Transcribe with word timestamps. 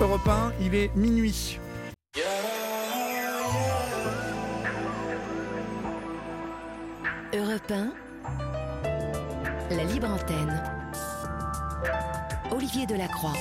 Europe 0.00 0.26
1, 0.26 0.52
il 0.62 0.74
est 0.74 0.90
minuit. 0.96 1.60
Europe 7.34 7.70
1, 7.70 7.92
la 9.70 9.84
libre 9.84 10.08
antenne. 10.08 10.62
Olivier 12.50 12.86
Delacroix. 12.86 13.34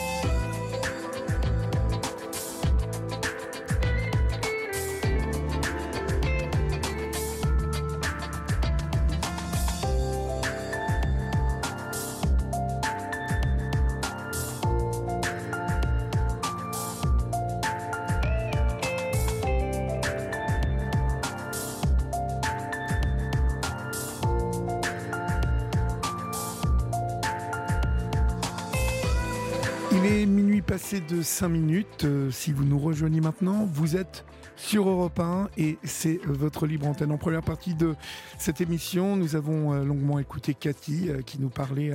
5 31.40 31.48
minutes. 31.48 32.04
Euh, 32.04 32.32
si 32.32 32.52
vous 32.52 32.66
nous 32.66 32.78
rejoignez 32.78 33.22
maintenant, 33.22 33.66
vous 33.72 33.96
êtes 33.96 34.26
sur 34.58 34.90
Europe 34.90 35.22
1 35.22 35.48
et 35.58 35.78
c'est 35.86 36.20
votre 36.26 36.68
libre 36.68 36.86
antenne. 36.86 37.14
En 37.14 37.18
première 37.18 37.44
partie 37.44 37.76
de 37.76 37.96
cette 38.38 38.60
émission, 38.60 39.16
nous 39.16 39.38
avons 39.38 39.72
euh, 39.72 39.86
longuement 39.86 40.20
écouté 40.20 40.54
Cathy 40.54 41.08
euh, 41.08 41.22
qui 41.22 41.40
nous 41.40 41.48
parlait 41.48 41.94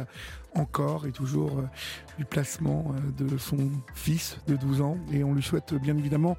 encore 0.54 1.06
et 1.06 1.12
toujours 1.12 1.62
du 2.16 2.24
placement 2.24 2.94
de 3.18 3.36
son 3.36 3.58
fils 3.94 4.38
de 4.46 4.56
12 4.56 4.80
ans 4.80 4.96
et 5.12 5.24
on 5.24 5.34
lui 5.34 5.42
souhaite 5.42 5.74
bien 5.74 5.98
évidemment 5.98 6.38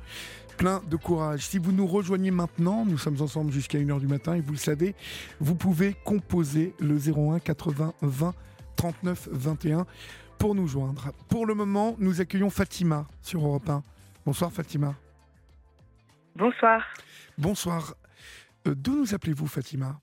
plein 0.58 0.82
de 0.90 0.96
courage. 0.96 1.46
Si 1.46 1.60
vous 1.60 1.74
nous 1.74 1.86
rejoignez 1.86 2.32
maintenant, 2.32 2.86
nous 2.88 2.98
sommes 2.98 3.22
ensemble 3.22 3.52
jusqu'à 3.52 3.78
1h 3.78 4.00
du 4.00 4.08
matin 4.08 4.34
et 4.34 4.42
vous 4.42 4.54
le 4.54 4.58
savez, 4.58 4.96
vous 5.40 5.54
pouvez 5.54 5.96
composer 6.06 6.74
le 6.80 6.98
01 6.98 7.38
80 7.38 7.94
20 8.02 8.34
39 8.76 9.30
21 9.32 9.86
pour 10.38 10.56
nous 10.56 10.68
joindre. 10.68 11.12
Pour 11.30 11.46
le 11.46 11.54
moment, 11.54 11.96
nous 12.00 12.22
accueillons 12.22 12.50
Fatima 12.50 13.08
sur 13.22 13.46
Europe 13.46 13.70
1. 13.70 13.84
Bonsoir 14.26 14.52
Fatima. 14.52 14.96
Bonsoir. 16.36 16.86
Bonsoir. 17.38 17.94
Euh, 18.68 18.76
D'où 18.76 18.96
nous 19.00 19.14
appelez-vous 19.14 19.48
Fatima? 19.48 20.00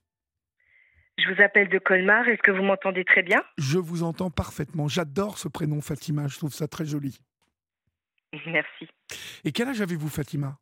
Je 1.19 1.31
vous 1.31 1.41
appelle 1.41 1.69
de 1.69 1.77
Colmar. 1.77 2.27
Est-ce 2.27 2.41
que 2.41 2.51
vous 2.51 2.63
m'entendez 2.63 3.05
très 3.05 3.21
bien? 3.21 3.43
Je 3.57 3.77
vous 3.77 4.03
entends 4.03 4.31
parfaitement. 4.31 4.87
J'adore 4.87 5.37
ce 5.37 5.47
prénom 5.47 5.81
Fatima. 5.81 6.27
Je 6.27 6.37
trouve 6.37 6.53
ça 6.53 6.67
très 6.67 6.85
joli. 6.85 7.19
Merci. 8.47 8.87
Et 9.43 9.51
quel 9.51 9.67
âge 9.67 9.81
avez-vous 9.81 10.09
Fatima? 10.09 10.57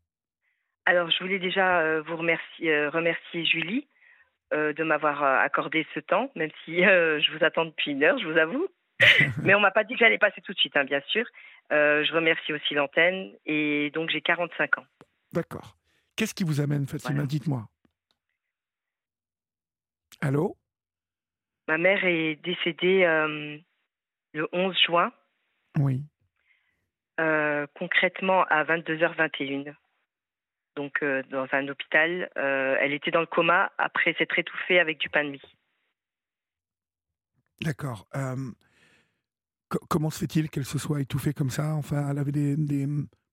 Alors, 0.85 1.09
je 1.09 1.23
voulais 1.23 1.39
déjà 1.39 1.79
euh, 1.79 2.01
vous 2.01 2.17
remercier, 2.17 2.69
euh, 2.69 2.89
remercier 2.89 3.45
Julie 3.45 3.87
euh, 4.53 4.73
de 4.73 4.83
m'avoir 4.83 5.23
euh, 5.23 5.37
accordé 5.39 5.85
ce 5.93 5.99
temps, 5.99 6.31
même 6.35 6.51
si 6.65 6.83
euh, 6.85 7.19
je 7.21 7.31
vous 7.31 7.43
attends 7.43 7.65
depuis 7.65 7.91
une 7.91 8.03
heure, 8.03 8.17
je 8.17 8.27
vous 8.27 8.37
avoue. 8.37 8.67
Mais 9.43 9.55
on 9.55 9.59
m'a 9.59 9.71
pas 9.71 9.83
dit 9.83 9.93
que 9.93 9.99
j'allais 9.99 10.17
passer 10.17 10.41
tout 10.41 10.53
de 10.53 10.59
suite, 10.59 10.75
hein, 10.77 10.83
bien 10.83 11.01
sûr. 11.07 11.25
Euh, 11.71 12.03
je 12.03 12.13
remercie 12.13 12.53
aussi 12.53 12.73
l'antenne. 12.73 13.31
Et 13.45 13.89
donc, 13.91 14.09
j'ai 14.09 14.21
45 14.21 14.77
ans. 14.77 14.85
D'accord. 15.33 15.75
Qu'est-ce 16.15 16.33
qui 16.35 16.43
vous 16.43 16.59
amène 16.61 16.85
Fatima 16.85 17.13
Voilà. 17.13 17.27
Dites-moi. 17.27 17.67
Allô? 20.21 20.55
Ma 21.67 21.77
mère 21.77 22.03
est 22.05 22.35
décédée 22.43 23.05
le 24.33 24.47
11 24.51 24.77
juin, 24.85 25.11
Oui. 25.79 26.03
concrètement 27.75 28.43
à 28.49 28.63
22h21. 28.65 29.73
Donc, 30.75 31.03
euh, 31.03 31.21
dans 31.29 31.47
un 31.51 31.67
hôpital. 31.67 32.29
Euh, 32.37 32.77
elle 32.79 32.93
était 32.93 33.11
dans 33.11 33.19
le 33.19 33.25
coma 33.25 33.71
après 33.77 34.13
s'être 34.13 34.37
étouffée 34.39 34.79
avec 34.79 34.99
du 34.99 35.09
pain 35.09 35.23
de 35.25 35.31
mie. 35.31 35.41
D'accord. 37.61 38.07
Euh, 38.15 38.35
co- 39.69 39.85
comment 39.89 40.09
se 40.09 40.19
fait-il 40.19 40.49
qu'elle 40.49 40.65
se 40.65 40.79
soit 40.79 41.01
étouffée 41.01 41.33
comme 41.33 41.49
ça? 41.49 41.75
Enfin, 41.75 42.09
elle 42.09 42.17
avait 42.17 42.31
des, 42.31 42.55
des- 42.55 42.87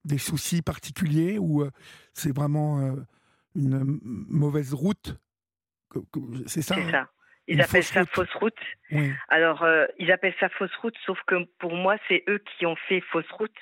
des 0.04 0.18
soucis 0.18 0.62
particuliers 0.62 1.38
ou 1.38 1.64
c'est 2.12 2.34
vraiment 2.34 2.96
une 3.54 3.98
mauvaise 4.02 4.74
route? 4.74 5.16
C'est 6.46 6.62
ça 6.62 6.74
C'est 6.74 6.82
hein? 6.82 6.90
ça. 6.90 7.10
Ils 7.46 7.54
Une 7.54 7.60
appellent 7.62 7.82
fausse 7.82 7.92
ça 7.92 8.00
route? 8.00 8.10
fausse 8.10 8.34
route. 8.34 8.60
Oui. 8.90 9.12
Alors, 9.28 9.62
euh, 9.62 9.86
ils 9.98 10.12
appellent 10.12 10.34
ça 10.38 10.48
fausse 10.50 10.74
route, 10.76 10.96
sauf 11.06 11.18
que 11.26 11.44
pour 11.58 11.74
moi, 11.74 11.96
c'est 12.08 12.22
eux 12.28 12.38
qui 12.38 12.66
ont 12.66 12.76
fait 12.88 13.00
fausse 13.00 13.30
route. 13.30 13.56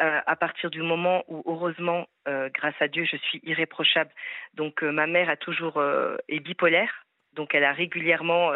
Euh, 0.00 0.20
à 0.26 0.36
partir 0.36 0.70
du 0.70 0.82
moment 0.82 1.24
où, 1.26 1.42
heureusement, 1.46 2.06
euh, 2.28 2.48
grâce 2.54 2.80
à 2.80 2.86
Dieu, 2.86 3.04
je 3.04 3.16
suis 3.16 3.40
irréprochable. 3.42 4.10
Donc, 4.54 4.84
euh, 4.84 4.92
ma 4.92 5.08
mère 5.08 5.28
a 5.28 5.36
toujours 5.36 5.82
est 6.28 6.40
bipolaire, 6.40 7.06
donc 7.32 7.54
elle 7.54 7.64
a 7.64 7.72
régulièrement 7.72 8.52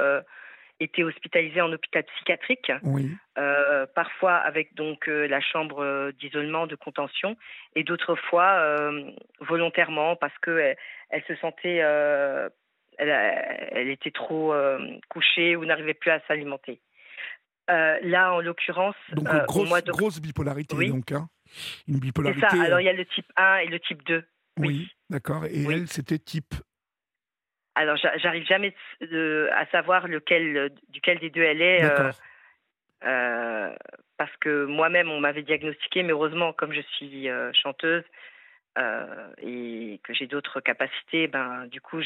été 0.80 1.04
hospitalisée 1.04 1.60
en 1.60 1.72
hôpital 1.72 2.04
psychiatrique, 2.04 2.72
Oui. 2.82 3.16
parfois 3.94 4.34
avec 4.34 4.74
donc 4.74 5.06
la 5.06 5.40
chambre 5.40 6.10
d'isolement, 6.12 6.66
de 6.66 6.74
contention, 6.74 7.36
et 7.76 7.84
d'autres 7.84 8.16
fois 8.16 8.90
volontairement 9.40 10.16
parce 10.16 10.36
que 10.38 10.58
elle, 10.58 10.76
elle 11.10 11.22
se 11.24 11.36
sentait, 11.36 11.76
elle, 11.76 12.50
elle 12.98 13.90
était 13.90 14.10
trop 14.10 14.54
couchée 15.08 15.54
ou 15.56 15.64
n'arrivait 15.64 15.94
plus 15.94 16.10
à 16.10 16.20
s'alimenter. 16.26 16.80
Euh, 17.70 17.98
là, 18.02 18.32
en 18.34 18.40
l'occurrence, 18.40 18.96
Donc 19.12 19.28
euh, 19.28 19.44
grosse, 19.46 19.68
mois 19.68 19.80
de 19.80 19.92
grosse 19.92 20.20
bipolarité 20.20 20.74
Oui. 20.76 20.90
donc. 20.90 21.12
Hein 21.12 21.28
Une 21.86 21.94
c'est 21.94 22.00
bipolarité. 22.00 22.40
ça. 22.40 22.48
Alors 22.62 22.78
euh, 22.78 22.82
il 22.82 22.86
y 22.86 22.88
a 22.88 22.92
le 22.92 23.04
type 23.06 23.30
1 23.36 23.56
et 23.58 23.66
le 23.68 23.78
type 23.80 24.02
2. 24.04 24.24
oui. 24.58 24.66
oui. 24.68 24.90
D'accord. 25.10 25.44
Et 25.46 25.64
Oui. 25.66 25.74
elle, 25.74 25.86
c'était 25.88 26.18
type. 26.18 26.54
Alors 27.74 27.96
j'a- 27.96 28.16
j'arrive 28.18 28.44
jamais 28.46 28.74
de- 29.00 29.48
à 29.52 29.64
savoir 29.66 30.08
lequel, 30.08 30.72
duquel 30.88 31.18
des 31.20 31.30
deux 31.30 31.42
elle 31.42 31.62
est. 31.62 31.84
euh. 31.84 32.10
Euh, 33.04 33.74
parce 34.16 34.36
que 34.38 34.64
moi-même, 34.66 35.10
on 35.10 35.18
m'avait 35.20 35.42
diagnostiqué, 35.42 36.02
mais 36.02 36.12
heureusement, 36.12 36.52
comme 36.52 36.72
je 36.72 36.80
suis 36.80 37.28
euh, 37.28 37.50
chanteuse 37.52 38.04
euh, 38.78 39.28
et 39.38 40.00
que 40.04 40.14
j'ai 40.14 40.26
d'autres 40.26 40.60
capacités, 40.60 41.26
ben, 41.26 41.66
du 41.66 41.80
coup, 41.80 42.00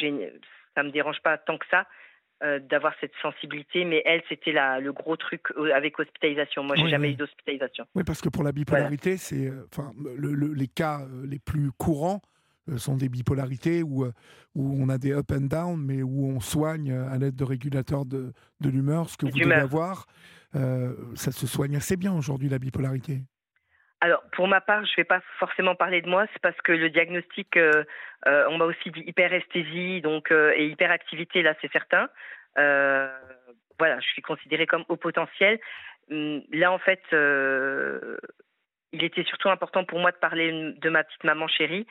ça 0.74 0.82
me 0.82 0.90
dérange 0.90 1.20
pas 1.20 1.36
tant 1.38 1.58
que 1.58 1.66
ça 1.70 1.86
euh, 2.42 2.58
d'avoir 2.60 2.94
cette 3.00 3.12
sensibilité. 3.22 3.84
Mais 3.84 4.02
elle, 4.04 4.22
c'était 4.28 4.52
le 4.52 4.92
gros 4.92 5.16
truc 5.16 5.42
euh, 5.56 5.72
avec 5.74 5.98
hospitalisation. 5.98 6.62
Moi, 6.64 6.76
j'ai 6.76 6.84
Oui, 6.84 6.90
jamais 6.90 7.08
oui. 7.08 7.14
eu 7.14 7.16
d'hospitalisation. 7.16 7.84
Oui, 7.94 8.04
parce 8.04 8.20
que 8.20 8.28
pour 8.28 8.42
la 8.44 8.52
bipolarité, 8.52 9.16
c'est, 9.16 9.46
euh, 9.48 9.66
enfin, 9.72 9.92
le- 10.16 10.34
le- 10.34 10.52
les 10.52 10.68
cas 10.68 11.06
les 11.24 11.38
plus 11.38 11.70
courants 11.72 12.20
sont 12.76 12.96
des 12.96 13.08
bipolarités 13.08 13.84
où, 13.84 14.04
où 14.56 14.82
on 14.82 14.88
a 14.88 14.98
des 14.98 15.12
up 15.12 15.30
and 15.30 15.42
down, 15.42 15.80
mais 15.80 16.02
où 16.02 16.26
on 16.26 16.40
soigne 16.40 16.92
à 16.92 17.16
l'aide 17.16 17.36
de 17.36 17.44
régulateurs 17.44 18.04
de, 18.04 18.32
de 18.60 18.68
l'humeur, 18.68 19.08
ce 19.08 19.16
que 19.16 19.26
vous 19.26 19.38
devez 19.38 19.54
avoir. 19.54 20.06
Euh, 20.56 20.94
ça 21.14 21.30
se 21.30 21.46
soigne 21.46 21.76
assez 21.76 21.96
bien 21.96 22.12
aujourd'hui, 22.12 22.48
la 22.48 22.58
bipolarité. 22.58 23.22
Alors, 24.00 24.22
pour 24.32 24.46
ma 24.46 24.60
part, 24.60 24.84
je 24.84 24.92
ne 24.92 24.96
vais 24.96 25.04
pas 25.04 25.20
forcément 25.38 25.74
parler 25.74 26.02
de 26.02 26.08
moi, 26.08 26.26
c'est 26.32 26.42
parce 26.42 26.60
que 26.60 26.72
le 26.72 26.90
diagnostic, 26.90 27.56
euh, 27.56 27.84
euh, 28.26 28.46
on 28.50 28.58
m'a 28.58 28.66
aussi 28.66 28.90
dit 28.90 29.02
hyperesthésie 29.06 30.02
donc, 30.02 30.30
euh, 30.30 30.52
et 30.54 30.66
hyperactivité, 30.66 31.42
là, 31.42 31.54
c'est 31.60 31.72
certain. 31.72 32.08
Voilà, 33.78 34.00
je 34.00 34.06
suis 34.06 34.22
considérée 34.22 34.66
comme 34.66 34.84
au 34.88 34.96
potentiel. 34.96 35.58
Hum, 36.10 36.42
Là, 36.52 36.72
en 36.72 36.78
fait, 36.78 37.02
il 38.92 39.04
était 39.04 39.24
surtout 39.24 39.48
important 39.50 39.84
pour 39.84 39.98
moi 39.98 40.12
de 40.12 40.16
parler 40.16 40.74
de 40.76 40.90
ma 40.90 41.04
petite 41.04 41.24
maman 41.24 41.48
chérie 41.48 41.86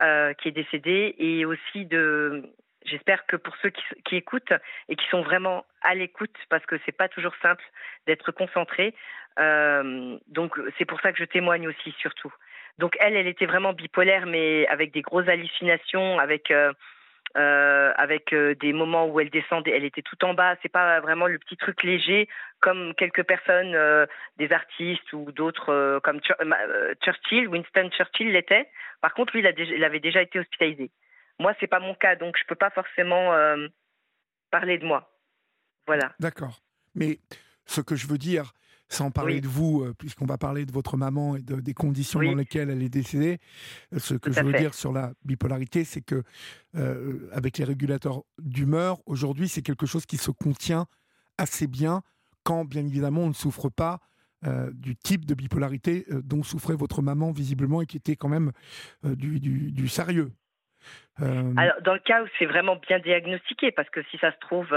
qui 0.00 0.48
est 0.48 0.52
décédée 0.52 1.14
et 1.18 1.44
aussi 1.44 1.86
de. 1.86 2.44
J'espère 2.84 3.26
que 3.26 3.36
pour 3.36 3.54
ceux 3.56 3.70
qui, 4.04 4.16
écoutent 4.16 4.52
et 4.88 4.96
qui 4.96 5.06
sont 5.08 5.22
vraiment 5.22 5.64
à 5.82 5.94
l'écoute, 5.94 6.34
parce 6.48 6.64
que 6.64 6.76
c'est 6.86 6.96
pas 6.96 7.08
toujours 7.08 7.34
simple 7.42 7.64
d'être 8.06 8.30
concentré, 8.32 8.94
euh, 9.38 10.16
donc 10.28 10.58
c'est 10.78 10.84
pour 10.84 11.00
ça 11.00 11.12
que 11.12 11.18
je 11.18 11.24
témoigne 11.24 11.68
aussi 11.68 11.92
surtout. 11.98 12.32
Donc 12.78 12.96
elle, 13.00 13.16
elle 13.16 13.26
était 13.26 13.46
vraiment 13.46 13.72
bipolaire, 13.72 14.26
mais 14.26 14.66
avec 14.68 14.92
des 14.92 15.02
grosses 15.02 15.28
hallucinations, 15.28 16.18
avec 16.20 16.52
euh, 16.52 16.72
euh, 17.36 17.92
avec 17.96 18.32
des 18.32 18.72
moments 18.72 19.06
où 19.06 19.20
elle 19.20 19.30
descendait, 19.30 19.72
elle 19.72 19.84
était 19.84 20.02
tout 20.02 20.24
en 20.24 20.32
bas. 20.32 20.56
C'est 20.62 20.72
pas 20.72 21.00
vraiment 21.00 21.26
le 21.26 21.38
petit 21.38 21.56
truc 21.56 21.82
léger 21.82 22.28
comme 22.60 22.94
quelques 22.94 23.24
personnes, 23.24 23.76
des 24.38 24.52
artistes 24.52 25.12
ou 25.12 25.30
d'autres 25.32 26.00
comme 26.04 26.20
Churchill, 27.02 27.48
Winston 27.48 27.90
Churchill 27.90 28.32
l'était. 28.32 28.68
Par 29.00 29.14
contre, 29.14 29.36
lui, 29.36 29.44
il 29.44 29.84
avait 29.84 30.00
déjà 30.00 30.22
été 30.22 30.38
hospitalisé. 30.38 30.90
Moi, 31.38 31.54
c'est 31.60 31.66
pas 31.68 31.80
mon 31.80 31.94
cas, 31.94 32.16
donc 32.16 32.36
je 32.38 32.44
peux 32.46 32.54
pas 32.56 32.70
forcément 32.70 33.32
euh, 33.32 33.68
parler 34.50 34.78
de 34.78 34.84
moi. 34.84 35.12
Voilà. 35.86 36.14
D'accord. 36.20 36.60
Mais 36.94 37.20
ce 37.66 37.80
que 37.80 37.94
je 37.96 38.06
veux 38.06 38.18
dire, 38.18 38.52
sans 38.90 39.10
parler 39.10 39.34
Oui. 39.34 39.40
de 39.42 39.48
vous, 39.48 39.82
euh, 39.84 39.94
puisqu'on 39.94 40.24
va 40.24 40.38
parler 40.38 40.64
de 40.64 40.72
votre 40.72 40.96
maman 40.96 41.36
et 41.36 41.42
de- 41.42 41.60
des 41.60 41.74
conditions 41.74 42.20
Oui. 42.20 42.28
dans 42.30 42.34
lesquelles 42.36 42.70
elle 42.70 42.82
est 42.82 42.88
décédée, 42.88 43.38
euh, 43.92 43.98
ce 43.98 44.14
que 44.14 44.32
je 44.32 44.40
veux 44.40 44.52
fait. 44.52 44.58
dire 44.60 44.74
sur 44.74 44.92
la 44.92 45.12
bipolarité, 45.24 45.84
c'est 45.84 46.00
que 46.00 46.22
euh, 46.74 47.28
avec 47.32 47.58
les 47.58 47.64
régulateurs 47.64 48.22
d'humeur, 48.38 48.98
aujourd'hui, 49.06 49.48
c'est 49.48 49.62
quelque 49.62 49.84
chose 49.86 50.06
qui 50.06 50.16
se 50.16 50.30
contient 50.30 50.86
assez 51.36 51.66
bien 51.66 52.02
quand, 52.44 52.64
bien 52.64 52.84
évidemment, 52.86 53.22
on 53.22 53.28
ne 53.28 53.32
souffre 53.34 53.68
pas 53.68 54.00
du 54.72 54.94
type 54.94 55.24
de 55.24 55.34
bipolarité 55.34 56.06
dont 56.10 56.44
souffrait 56.44 56.76
votre 56.76 57.02
maman 57.02 57.32
visiblement 57.32 57.82
et 57.82 57.86
qui 57.86 57.96
était 57.96 58.14
quand 58.14 58.28
même 58.28 58.52
du, 59.02 59.40
du, 59.40 59.88
sérieux. 59.88 60.30
Alors, 61.20 61.80
dans 61.82 61.94
le 61.94 61.98
cas 61.98 62.22
où 62.22 62.26
c'est 62.38 62.46
vraiment 62.46 62.76
bien 62.76 63.00
diagnostiqué, 63.00 63.72
parce 63.72 63.90
que 63.90 64.02
si 64.10 64.18
ça 64.18 64.30
se 64.30 64.38
trouve, 64.38 64.68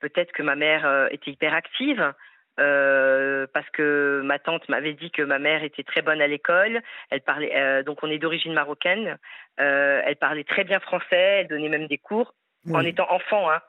peut-être 0.00 0.32
que 0.32 0.42
ma 0.42 0.56
mère 0.56 1.08
était 1.12 1.30
hyperactive, 1.30 2.12
euh, 2.58 3.46
parce 3.52 3.68
que 3.70 4.22
ma 4.24 4.38
tante 4.38 4.68
m'avait 4.68 4.94
dit 4.94 5.10
que 5.10 5.22
ma 5.22 5.38
mère 5.38 5.62
était 5.62 5.82
très 5.82 6.02
bonne 6.02 6.22
à 6.22 6.26
l'école. 6.26 6.80
Elle 7.10 7.20
parlait, 7.20 7.54
euh, 7.54 7.82
donc 7.82 8.02
on 8.02 8.10
est 8.10 8.18
d'origine 8.18 8.54
marocaine. 8.54 9.18
Euh, 9.60 10.00
elle 10.04 10.16
parlait 10.16 10.44
très 10.44 10.64
bien 10.64 10.80
français. 10.80 11.40
Elle 11.40 11.48
donnait 11.48 11.68
même 11.68 11.86
des 11.86 11.98
cours 11.98 12.34
en 12.72 12.80
étant 12.80 13.06
enfant. 13.12 13.50
Hein. 13.50 13.60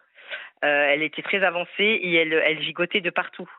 elle 0.61 1.03
était 1.03 1.21
très 1.21 1.43
avancée 1.43 1.69
et 1.79 2.15
elle, 2.15 2.33
elle 2.33 2.61
gigotait 2.61 3.01
de 3.01 3.09
partout. 3.09 3.49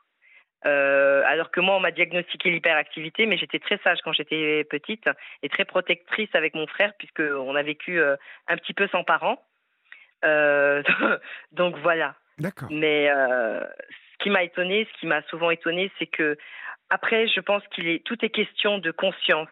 Alors 0.63 1.51
que 1.51 1.59
moi, 1.59 1.75
on 1.75 1.79
m'a 1.79 1.91
diagnostiqué 1.91 2.49
l'hyperactivité, 2.51 3.25
mais 3.25 3.37
j'étais 3.37 3.59
très 3.59 3.77
sage 3.83 3.99
quand 4.03 4.13
j'étais 4.13 4.63
petite 4.65 5.09
et 5.43 5.49
très 5.49 5.65
protectrice 5.65 6.29
avec 6.33 6.53
mon 6.53 6.67
frère 6.67 6.93
puisqu'on 6.97 7.55
a 7.55 7.63
vécu 7.63 8.01
un 8.01 8.57
petit 8.57 8.73
peu 8.73 8.87
sans 8.89 9.03
parents. 9.03 9.43
donc 11.51 11.77
voilà. 11.77 12.15
D'accord. 12.37 12.69
Mais 12.71 13.09
ce 13.09 14.23
qui 14.23 14.29
m'a 14.29 14.43
étonné, 14.43 14.87
ce 14.93 14.99
qui 14.99 15.07
m'a 15.07 15.21
souvent 15.23 15.49
étonné, 15.49 15.91
c'est 15.97 16.07
que 16.07 16.37
après, 16.89 17.27
je 17.27 17.39
pense 17.39 17.65
qu'il 17.67 17.87
est 17.87 18.03
tout 18.03 18.23
est 18.25 18.29
question 18.29 18.79
de 18.79 18.91
conscience. 18.91 19.47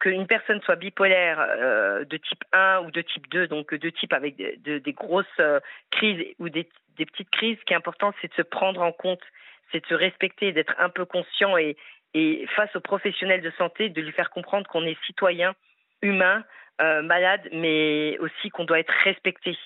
Qu'une 0.00 0.26
personne 0.26 0.60
soit 0.62 0.74
bipolaire 0.74 1.38
euh, 1.40 2.04
de 2.04 2.16
type 2.16 2.42
1 2.52 2.80
ou 2.80 2.90
de 2.90 3.02
type 3.02 3.28
2, 3.28 3.46
donc 3.46 3.72
de 3.72 3.88
type 3.88 4.12
avec 4.12 4.34
des 4.36 4.92
grosses 4.92 5.26
euh, 5.38 5.60
crises 5.92 6.24
ou 6.40 6.48
des, 6.48 6.68
petites 6.96 7.30
crises, 7.30 7.56
ce 7.60 7.64
qui 7.64 7.72
est 7.72 7.76
important, 7.76 8.12
c'est 8.20 8.28
de 8.28 8.34
se 8.34 8.42
prendre 8.42 8.82
en 8.82 8.90
compte, 8.90 9.22
c'est 9.70 9.80
de 9.80 9.86
se 9.86 9.94
respecter, 9.94 10.52
d'être 10.52 10.74
un 10.78 10.88
peu 10.88 11.04
conscient 11.04 11.56
et, 11.56 11.76
et 12.14 12.46
face 12.56 12.74
aux 12.76 12.80
professionnels 12.80 13.40
de 13.40 13.50
santé, 13.52 13.88
de 13.88 14.00
lui 14.00 14.12
faire 14.12 14.30
comprendre 14.30 14.66
qu'on 14.66 14.84
est 14.84 15.02
citoyen, 15.04 15.54
humain, 16.02 16.44
euh, 16.80 17.02
malade, 17.02 17.48
mais 17.52 18.18
aussi 18.18 18.50
qu'on 18.50 18.64
doit 18.64 18.80
être 18.80 18.92
respecté. 19.04 19.56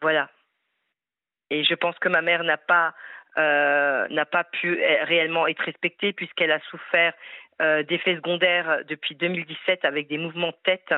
Voilà. 0.00 0.30
Et 1.50 1.64
je 1.64 1.74
pense 1.74 1.98
que 1.98 2.08
ma 2.08 2.22
mère 2.22 2.44
n'a 2.44 2.56
pas 2.56 2.94
euh, 3.36 4.06
n'a 4.08 4.24
pas 4.24 4.44
pu 4.44 4.80
réellement 5.02 5.48
être 5.48 5.62
respectée 5.64 6.12
puisqu'elle 6.12 6.52
a 6.52 6.60
souffert 6.70 7.12
euh, 7.60 7.82
d'effets 7.82 8.14
secondaires 8.14 8.84
depuis 8.86 9.16
2017 9.16 9.84
avec 9.84 10.06
des 10.06 10.18
mouvements 10.18 10.50
de 10.50 10.56
tête 10.62 10.94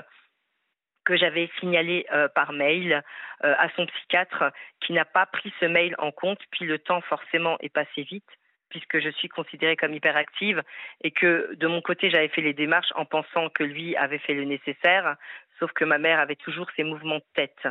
que 1.07 1.17
j'avais 1.17 1.49
signalés 1.61 2.07
par 2.35 2.53
mail 2.53 3.03
à 3.41 3.69
son 3.77 3.87
psychiatre 3.87 4.53
qui 4.81 4.93
n'a 4.93 5.05
pas 5.05 5.25
pris 5.25 5.53
ce 5.61 5.67
mail 5.67 5.95
en 5.99 6.11
compte, 6.11 6.41
puis 6.51 6.67
le 6.67 6.79
temps 6.79 7.01
forcément 7.01 7.57
est 7.61 7.73
passé 7.73 8.03
vite 8.03 8.29
puisque 8.69 8.99
je 8.99 9.11
suis 9.11 9.29
considérée 9.29 9.77
comme 9.77 9.95
hyperactive 9.95 10.63
et 11.03 11.11
que 11.11 11.55
de 11.55 11.67
mon 11.67 11.81
côté 11.81 12.11
j'avais 12.11 12.29
fait 12.29 12.41
les 12.41 12.53
démarches 12.53 12.93
en 12.97 13.05
pensant 13.05 13.49
que 13.49 13.63
lui 13.63 13.97
avait 13.97 14.19
fait 14.19 14.35
le 14.35 14.45
nécessaire, 14.45 15.17
sauf 15.59 15.73
que 15.73 15.85
ma 15.85 15.99
mère 15.99 16.21
avait 16.21 16.37
toujours 16.37 16.69
ces 16.77 16.85
mouvements 16.85 17.17
de 17.17 17.25
tête. 17.35 17.69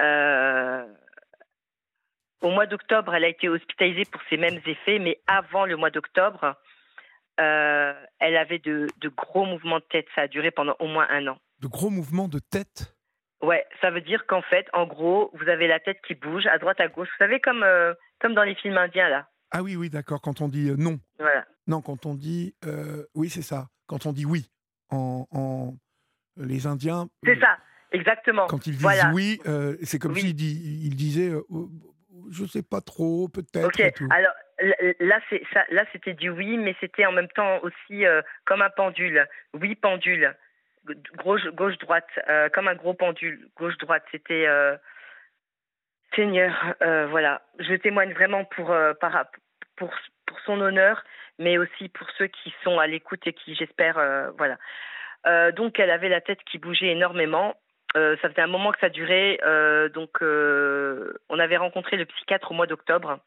Euh, 0.00 0.84
au 2.40 2.50
mois 2.50 2.66
d'octobre, 2.66 3.14
elle 3.14 3.24
a 3.24 3.28
été 3.28 3.48
hospitalisée 3.48 4.04
pour 4.10 4.20
ces 4.30 4.36
mêmes 4.36 4.60
effets, 4.66 4.98
mais 4.98 5.18
avant 5.26 5.64
le 5.64 5.76
mois 5.76 5.90
d'octobre, 5.90 6.54
euh, 7.40 7.92
elle 8.20 8.36
avait 8.36 8.60
de, 8.60 8.86
gros 9.16 9.44
mouvements 9.44 9.78
de 9.78 9.84
tête. 9.84 10.06
Ça 10.14 10.22
a 10.22 10.28
duré 10.28 10.50
pendant 10.50 10.76
au 10.78 10.86
moins 10.86 11.06
un 11.10 11.26
an. 11.26 11.38
De 11.60 11.66
gros 11.66 11.90
mouvements 11.90 12.28
de 12.28 12.38
tête 12.38 12.94
Ouais, 13.40 13.64
ça 13.80 13.90
veut 13.90 14.00
dire 14.00 14.26
qu'en 14.26 14.42
fait, 14.42 14.66
en 14.72 14.86
gros, 14.86 15.30
vous 15.34 15.48
avez 15.48 15.68
la 15.68 15.78
tête 15.78 15.98
qui 16.06 16.14
bouge 16.14 16.46
à 16.46 16.58
droite, 16.58 16.80
à 16.80 16.88
gauche. 16.88 17.08
Vous 17.08 17.24
savez, 17.24 17.40
comme, 17.40 17.62
euh, 17.62 17.94
comme 18.20 18.34
dans 18.34 18.42
les 18.42 18.56
films 18.56 18.76
indiens, 18.76 19.08
là. 19.08 19.28
Ah 19.52 19.62
oui, 19.62 19.76
oui, 19.76 19.90
d'accord. 19.90 20.20
Quand 20.20 20.40
on 20.40 20.48
dit 20.48 20.70
euh, 20.70 20.76
non. 20.76 20.98
Voilà. 21.18 21.46
Non, 21.68 21.80
quand 21.80 22.04
on 22.06 22.14
dit. 22.14 22.54
oui, 23.14 23.30
c'est 23.30 23.42
ça. 23.42 23.68
Quand 23.86 24.06
on 24.06 24.12
dit 24.12 24.24
oui. 24.24 24.50
En, 24.90 25.74
les 26.36 26.66
Indiens. 26.66 27.08
C'est 27.24 27.38
ça, 27.38 27.58
exactement. 27.92 28.46
Quand 28.46 28.66
ils 28.66 28.76
disent 28.76 29.06
oui, 29.12 29.40
c'est 29.82 29.98
comme 29.98 30.14
s'ils 30.14 30.34
disaient 30.34 31.32
je 32.30 32.44
sais 32.44 32.62
pas 32.62 32.80
trop, 32.80 33.28
peut-être. 33.28 33.66
Ok, 33.66 33.80
alors 34.10 34.32
là, 35.00 35.84
c'était 35.92 36.14
du 36.14 36.30
oui, 36.30 36.56
mais 36.58 36.74
c'était 36.80 37.06
en 37.06 37.12
même 37.12 37.28
temps 37.28 37.60
aussi 37.62 38.04
euh, 38.04 38.22
comme 38.44 38.62
un 38.62 38.70
pendule. 38.70 39.26
Oui, 39.54 39.74
pendule. 39.74 40.34
Gauche, 41.16 41.46
gauche 41.48 41.78
droite, 41.78 42.08
euh, 42.28 42.48
comme 42.48 42.68
un 42.68 42.74
gros 42.74 42.94
pendule. 42.94 43.48
Gauche, 43.56 43.76
droite. 43.78 44.04
C'était. 44.10 44.46
Euh, 44.46 44.76
Seigneur, 46.16 46.74
voilà. 46.80 47.42
Je 47.58 47.74
témoigne 47.74 48.14
vraiment 48.14 48.44
pour, 48.44 48.74
pour, 49.76 49.90
pour 50.26 50.40
son 50.46 50.58
honneur, 50.58 51.04
mais 51.38 51.58
aussi 51.58 51.90
pour 51.90 52.08
ceux 52.16 52.28
qui 52.28 52.52
sont 52.64 52.78
à 52.78 52.86
l'écoute 52.86 53.26
et 53.26 53.34
qui, 53.34 53.54
j'espère, 53.54 54.32
voilà. 54.38 54.56
donc, 55.52 55.78
elle 55.78 55.90
avait 55.90 56.08
la 56.08 56.22
tête 56.22 56.42
qui 56.50 56.56
bougeait 56.56 56.88
énormément. 56.88 57.54
Euh, 57.96 58.16
ça 58.20 58.28
faisait 58.28 58.42
un 58.42 58.48
moment 58.48 58.72
que 58.72 58.80
ça 58.80 58.90
durait. 58.90 59.38
Euh, 59.44 59.88
donc, 59.88 60.22
euh, 60.22 61.14
on 61.28 61.38
avait 61.38 61.56
rencontré 61.56 61.96
le 61.96 62.04
psychiatre 62.04 62.50
au 62.50 62.54
mois 62.54 62.66
d'octobre. 62.66 63.18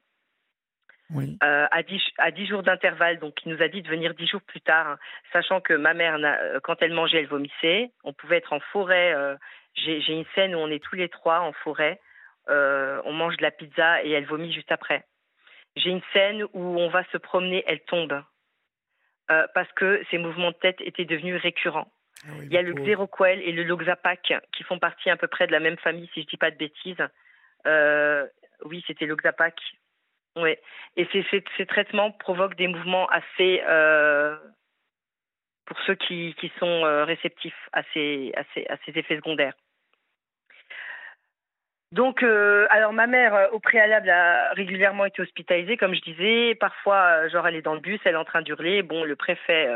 Oui. 1.13 1.38
à, 1.42 1.84
10, 1.84 2.02
à 2.18 2.31
10 2.31 2.48
jours 2.48 2.63
d'intervalle, 2.63 3.19
donc 3.19 3.36
il 3.46 3.54
nous 3.54 3.62
a 3.62 3.68
dit 3.68 3.81
de 3.81 3.90
venir 3.90 4.13
10 4.13 4.28
jours 4.28 4.42
plus 4.42 4.62
tard, 4.62 4.98
sachant 5.34 5.60
que 5.60 5.74
ma 5.74 5.94
mère, 5.94 6.18
quand 6.63 6.81
elle 6.81 6.94
mangeait, 6.94 7.19
elle 7.19 7.28
vomissait. 7.28 7.92
On 8.04 8.13
pouvait 8.13 8.38
être 8.38 8.54
en 8.54 8.60
forêt. 8.72 9.13
J'ai 9.75 10.13
une 10.13 10.25
scène 10.36 10.56
où 10.56 10.60
on 10.60 10.69
est 10.69 10.84
tous 10.84 10.96
les 10.96 11.10
trois 11.10 11.42
en 11.42 11.52
forêt. 11.52 12.00
on 12.48 13.13
mange 13.13 13.38
de 13.38 13.44
la 13.44 13.52
pizza 13.52 14.04
et 14.04 14.12
elle 14.12 14.25
vomit 14.25 14.54
juste 14.54 14.72
après. 14.72 15.04
J'ai 15.75 15.90
une 15.90 16.02
scène 16.13 16.44
où 16.54 16.80
on 16.80 16.90
va 16.90 17.04
se 17.12 17.18
promener, 17.18 17.64
elle 17.68 17.81
tombe. 17.81 18.24
parce 19.28 19.72
que 19.74 20.02
ses 20.12 20.18
mouvements 20.18 20.52
de 20.52 20.57
tête 20.57 20.80
étaient 20.81 21.06
devenus 21.06 21.42
récurrents. 21.42 21.92
Ah 22.24 22.34
il 22.44 22.54
y 22.54 22.57
a 22.57 22.62
le 22.62 22.74
Xeroquel 22.74 23.42
et 23.42 23.52
le 23.52 23.64
Loxapac 23.64 24.34
qui 24.56 24.64
font 24.64 24.80
partie 24.80 25.10
à 25.10 25.18
peu 25.18 25.28
près 25.28 25.48
de 25.48 25.52
la 25.52 25.60
même 25.60 25.78
famille, 25.78 26.07
si 26.14 26.22
je 26.22 26.25
ne 26.25 26.30
dis 26.30 26.38
pas 26.38 26.52
de 26.52 26.57
bêtises. 26.57 27.04
Euh, 27.66 28.28
oui, 28.66 28.84
c'était 28.86 29.06
Loxapac. 29.06 29.56
Oui. 30.38 30.56
Et 30.95 31.07
ces, 31.12 31.66
traitements 31.66 32.12
provoquent 32.12 32.56
des 32.56 32.68
mouvements 32.68 33.07
assez. 33.07 33.62
Euh, 33.68 34.38
pour 35.66 35.80
ceux 35.86 35.95
qui, 35.95 36.36
sont 36.60 36.86
euh, 36.86 37.06
réceptifs 37.06 37.69
à 37.72 37.83
ces, 37.94 38.33
à, 38.36 38.44
ces, 38.86 38.98
effets 38.98 39.16
secondaires. 39.16 39.54
Donc, 41.94 42.24
euh, 42.24 42.68
alors 42.69 42.94
ma 42.94 43.07
mère, 43.07 43.50
au 43.54 43.60
préalable, 43.60 44.10
a 44.10 44.51
régulièrement 44.54 45.06
été 45.06 45.22
hospitalisée, 45.22 45.78
comme 45.78 45.94
je 45.94 46.01
disais. 46.01 46.56
Parfois, 46.56 47.28
genre, 47.30 47.48
elle 47.48 47.56
est 47.56 47.62
dans 47.62 47.74
le 47.74 47.81
bus, 47.81 48.00
elle 48.06 48.13
est 48.13 48.18
en 48.18 48.25
train 48.25 48.42
d'hurler. 48.42 48.81
Bon, 48.81 49.04
le 49.04 49.16
préfet 49.16 49.69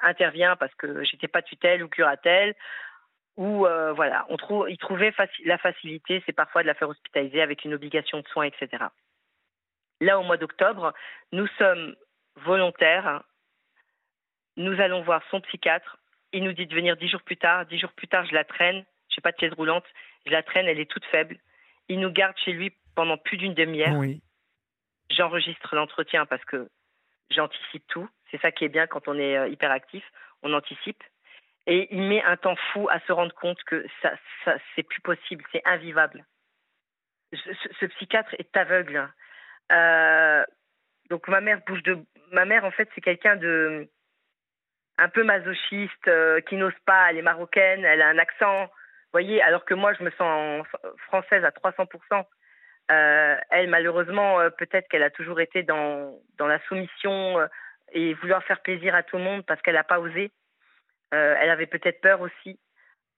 intervient 0.00 0.56
parce 0.56 0.74
que 0.74 1.04
j'étais 1.04 1.28
pas 1.28 1.42
tutelle 1.42 1.82
ou 1.82 1.88
curatelle. 1.88 2.54
Ou 3.36 3.66
voilà, 3.94 4.26
on 4.30 4.36
trouve, 4.36 4.70
il 4.70 4.78
trouvait 4.78 5.12
la 5.44 5.58
facilité, 5.58 6.22
c'est 6.24 6.32
parfois 6.32 6.62
de 6.62 6.66
la 6.66 6.74
faire 6.74 6.88
hospitaliser 6.88 7.42
avec 7.42 7.64
une 7.64 7.74
obligation 7.74 8.20
de 8.20 8.28
soins, 8.28 8.44
etc. 8.44 8.86
Là, 10.00 10.18
au 10.18 10.22
mois 10.22 10.36
d'octobre, 10.36 10.92
nous 11.32 11.46
sommes 11.58 11.94
volontaires. 12.36 13.22
Nous 14.56 14.80
allons 14.80 15.02
voir 15.02 15.22
son 15.30 15.40
psychiatre. 15.42 15.98
Il 16.32 16.44
nous 16.44 16.52
dit 16.52 16.66
de 16.66 16.74
venir 16.74 16.96
dix 16.96 17.08
jours 17.08 17.22
plus 17.22 17.36
tard. 17.36 17.66
Dix 17.66 17.78
jours 17.78 17.92
plus 17.92 18.08
tard, 18.08 18.24
je 18.26 18.34
la 18.34 18.44
traîne. 18.44 18.84
Je 19.08 19.16
n'ai 19.16 19.22
pas 19.22 19.32
de 19.32 19.38
chaise 19.38 19.52
roulante. 19.52 19.84
Je 20.26 20.30
la 20.30 20.42
traîne, 20.42 20.66
elle 20.66 20.80
est 20.80 20.90
toute 20.90 21.04
faible. 21.06 21.38
Il 21.88 22.00
nous 22.00 22.10
garde 22.10 22.36
chez 22.38 22.52
lui 22.52 22.72
pendant 22.94 23.16
plus 23.16 23.36
d'une 23.36 23.54
demi-heure. 23.54 23.96
Oui. 23.96 24.22
J'enregistre 25.10 25.74
l'entretien 25.74 26.26
parce 26.26 26.44
que 26.44 26.68
j'anticipe 27.30 27.86
tout. 27.88 28.08
C'est 28.30 28.40
ça 28.40 28.52
qui 28.52 28.64
est 28.64 28.68
bien 28.68 28.86
quand 28.86 29.08
on 29.08 29.18
est 29.18 29.36
euh, 29.36 29.48
hyperactif, 29.48 30.04
on 30.42 30.52
anticipe. 30.52 31.02
Et 31.66 31.88
il 31.94 32.02
met 32.02 32.22
un 32.22 32.36
temps 32.36 32.56
fou 32.72 32.88
à 32.90 33.00
se 33.00 33.12
rendre 33.12 33.34
compte 33.34 33.62
que 33.64 33.84
ça, 34.02 34.12
ça 34.44 34.56
c'est 34.74 34.82
plus 34.82 35.00
possible, 35.00 35.44
c'est 35.52 35.62
invivable. 35.64 36.24
Ce, 37.32 37.86
psychiatre 37.86 38.34
est 38.38 38.56
aveugle. 38.56 39.08
Euh, 39.70 40.44
donc 41.08 41.28
ma 41.28 41.40
mère 41.40 41.60
bouge 41.66 41.82
de, 41.82 41.98
ma 42.32 42.44
mère 42.44 42.64
en 42.64 42.70
fait 42.70 42.88
c'est 42.94 43.00
quelqu'un 43.00 43.36
de 43.36 43.88
un 45.00 45.08
peu 45.08 45.24
masochiste 45.24 46.08
euh, 46.08 46.40
qui 46.42 46.56
n'ose 46.56 46.78
pas. 46.84 47.10
Elle 47.10 47.18
est 47.18 47.22
marocaine, 47.22 47.84
elle 47.84 48.02
a 48.02 48.08
un 48.08 48.18
accent 48.18 48.70
voyez, 49.12 49.42
alors 49.42 49.64
que 49.64 49.74
moi, 49.74 49.92
je 49.94 50.04
me 50.04 50.10
sens 50.12 50.64
française 51.08 51.44
à 51.44 51.50
300%. 51.50 52.24
Euh, 52.92 53.36
elle, 53.50 53.68
malheureusement, 53.68 54.38
euh, 54.38 54.50
peut-être 54.50 54.88
qu'elle 54.88 55.02
a 55.02 55.10
toujours 55.10 55.40
été 55.40 55.64
dans, 55.64 56.16
dans 56.38 56.46
la 56.46 56.60
soumission 56.68 57.36
et 57.92 58.14
vouloir 58.14 58.44
faire 58.44 58.60
plaisir 58.60 58.94
à 58.94 59.02
tout 59.02 59.16
le 59.16 59.24
monde 59.24 59.44
parce 59.46 59.60
qu'elle 59.62 59.74
n'a 59.74 59.82
pas 59.82 59.98
osé. 59.98 60.30
elle 61.10 61.50
avait 61.50 61.66
peut-être 61.66 62.00
peur 62.00 62.20
aussi. 62.20 62.60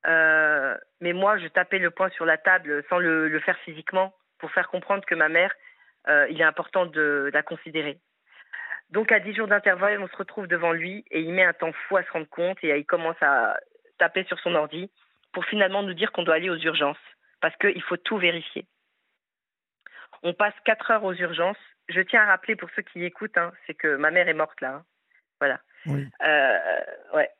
mais 0.07 1.13
moi, 1.13 1.37
je 1.37 1.49
tapais 1.49 1.79
le 1.79 1.91
poing 1.91 2.09
sur 2.11 2.25
la 2.25 2.39
table 2.39 2.83
sans 2.89 2.99
le 2.99 3.39
faire 3.41 3.59
physiquement 3.59 4.15
pour 4.39 4.51
faire 4.51 4.69
comprendre 4.69 5.05
que 5.05 5.15
ma 5.15 5.29
mère, 5.29 5.53
il 6.09 6.41
est 6.41 6.45
important 6.45 6.87
de, 6.87 6.93
de, 6.93 7.31
la 7.33 7.43
considérer. 7.43 7.99
Donc, 8.91 9.11
à 9.11 9.21
10 9.21 9.35
jours 9.35 9.49
d'intervalle, 9.49 10.01
on 10.03 10.09
se 10.09 10.17
retrouve 10.17 10.47
devant 10.47 10.73
lui 10.73 11.05
et 11.11 11.21
il 11.21 11.33
met 11.33 11.45
un 11.45 11.55
temps 11.55 11.73
fou 11.73 11.97
à 11.97 12.03
se 12.05 12.11
rendre 12.11 12.29
compte 12.29 12.63
et 12.63 12.77
il 12.77 12.85
commence 12.85 13.21
à 13.23 13.57
taper 13.99 14.25
sur 14.25 14.39
son 14.41 14.55
ordi 14.55 14.91
pour 15.33 15.45
finalement 15.47 15.83
nous 15.83 15.95
dire 15.95 16.13
qu'on 16.13 16.23
doit 16.25 16.35
aller 16.35 16.51
aux 16.51 16.59
urgences, 16.59 16.99
parce 17.41 17.57
qu'il 17.57 17.83
faut 17.83 17.97
tout 17.97 18.19
vérifier. 18.19 18.67
On 20.23 20.35
passe 20.35 20.55
quatre 20.65 20.91
heures 20.91 21.05
aux 21.05 21.15
urgences. 21.15 21.57
je 21.89 22.01
tiens 22.01 22.23
à 22.23 22.27
rappeler 22.27 22.55
pour 22.55 22.71
ceux 22.77 22.83
qui 22.83 23.05
écoutent, 23.05 23.39
hein, 23.39 23.53
c'est 23.67 23.75
que 23.75 23.97
ma 23.97 24.11
mère 24.11 24.29
est 24.29 24.35
morte 24.35 24.61
là. 24.61 24.75
Hein. 24.75 24.85
Voilà. 25.41 25.61
Oui. 25.87 26.09
Euh, 26.23 26.81
ouais. 27.15 27.31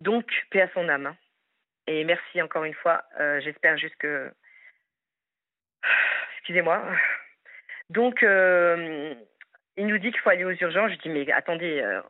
Donc, 0.00 0.26
paix 0.50 0.62
à 0.62 0.68
son 0.72 0.88
âme. 0.88 1.06
hein. 1.06 1.16
Et 1.86 2.04
merci 2.04 2.42
encore 2.42 2.64
une 2.64 2.74
fois. 2.74 3.04
Euh, 3.20 3.40
J'espère 3.40 3.76
juste 3.78 3.96
que. 3.96 4.32
Excusez-moi. 6.38 6.82
Donc, 7.92 8.22
euh, 8.22 9.14
il 9.76 9.86
nous 9.86 9.98
dit 9.98 10.10
qu'il 10.10 10.20
faut 10.20 10.30
aller 10.30 10.44
aux 10.44 10.52
urgences. 10.52 10.92
Je 10.92 10.96
dis, 10.96 11.10
mais 11.10 11.30
attendez, 11.30 11.82
euh, 11.82 12.00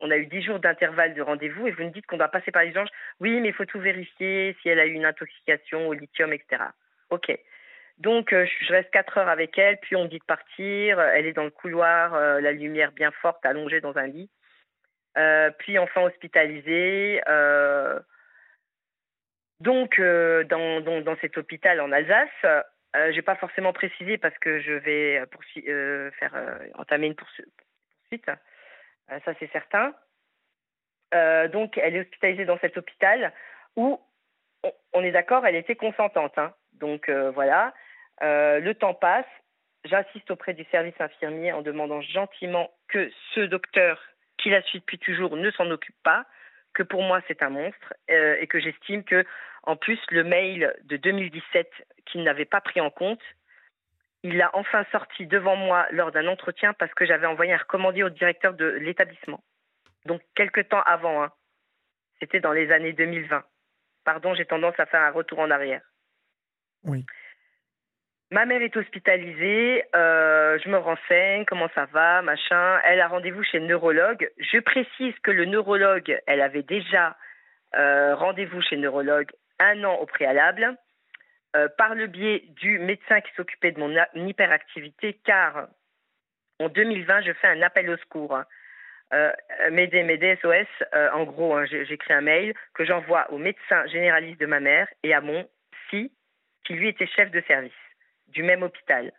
on 0.00 0.10
a 0.10 0.16
eu 0.18 0.26
10 0.26 0.42
jours 0.42 0.58
d'intervalle 0.58 1.14
de 1.14 1.22
rendez-vous 1.22 1.66
et 1.66 1.70
vous 1.70 1.84
nous 1.84 1.90
dites 1.90 2.06
qu'on 2.06 2.18
doit 2.18 2.28
passer 2.28 2.50
par 2.50 2.62
les 2.62 2.68
urgences. 2.68 2.90
Oui, 3.18 3.40
mais 3.40 3.48
il 3.48 3.54
faut 3.54 3.64
tout 3.64 3.80
vérifier, 3.80 4.54
si 4.60 4.68
elle 4.68 4.78
a 4.78 4.84
eu 4.84 4.92
une 4.92 5.06
intoxication 5.06 5.88
au 5.88 5.94
lithium, 5.94 6.34
etc. 6.34 6.64
OK. 7.08 7.32
Donc, 7.96 8.34
euh, 8.34 8.46
je 8.60 8.72
reste 8.72 8.90
4 8.90 9.18
heures 9.18 9.28
avec 9.30 9.56
elle, 9.56 9.78
puis 9.78 9.96
on 9.96 10.04
me 10.04 10.08
dit 10.08 10.18
de 10.18 10.24
partir. 10.24 11.00
Elle 11.00 11.24
est 11.24 11.32
dans 11.32 11.44
le 11.44 11.50
couloir, 11.50 12.14
la 12.14 12.52
lumière 12.52 12.92
bien 12.92 13.10
forte, 13.10 13.44
allongée 13.46 13.80
dans 13.80 13.96
un 13.96 14.08
lit. 14.08 14.28
Puis 15.58 15.78
enfin 15.78 16.02
hospitalisée. 16.02 17.22
donc, 19.60 19.98
dans 19.98 21.16
cet 21.22 21.38
hôpital 21.38 21.80
en 21.80 21.90
Alsace, 21.90 22.64
euh, 22.96 23.10
je 23.10 23.16
n'ai 23.16 23.22
pas 23.22 23.36
forcément 23.36 23.72
précisé 23.72 24.18
parce 24.18 24.36
que 24.38 24.60
je 24.60 24.72
vais 24.72 25.18
euh, 25.18 25.26
poursui- 25.26 25.68
euh, 25.68 26.10
faire 26.12 26.34
euh, 26.34 26.58
entamer 26.74 27.06
une 27.06 27.14
poursu- 27.14 27.46
poursuite. 28.00 28.30
Ça, 29.24 29.32
c'est 29.38 29.50
certain. 29.52 29.94
Donc, 31.52 31.76
elle 31.76 31.96
est 31.96 32.00
hospitalisée 32.00 32.46
dans 32.46 32.58
cet 32.60 32.78
hôpital 32.78 33.32
où, 33.76 34.00
on, 34.94 35.02
est 35.02 35.10
d'accord, 35.10 35.44
elle 35.44 35.56
était 35.56 35.74
consentante. 35.76 36.38
hein. 36.38 36.54
Donc, 36.74 37.10
voilà. 37.10 37.74
Le 38.22 38.72
temps 38.72 38.94
passe. 38.94 39.26
J'insiste 39.84 40.30
auprès 40.30 40.54
du 40.54 40.64
service 40.70 40.98
infirmier 40.98 41.52
en 41.52 41.60
demandant 41.60 42.00
gentiment 42.00 42.70
que 42.88 43.10
ce 43.34 43.40
docteur 43.40 44.00
qui 44.38 44.48
la 44.48 44.62
suit 44.62 44.78
depuis 44.78 44.98
toujours 44.98 45.36
ne 45.36 45.50
s'en 45.50 45.68
occupe 45.70 46.00
pas, 46.04 46.24
que 46.72 46.84
pour 46.84 47.02
moi 47.02 47.20
c'est 47.28 47.42
un 47.42 47.50
monstre 47.50 47.92
et 48.08 48.46
que 48.46 48.60
j'estime 48.60 49.02
que 49.04 49.26
en 49.62 49.76
plus 49.76 49.98
le 50.10 50.24
mail 50.24 50.74
de 50.84 50.96
2017 50.96 51.70
qu'il 52.06 52.24
n'avait 52.24 52.44
pas 52.44 52.60
pris 52.60 52.80
en 52.80 52.90
compte, 52.90 53.22
il 54.22 54.36
l'a 54.36 54.50
enfin 54.54 54.84
sorti 54.92 55.26
devant 55.26 55.56
moi 55.56 55.86
lors 55.90 56.12
d'un 56.12 56.26
entretien 56.28 56.72
parce 56.74 56.92
que 56.94 57.06
j'avais 57.06 57.26
envoyé 57.26 57.52
un 57.52 57.58
recommandé 57.58 58.02
au 58.02 58.10
directeur 58.10 58.54
de 58.54 58.66
l'établissement. 58.66 59.42
Donc 60.06 60.20
quelques 60.34 60.68
temps 60.68 60.82
avant, 60.82 61.22
hein. 61.22 61.32
c'était 62.20 62.40
dans 62.40 62.52
les 62.52 62.70
années 62.70 62.92
2020. 62.92 63.42
Pardon, 64.04 64.34
j'ai 64.34 64.46
tendance 64.46 64.78
à 64.78 64.86
faire 64.86 65.02
un 65.02 65.10
retour 65.10 65.38
en 65.38 65.50
arrière. 65.50 65.82
Oui. 66.84 67.04
Ma 68.30 68.46
mère 68.46 68.62
est 68.62 68.76
hospitalisée, 68.76 69.84
euh, 69.94 70.58
je 70.64 70.68
me 70.70 70.78
renseigne, 70.78 71.44
comment 71.44 71.68
ça 71.74 71.84
va, 71.86 72.22
machin. 72.22 72.80
Elle 72.84 73.00
a 73.00 73.08
rendez-vous 73.08 73.42
chez 73.42 73.58
le 73.58 73.66
neurologue. 73.66 74.30
Je 74.38 74.58
précise 74.58 75.14
que 75.22 75.30
le 75.30 75.44
neurologue, 75.44 76.18
elle 76.26 76.40
avait 76.40 76.62
déjà 76.62 77.16
euh, 77.76 78.14
rendez-vous 78.14 78.62
chez 78.62 78.76
le 78.76 78.82
neurologue 78.82 79.30
un 79.58 79.84
an 79.84 79.94
au 79.96 80.06
préalable, 80.06 80.76
euh, 81.56 81.68
par 81.76 81.94
le 81.94 82.06
biais 82.06 82.44
du 82.50 82.78
médecin 82.78 83.20
qui 83.20 83.32
s'occupait 83.34 83.72
de 83.72 83.80
mon 83.80 83.94
hyperactivité, 84.14 85.20
car 85.24 85.68
en 86.58 86.68
2020, 86.68 87.22
je 87.22 87.32
fais 87.34 87.48
un 87.48 87.62
appel 87.62 87.90
au 87.90 87.96
secours. 87.96 88.36
hein. 88.36 88.46
Euh, 89.12 89.32
SOS. 89.70 90.66
euh, 90.94 91.10
en 91.12 91.24
gros, 91.24 91.54
hein, 91.54 91.66
j'écris 91.66 92.14
un 92.14 92.22
mail 92.22 92.54
que 92.74 92.84
j'envoie 92.84 93.30
au 93.30 93.38
médecin 93.38 93.86
généraliste 93.86 94.40
de 94.40 94.46
ma 94.46 94.60
mère 94.60 94.88
et 95.02 95.12
à 95.12 95.20
mon 95.20 95.46
psy, 95.88 96.10
qui 96.64 96.74
lui 96.74 96.88
était 96.88 97.06
chef 97.06 97.30
de 97.30 97.42
service 97.42 97.72
du 98.28 98.42
même 98.42 98.62
hôpital. 98.62 99.12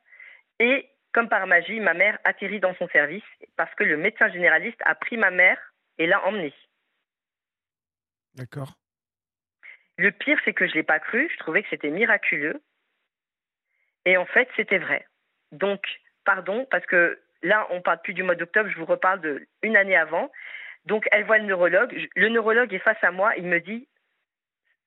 Et 0.60 0.90
comme 1.14 1.30
par 1.30 1.46
magie, 1.46 1.80
ma 1.80 1.94
mère 1.94 2.18
atterrit 2.24 2.60
dans 2.60 2.74
son 2.76 2.88
service 2.88 3.24
parce 3.56 3.74
que 3.76 3.84
le 3.84 3.98
médecin 3.98 4.30
généraliste 4.32 4.82
a 4.86 4.96
pris 4.96 5.18
ma 5.18 5.30
mère 5.30 5.60
et 6.00 6.08
l'a 6.08 6.26
emmenée. 6.26 6.54
D'accord. 8.34 8.74
Le 9.98 10.12
pire, 10.12 10.40
c'est 10.44 10.54
que 10.54 10.66
je 10.66 10.72
ne 10.72 10.76
l'ai 10.76 10.84
pas 10.84 11.00
cru. 11.00 11.30
Je 11.32 11.38
trouvais 11.38 11.64
que 11.64 11.70
c'était 11.70 11.90
miraculeux. 11.90 12.62
Et 14.06 14.18
en 14.18 14.26
fait, 14.26 14.50
c'était 14.56 14.80
vrai. 14.80 15.06
Donc, 15.52 15.82
pardon, 16.26 16.66
parce 16.72 16.86
que 16.86 17.20
là, 17.42 17.68
on 17.70 17.82
parle 17.82 18.02
plus 18.02 18.14
du 18.14 18.24
mois 18.24 18.36
d'octobre, 18.36 18.70
je 18.70 18.78
vous 18.78 18.86
reparle 18.86 19.22
de 19.22 19.48
une 19.62 19.78
année 19.78 19.96
avant. 19.96 20.32
Donc, 20.86 21.08
elle 21.12 21.24
voit 21.26 21.38
le 21.38 21.46
neurologue. 21.46 22.10
Le 22.16 22.30
neurologue 22.30 22.74
est 22.74 22.80
face 22.80 23.02
à 23.04 23.12
moi. 23.12 23.34
Il 23.38 23.46
me 23.46 23.60
dit 23.60 23.88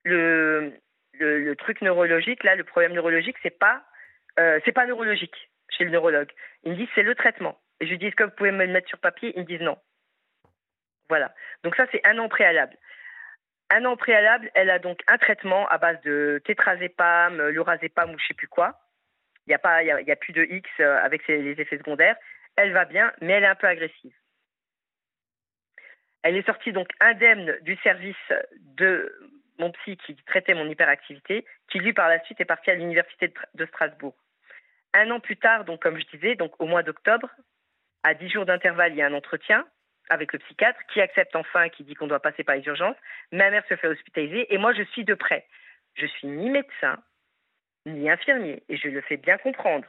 le, 0.05 0.75
truc 1.59 1.81
neurologique, 1.83 2.45
là, 2.45 2.55
le 2.55 2.65
problème 2.65 2.93
neurologique, 2.93 3.37
c'est 3.43 3.59
pas, 3.59 3.85
euh, 4.39 4.61
pas 4.75 4.87
neurologique 4.87 5.51
chez 5.71 5.85
le 5.85 5.91
neurologue. 5.91 6.31
Il 6.65 6.73
me 6.73 6.77
dit 6.77 6.89
c'est 6.95 7.03
le 7.03 7.15
traitement. 7.15 7.59
Et 7.81 7.87
je 7.87 7.91
lui 7.91 7.99
dis 7.99 8.07
est-ce 8.07 8.17
que 8.17 8.25
vous 8.25 8.31
pouvez 8.31 8.53
me 8.53 8.65
le 8.65 8.73
mettre 8.73 8.89
sur 8.89 8.99
papier? 8.99 9.33
Ils 9.37 9.43
me 9.43 9.47
disent 9.47 9.61
non. 9.61 9.79
Voilà. 11.09 11.35
Donc 11.63 11.77
ça, 11.77 11.87
c'est 11.93 12.07
un 12.07 12.19
an 12.19 12.29
préalable. 12.29 12.77
Un 13.71 13.85
an 13.85 13.97
préalable, 13.97 14.51
elle 14.55 14.71
a 14.71 14.79
donc 14.79 15.03
un 15.09 15.19
traitement 15.19 15.67
à 15.69 15.79
base 15.79 16.01
de 16.03 16.41
tétrazépam, 16.45 17.49
lorazépam 17.49 18.13
ou 18.13 18.19
je 18.19 18.27
sais 18.27 18.35
plus 18.35 18.49
quoi. 18.49 18.81
Il 19.47 19.51
n'y 19.51 19.55
a, 20.11 20.17
plus 20.17 20.33
de 20.33 20.45
X 20.45 20.69
euh, 20.81 20.99
avec 21.03 21.27
les 21.29 21.61
effets 21.61 21.79
secondaires. 21.79 22.17
Elle 22.57 22.73
va 22.73 22.85
bien, 22.85 23.13
mais 23.21 23.35
elle 23.35 23.45
est 23.45 23.49
un 23.49 23.55
peu 23.55 23.67
agressive. 23.67 24.15
Elle 26.23 26.37
est 26.37 26.47
sortie 26.47 26.73
donc 26.73 26.89
indemne 27.01 27.57
du 27.63 27.77
service 27.77 28.17
de 28.61 29.13
mon 29.59 29.71
psy 29.73 29.97
qui 29.97 30.17
traitait 30.27 30.55
mon 30.55 30.69
hyperactivité, 30.69 31.45
qui 31.69 31.79
lui 31.79 31.93
par 31.93 32.09
la 32.09 32.23
suite 32.25 32.41
est 32.41 32.45
parti 32.45 32.71
à 32.71 32.75
l'université 32.75 33.33
de 33.55 33.67
Strasbourg. 33.67 34.17
Un 34.95 35.11
an 35.11 35.21
plus 35.21 35.37
tard, 35.37 35.65
donc 35.65 35.83
comme 35.83 35.99
je 35.99 36.07
disais, 36.07 36.35
donc 36.35 36.61
au 36.61 36.67
mois 36.67 36.83
d'octobre, 36.83 37.31
à 38.03 38.15
10 38.15 38.31
jours 38.31 38.47
d'intervalle, 38.47 38.93
il 38.93 38.99
y 38.99 39.03
a 39.03 39.07
un 39.07 39.15
entretien 39.15 39.67
avec 40.09 40.33
le 40.33 40.39
psychiatre 40.39 40.81
qui 40.93 41.01
accepte 41.01 41.35
enfin, 41.37 41.69
qui 41.69 41.85
dit 41.85 41.95
qu'on 41.95 42.07
doit 42.07 42.21
passer 42.21 42.45
par 42.45 42.57
les 42.57 42.67
urgences. 42.67 42.97
Ma 43.33 43.51
mère 43.51 43.65
se 43.69 43.77
fait 43.77 43.89
hospitaliser 43.89 44.53
et 44.53 44.59
moi 44.59 44.73
je 44.73 44.83
suis 44.83 45.05
de 45.05 45.15
près. 45.15 45.47
Je 45.95 46.07
suis 46.07 46.29
ni 46.29 46.51
médecin, 46.51 46.99
ni 47.87 48.11
infirmier 48.11 48.63
et 48.69 48.77
je 48.77 48.89
le 48.89 49.01
fais 49.01 49.17
bien 49.17 49.39
comprendre. 49.39 49.89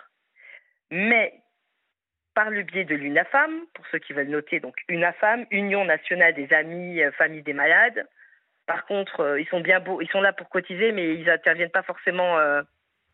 Mais 0.92 1.34
par 2.38 2.52
le 2.52 2.62
biais 2.62 2.86
de 2.86 2.94
l'UNAFAM, 2.94 3.66
pour 3.74 3.84
ceux 3.88 3.98
qui 3.98 4.14
veulent 4.14 4.28
noter, 4.28 4.60
donc 4.60 4.76
UNAFAM, 4.90 5.48
Union 5.50 5.84
nationale 5.86 6.36
des 6.36 6.54
amis, 6.54 7.02
euh, 7.02 7.12
familles 7.14 7.42
des 7.42 7.54
malades. 7.54 8.08
Par 8.68 8.86
contre, 8.86 9.22
euh, 9.22 9.42
ils 9.42 9.48
sont 9.48 9.60
bien 9.60 9.80
beaux, 9.80 10.02
ils 10.02 10.10
sont 10.10 10.22
là 10.22 10.34
pour 10.34 10.48
cotiser, 10.50 10.92
mais 10.92 11.16
ils 11.16 11.26
n'interviennent 11.26 11.72
pas 11.72 11.82
forcément 11.82 12.38
euh, 12.38 12.62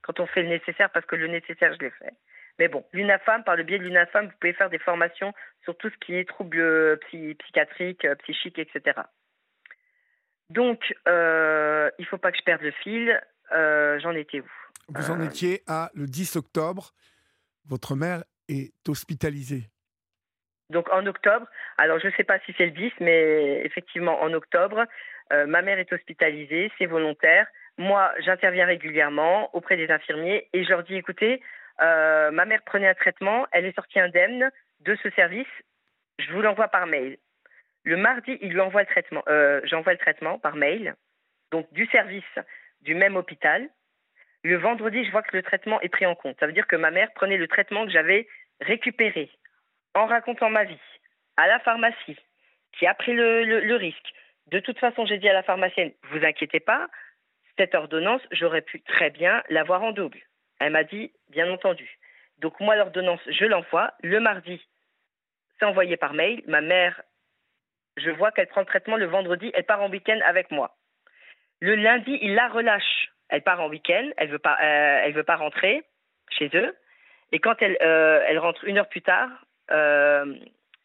quand 0.01 0.19
on 0.19 0.27
fait 0.27 0.41
le 0.41 0.49
nécessaire, 0.49 0.89
parce 0.89 1.05
que 1.05 1.15
le 1.15 1.27
nécessaire, 1.27 1.73
je 1.73 1.79
l'ai 1.79 1.91
fait. 1.91 2.13
Mais 2.59 2.67
bon, 2.67 2.85
l'UNAFAM, 2.93 3.43
par 3.43 3.55
le 3.55 3.63
biais 3.63 3.79
de 3.79 3.83
l'UNAFAM, 3.83 4.25
vous 4.27 4.33
pouvez 4.39 4.53
faire 4.53 4.69
des 4.69 4.79
formations 4.79 5.33
sur 5.63 5.75
tout 5.77 5.89
ce 5.89 5.97
qui 6.05 6.15
est 6.15 6.27
troubles 6.27 6.59
euh, 6.59 6.95
psy- 7.07 7.35
psychiatriques, 7.35 8.05
euh, 8.05 8.15
psychiques, 8.15 8.59
etc. 8.59 9.01
Donc, 10.49 10.93
euh, 11.07 11.89
il 11.97 12.03
ne 12.03 12.07
faut 12.07 12.17
pas 12.17 12.31
que 12.31 12.37
je 12.37 12.43
perde 12.43 12.61
le 12.61 12.71
fil. 12.71 13.19
Euh, 13.53 13.99
J'en 13.99 14.11
étais 14.11 14.41
où? 14.41 14.51
Vous 14.89 15.11
en 15.11 15.21
étiez 15.21 15.61
à 15.67 15.89
le 15.93 16.05
10 16.05 16.35
octobre. 16.35 16.91
Votre 17.67 17.95
mère 17.95 18.23
est 18.49 18.73
hospitalisée. 18.87 19.63
Donc 20.69 20.91
en 20.91 21.05
octobre, 21.05 21.45
alors 21.77 21.99
je 21.99 22.07
ne 22.07 22.11
sais 22.13 22.23
pas 22.23 22.39
si 22.45 22.53
c'est 22.57 22.65
le 22.65 22.71
10, 22.71 22.91
mais 22.99 23.61
effectivement 23.63 24.21
en 24.21 24.33
octobre, 24.33 24.85
euh, 25.31 25.45
ma 25.45 25.61
mère 25.61 25.77
est 25.77 25.91
hospitalisée, 25.93 26.71
c'est 26.77 26.85
volontaire. 26.87 27.47
Moi, 27.77 28.11
j'interviens 28.19 28.65
régulièrement 28.65 29.53
auprès 29.55 29.77
des 29.77 29.89
infirmiers 29.91 30.49
et 30.53 30.63
je 30.63 30.69
leur 30.69 30.83
dis, 30.83 30.95
écoutez, 30.95 31.41
euh, 31.81 32.31
ma 32.31 32.45
mère 32.45 32.61
prenait 32.63 32.87
un 32.87 32.93
traitement, 32.93 33.47
elle 33.51 33.65
est 33.65 33.75
sortie 33.75 33.99
indemne 33.99 34.51
de 34.81 34.95
ce 35.01 35.09
service, 35.11 35.47
je 36.19 36.31
vous 36.31 36.41
l'envoie 36.41 36.67
par 36.67 36.85
mail. 36.87 37.17
Le 37.83 37.97
mardi, 37.97 38.37
il 38.41 38.53
lui 38.53 38.61
envoie 38.61 38.81
le 38.81 38.87
traitement, 38.87 39.23
euh, 39.27 39.59
j'envoie 39.65 39.93
le 39.93 39.99
traitement 39.99 40.39
par 40.39 40.55
mail, 40.55 40.95
donc 41.51 41.71
du 41.73 41.85
service 41.87 42.23
du 42.81 42.95
même 42.95 43.15
hôpital. 43.15 43.69
Le 44.43 44.57
vendredi, 44.57 45.03
je 45.05 45.11
vois 45.11 45.23
que 45.23 45.35
le 45.35 45.43
traitement 45.43 45.79
est 45.81 45.89
pris 45.89 46.05
en 46.05 46.15
compte. 46.15 46.37
Ça 46.39 46.47
veut 46.47 46.53
dire 46.53 46.67
que 46.67 46.75
ma 46.75 46.91
mère 46.91 47.11
prenait 47.13 47.37
le 47.37 47.47
traitement 47.47 47.85
que 47.85 47.91
j'avais 47.91 48.27
récupéré 48.61 49.29
en 49.95 50.05
racontant 50.05 50.49
ma 50.49 50.63
vie 50.65 50.79
à 51.37 51.47
la 51.47 51.59
pharmacie, 51.59 52.17
qui 52.73 52.85
a 52.87 52.93
pris 52.93 53.13
le, 53.13 53.43
le- 53.43 53.61
le 53.61 53.75
risque. 53.75 54.13
De 54.47 54.59
toute 54.59 54.79
façon, 54.79 55.05
j'ai 55.05 55.17
dit 55.17 55.29
à 55.29 55.33
la 55.33 55.43
pharmacienne, 55.43 55.91
vous 56.11 56.23
inquiétez 56.25 56.59
pas, 56.59 56.87
cette 57.57 57.75
ordonnance, 57.75 58.21
j'aurais 58.31 58.61
pu 58.61 58.81
très 58.81 59.09
bien 59.09 59.43
l'avoir 59.49 59.83
en 59.83 59.91
double. 59.91 60.19
Elle 60.59 60.71
m'a 60.71 60.83
dit, 60.83 61.11
bien 61.29 61.49
entendu. 61.51 61.99
Donc 62.39 62.59
moi, 62.59 62.75
l'ordonnance, 62.75 63.21
je 63.27 63.45
l'envoie. 63.45 63.93
Le 64.01 64.19
mardi, 64.19 64.61
c'est 65.59 65.65
envoyé 65.65 65.97
par 65.97 66.13
mail. 66.13 66.43
Ma 66.47 66.61
mère, 66.61 67.01
je 67.97 68.09
vois 68.09 68.31
qu'elle 68.31 68.47
prend 68.47 68.61
le 68.61 68.67
traitement 68.67 68.97
le 68.97 69.05
vendredi, 69.05 69.51
elle 69.53 69.65
part 69.65 69.81
en 69.81 69.89
week-end 69.89 70.19
avec 70.25 70.51
moi. 70.51 70.75
Le 71.59 71.75
lundi, 71.75 72.17
il 72.21 72.35
la 72.35 72.47
relâche. 72.47 73.09
Elle 73.29 73.41
part 73.41 73.61
en 73.61 73.69
week-end, 73.69 74.09
elle 74.17 74.29
veut 74.29 74.39
pas, 74.39 74.57
euh, 74.61 75.01
elle 75.03 75.13
veut 75.13 75.23
pas 75.23 75.37
rentrer 75.37 75.83
chez 76.29 76.49
eux. 76.53 76.75
Et 77.31 77.39
quand 77.39 77.61
elle, 77.61 77.77
euh, 77.81 78.23
elle 78.27 78.37
rentre 78.37 78.63
une 78.65 78.77
heure 78.77 78.89
plus 78.89 79.01
tard, 79.01 79.29
euh, 79.71 80.35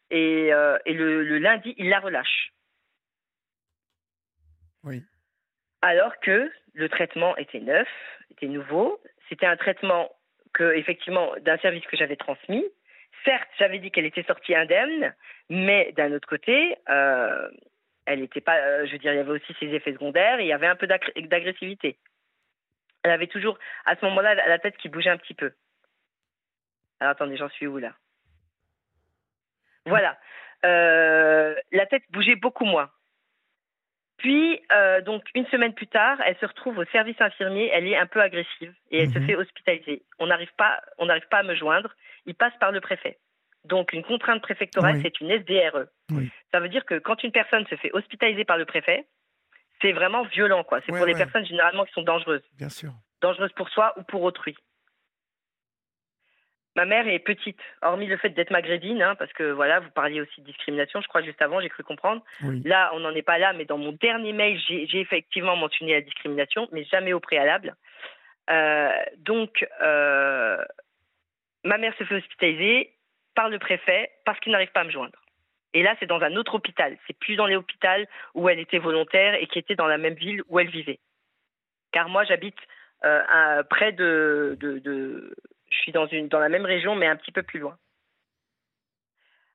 et, 0.09 0.53
euh, 0.53 0.77
et 0.85 0.93
le, 0.93 1.23
le 1.23 1.37
lundi, 1.37 1.75
il 1.77 1.89
la 1.89 1.99
relâche. 1.99 2.51
Oui. 4.83 5.03
Alors 5.81 6.17
que 6.19 6.51
le 6.73 6.89
traitement 6.89 7.35
était 7.37 7.59
neuf, 7.59 7.87
était 8.31 8.47
nouveau. 8.47 8.99
C'était 9.29 9.45
un 9.45 9.57
traitement 9.57 10.09
que, 10.53 10.75
effectivement, 10.75 11.33
d'un 11.41 11.57
service 11.57 11.85
que 11.85 11.97
j'avais 11.97 12.15
transmis. 12.15 12.65
certes, 13.25 13.49
j'avais 13.57 13.79
dit 13.79 13.91
qu'elle 13.91 14.05
était 14.05 14.23
sortie 14.23 14.55
indemne, 14.55 15.13
mais 15.49 15.91
d'un 15.93 16.11
autre 16.13 16.27
côté, 16.27 16.77
euh, 16.89 17.49
elle 18.05 18.21
n'était 18.21 18.41
pas. 18.41 18.57
Euh, 18.57 18.85
je 18.87 18.93
veux 18.93 18.97
dire, 18.97 19.13
il 19.13 19.17
y 19.17 19.19
avait 19.19 19.31
aussi 19.31 19.53
ses 19.59 19.67
effets 19.67 19.93
secondaires 19.93 20.39
et 20.39 20.43
il 20.43 20.47
y 20.47 20.53
avait 20.53 20.67
un 20.67 20.75
peu 20.75 20.87
d'agressivité. 20.87 21.97
Elle 23.03 23.11
avait 23.11 23.27
toujours, 23.27 23.57
à 23.85 23.95
ce 23.95 24.05
moment-là, 24.05 24.35
la 24.35 24.59
tête 24.59 24.77
qui 24.77 24.89
bougeait 24.89 25.09
un 25.09 25.17
petit 25.17 25.33
peu. 25.33 25.53
Alors 26.99 27.11
attendez, 27.11 27.37
j'en 27.37 27.49
suis 27.49 27.67
où 27.67 27.77
là? 27.77 27.93
Voilà. 29.85 30.17
Euh, 30.65 31.55
la 31.71 31.85
tête 31.85 32.03
bougeait 32.09 32.35
beaucoup 32.35 32.65
moins. 32.65 32.89
Puis, 34.19 34.61
euh, 34.73 35.01
donc, 35.01 35.23
une 35.33 35.47
semaine 35.47 35.73
plus 35.73 35.87
tard, 35.87 36.17
elle 36.25 36.37
se 36.37 36.45
retrouve 36.45 36.77
au 36.77 36.85
service 36.85 37.19
infirmier. 37.19 37.69
Elle 37.73 37.87
est 37.87 37.97
un 37.97 38.05
peu 38.05 38.21
agressive 38.21 38.73
et 38.91 39.03
elle 39.03 39.11
se 39.11 39.17
mhm. 39.17 39.25
fait 39.25 39.35
hospitaliser. 39.35 40.03
On 40.19 40.27
n'arrive 40.27 40.51
pas, 40.57 40.81
on 40.97 41.05
n'arrive 41.05 41.27
pas 41.31 41.39
à 41.39 41.43
me 41.43 41.55
joindre. 41.55 41.89
Il 42.25 42.35
passe 42.35 42.53
par 42.59 42.71
le 42.71 42.81
préfet. 42.81 43.17
Donc, 43.63 43.93
une 43.93 44.03
contrainte 44.03 44.41
préfectorale, 44.41 45.01
c'est 45.01 45.19
une 45.21 45.31
SDRE. 45.31 45.85
Ça 46.51 46.59
veut 46.59 46.69
dire 46.69 46.85
que 46.85 46.99
quand 46.99 47.23
une 47.23 47.31
personne 47.31 47.65
se 47.67 47.75
fait 47.75 47.91
hospitaliser 47.93 48.45
par 48.45 48.57
le 48.57 48.65
préfet, 48.65 49.05
c'est 49.81 49.93
vraiment 49.93 50.23
violent, 50.23 50.63
quoi. 50.63 50.79
C'est 50.85 50.91
pour 50.91 51.05
les 51.05 51.15
personnes 51.15 51.45
généralement 51.45 51.85
qui 51.85 51.93
sont 51.93 52.03
dangereuses. 52.03 52.43
Bien 52.57 52.69
sûr. 52.69 52.91
Dangereuses 53.21 53.53
pour 53.53 53.69
soi 53.69 53.93
ou 53.97 54.03
pour 54.03 54.23
autrui. 54.23 54.55
Ma 56.75 56.85
mère 56.85 57.07
est 57.07 57.19
petite, 57.19 57.59
hormis 57.81 58.05
le 58.05 58.17
fait 58.17 58.29
d'être 58.29 58.51
maghrébine, 58.51 59.01
hein, 59.01 59.15
parce 59.15 59.33
que 59.33 59.51
voilà, 59.51 59.79
vous 59.79 59.89
parliez 59.89 60.21
aussi 60.21 60.41
de 60.41 60.45
discrimination, 60.45 61.01
je 61.01 61.07
crois 61.07 61.21
juste 61.23 61.41
avant, 61.41 61.59
j'ai 61.59 61.69
cru 61.69 61.83
comprendre. 61.83 62.23
Là, 62.63 62.91
on 62.93 62.99
n'en 62.99 63.13
est 63.15 63.23
pas 63.23 63.39
là, 63.39 63.53
mais 63.53 63.65
dans 63.65 63.77
mon 63.77 63.91
dernier 63.93 64.33
mail, 64.33 64.59
j'ai 64.67 64.99
effectivement 64.99 65.55
mentionné 65.55 65.93
la 65.93 66.01
discrimination, 66.01 66.67
mais 66.71 66.83
jamais 66.85 67.11
au 67.11 67.19
préalable. 67.19 67.75
Euh, 68.49 68.89
donc, 69.17 69.65
euh, 69.81 70.63
ma 71.63 71.77
mère 71.77 71.93
se 71.97 72.03
fait 72.03 72.15
hospitaliser 72.15 72.93
par 73.35 73.49
le 73.49 73.59
préfet 73.59 74.11
parce 74.25 74.39
qu'il 74.39 74.51
n'arrive 74.51 74.71
pas 74.71 74.81
à 74.81 74.85
me 74.85 74.91
joindre. 74.91 75.19
Et 75.73 75.83
là, 75.83 75.95
c'est 75.99 76.07
dans 76.07 76.21
un 76.21 76.35
autre 76.35 76.55
hôpital. 76.55 76.97
C'est 77.05 77.17
plus 77.17 77.35
dans 77.35 77.45
l'hôpital 77.45 78.07
où 78.33 78.49
elle 78.49 78.59
était 78.59 78.79
volontaire 78.79 79.35
et 79.35 79.45
qui 79.47 79.59
était 79.59 79.75
dans 79.75 79.87
la 79.87 79.97
même 79.97 80.15
ville 80.15 80.41
où 80.47 80.59
elle 80.59 80.69
vivait. 80.69 80.99
Car 81.91 82.09
moi, 82.09 82.23
j'habite 82.23 82.57
euh, 83.05 83.63
près 83.63 83.91
de, 83.91 84.57
de, 84.59 85.35
je 85.71 85.77
suis 85.77 85.91
dans, 85.91 86.07
une, 86.07 86.27
dans 86.27 86.39
la 86.39 86.49
même 86.49 86.65
région, 86.65 86.95
mais 86.95 87.07
un 87.07 87.15
petit 87.15 87.31
peu 87.31 87.43
plus 87.43 87.59
loin. 87.59 87.77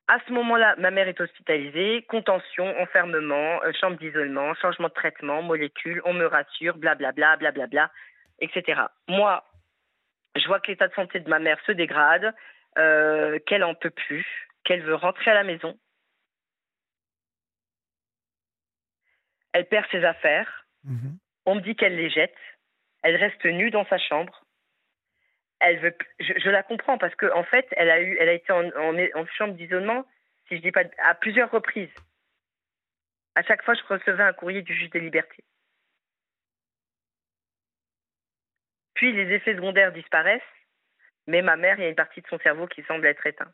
À 0.07 0.19
ce 0.27 0.33
moment-là, 0.33 0.75
ma 0.77 0.91
mère 0.91 1.07
est 1.07 1.19
hospitalisée, 1.19 2.03
contention, 2.03 2.79
enfermement, 2.79 3.61
euh, 3.63 3.71
chambre 3.79 3.97
d'isolement, 3.97 4.53
changement 4.55 4.87
de 4.87 4.93
traitement, 4.93 5.41
molécules, 5.41 6.01
on 6.05 6.13
me 6.13 6.25
rassure, 6.25 6.77
blablabla, 6.77 7.37
blablabla, 7.37 7.91
etc. 8.39 8.83
Moi, 9.07 9.43
je 10.35 10.45
vois 10.47 10.59
que 10.59 10.69
l'état 10.69 10.87
de 10.87 10.93
santé 10.93 11.19
de 11.19 11.29
ma 11.29 11.39
mère 11.39 11.59
se 11.65 11.71
dégrade, 11.71 12.35
euh, 12.77 13.39
qu'elle 13.47 13.63
en 13.63 13.73
peut 13.73 13.89
plus, 13.89 14.27
qu'elle 14.63 14.83
veut 14.83 14.95
rentrer 14.95 15.31
à 15.31 15.35
la 15.35 15.43
maison. 15.43 15.75
Elle 19.53 19.67
perd 19.67 19.89
ses 19.89 20.03
affaires. 20.03 20.67
Mhm. 20.83 21.17
On 21.47 21.55
me 21.55 21.61
dit 21.61 21.75
qu'elle 21.75 21.95
les 21.95 22.09
jette. 22.11 22.35
Elle 23.01 23.15
reste 23.15 23.43
nue 23.45 23.71
dans 23.71 23.85
sa 23.85 23.97
chambre 23.97 24.44
elle 25.59 25.79
veut, 25.79 25.95
je, 26.19 26.49
la 26.49 26.63
comprends 26.63 26.97
parce 26.97 27.15
qu'en 27.15 27.39
en 27.39 27.43
fait, 27.43 27.67
elle 27.71 27.89
a 27.89 28.01
eu, 28.01 28.17
elle 28.19 28.29
a 28.29 28.33
été 28.33 28.51
en, 28.51 28.65
en, 28.69 29.25
chambre 29.27 29.53
d'isolement, 29.53 30.05
si 30.47 30.57
je 30.57 30.61
dis 30.61 30.71
pas, 30.71 30.83
à 30.99 31.15
plusieurs 31.15 31.51
reprises. 31.51 31.93
À 33.35 33.43
chaque 33.43 33.63
fois, 33.63 33.73
je 33.73 33.83
recevais 33.83 34.23
un 34.23 34.33
courrier 34.33 34.61
du 34.61 34.73
juge 34.73 34.89
des 34.91 34.99
libertés. 34.99 35.43
Puis 38.93 39.11
les 39.11 39.33
effets 39.33 39.55
secondaires 39.55 39.91
disparaissent, 39.91 40.41
mais 41.27 41.41
ma 41.41 41.57
mère, 41.57 41.77
il 41.77 41.83
y 41.83 41.85
a 41.85 41.89
une 41.89 41.95
partie 41.95 42.21
de 42.21 42.27
son 42.27 42.39
cerveau 42.39 42.67
qui 42.67 42.83
semble 42.83 43.05
être 43.05 43.25
éteinte. 43.25 43.53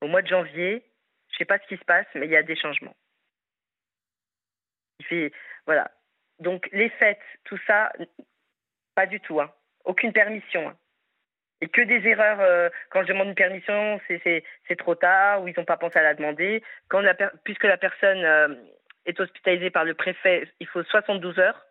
Au 0.00 0.06
mois 0.06 0.22
de 0.22 0.28
janvier, 0.28 0.84
je 1.30 1.34
ne 1.34 1.38
sais 1.38 1.44
pas 1.44 1.58
ce 1.58 1.66
qui 1.66 1.76
se 1.76 1.84
passe, 1.84 2.06
mais 2.14 2.26
il 2.26 2.32
y 2.32 2.36
a 2.36 2.42
des 2.42 2.56
changements. 2.56 2.94
Il 5.00 5.06
fait, 5.06 5.32
voilà. 5.66 5.90
Donc 6.40 6.68
les 6.72 6.90
fêtes, 6.90 7.22
tout 7.44 7.58
ça, 7.66 7.90
pas 8.94 9.06
du 9.06 9.18
tout. 9.20 9.40
Hein 9.40 9.52
aucune 9.84 10.12
permission. 10.12 10.68
Hein. 10.68 10.76
Et 11.60 11.68
que 11.68 11.80
des 11.80 12.06
erreurs, 12.06 12.40
euh, 12.40 12.68
quand 12.90 13.02
je 13.02 13.08
demande 13.08 13.28
une 13.28 13.34
permission, 13.34 14.00
c'est 14.08 14.76
trop 14.76 14.94
tard 14.94 15.42
ou 15.42 15.48
ils 15.48 15.54
n'ont 15.56 15.64
pas 15.64 15.76
pensé 15.76 15.98
à 15.98 16.02
la 16.02 16.14
demander. 16.14 16.62
Quand 16.88 17.00
la 17.00 17.14
puisque 17.44 17.64
la 17.64 17.78
personne 17.78 18.24
euh, 18.24 18.54
est 19.06 19.18
hospitalisée 19.18 19.70
par 19.70 19.84
le 19.84 19.94
préfet, 19.94 20.48
il 20.60 20.66
faut 20.66 20.82
72 20.82 21.38
heures 21.38 21.64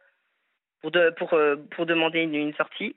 pour, 0.82 0.92
de, 0.92 1.12
pour, 1.12 1.34
euh, 1.34 1.58
pour 1.72 1.86
demander 1.86 2.22
une, 2.22 2.56
sortie. 2.56 2.96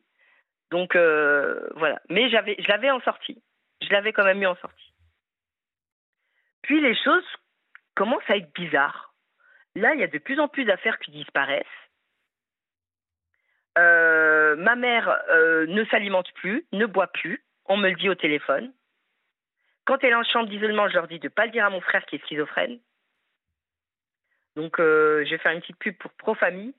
Donc 0.71 0.97
voilà. 0.97 2.01
Mais 2.09 2.31
je 2.31 2.69
l'avais 2.69 2.91
en 2.91 3.01
sortie. 3.01 3.43
Je 3.83 3.93
l'avais 3.93 4.13
quand 4.13 4.25
même 4.25 4.39
mis 4.39 4.47
en 4.47 4.57
sortie. 4.57 4.95
Puis 6.63 6.81
les 6.81 6.97
choses 6.97 7.27
commencent 7.95 8.29
à 8.29 8.37
être 8.37 8.53
bizarres. 8.55 9.15
Là, 9.75 9.95
il 9.95 10.01
y 10.01 10.05
a 10.05 10.09
de 10.09 10.19
plus 10.19 10.41
en 10.41 10.49
plus 10.49 10.65
d'affaires 10.65 10.99
qui 10.99 11.11
disparaissent. 11.11 11.67
Euh, 13.79 14.57
ma 14.57 14.75
mère 14.75 15.21
euh, 15.29 15.67
ne 15.67 15.85
s'alimente 15.87 16.33
plus, 16.33 16.67
ne 16.73 16.87
boit 16.87 17.09
plus. 17.09 17.45
On 17.67 17.77
me 17.77 17.91
le 17.91 17.97
dit 17.97 18.09
au 18.09 18.15
téléphone. 18.15 18.73
Quand 19.85 20.03
elle 20.03 20.11
est 20.11 20.15
en 20.15 20.25
chambre 20.25 20.49
d'isolement, 20.49 20.89
je 20.89 20.95
leur 20.95 21.09
dis 21.09 21.19
de 21.19 21.27
ne 21.27 21.33
pas 21.33 21.47
le 21.47 21.53
dire 21.53 21.65
à 21.65 21.71
mon 21.71 21.81
frère 21.81 22.05
qui 22.07 22.17
est 22.17 22.25
schizophrène. 22.25 22.79
Donc, 24.57 24.81
euh, 24.81 25.25
je 25.25 25.31
vais 25.31 25.39
faire 25.39 25.53
une 25.53 25.61
petite 25.61 25.79
pub 25.79 25.97
pour 25.99 26.11
Profamille. 26.13 26.73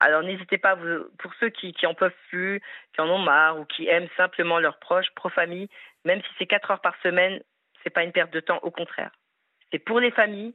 Alors, 0.00 0.22
n'hésitez 0.22 0.58
pas, 0.58 0.76
pour 1.18 1.32
ceux 1.34 1.48
qui, 1.48 1.72
qui 1.72 1.86
en 1.86 1.94
peuvent 1.94 2.12
plus, 2.28 2.60
qui 2.92 3.00
en 3.00 3.08
ont 3.08 3.20
marre 3.20 3.58
ou 3.58 3.64
qui 3.64 3.86
aiment 3.86 4.08
simplement 4.16 4.58
leurs 4.58 4.78
proches, 4.78 5.10
Profamille, 5.14 5.68
même 6.04 6.20
si 6.20 6.28
c'est 6.38 6.46
4 6.46 6.72
heures 6.72 6.80
par 6.80 7.00
semaine, 7.02 7.40
c'est 7.82 7.90
pas 7.90 8.02
une 8.02 8.12
perte 8.12 8.32
de 8.32 8.40
temps, 8.40 8.58
au 8.62 8.70
contraire. 8.70 9.12
C'est 9.70 9.78
pour 9.78 10.00
les 10.00 10.10
familles, 10.10 10.54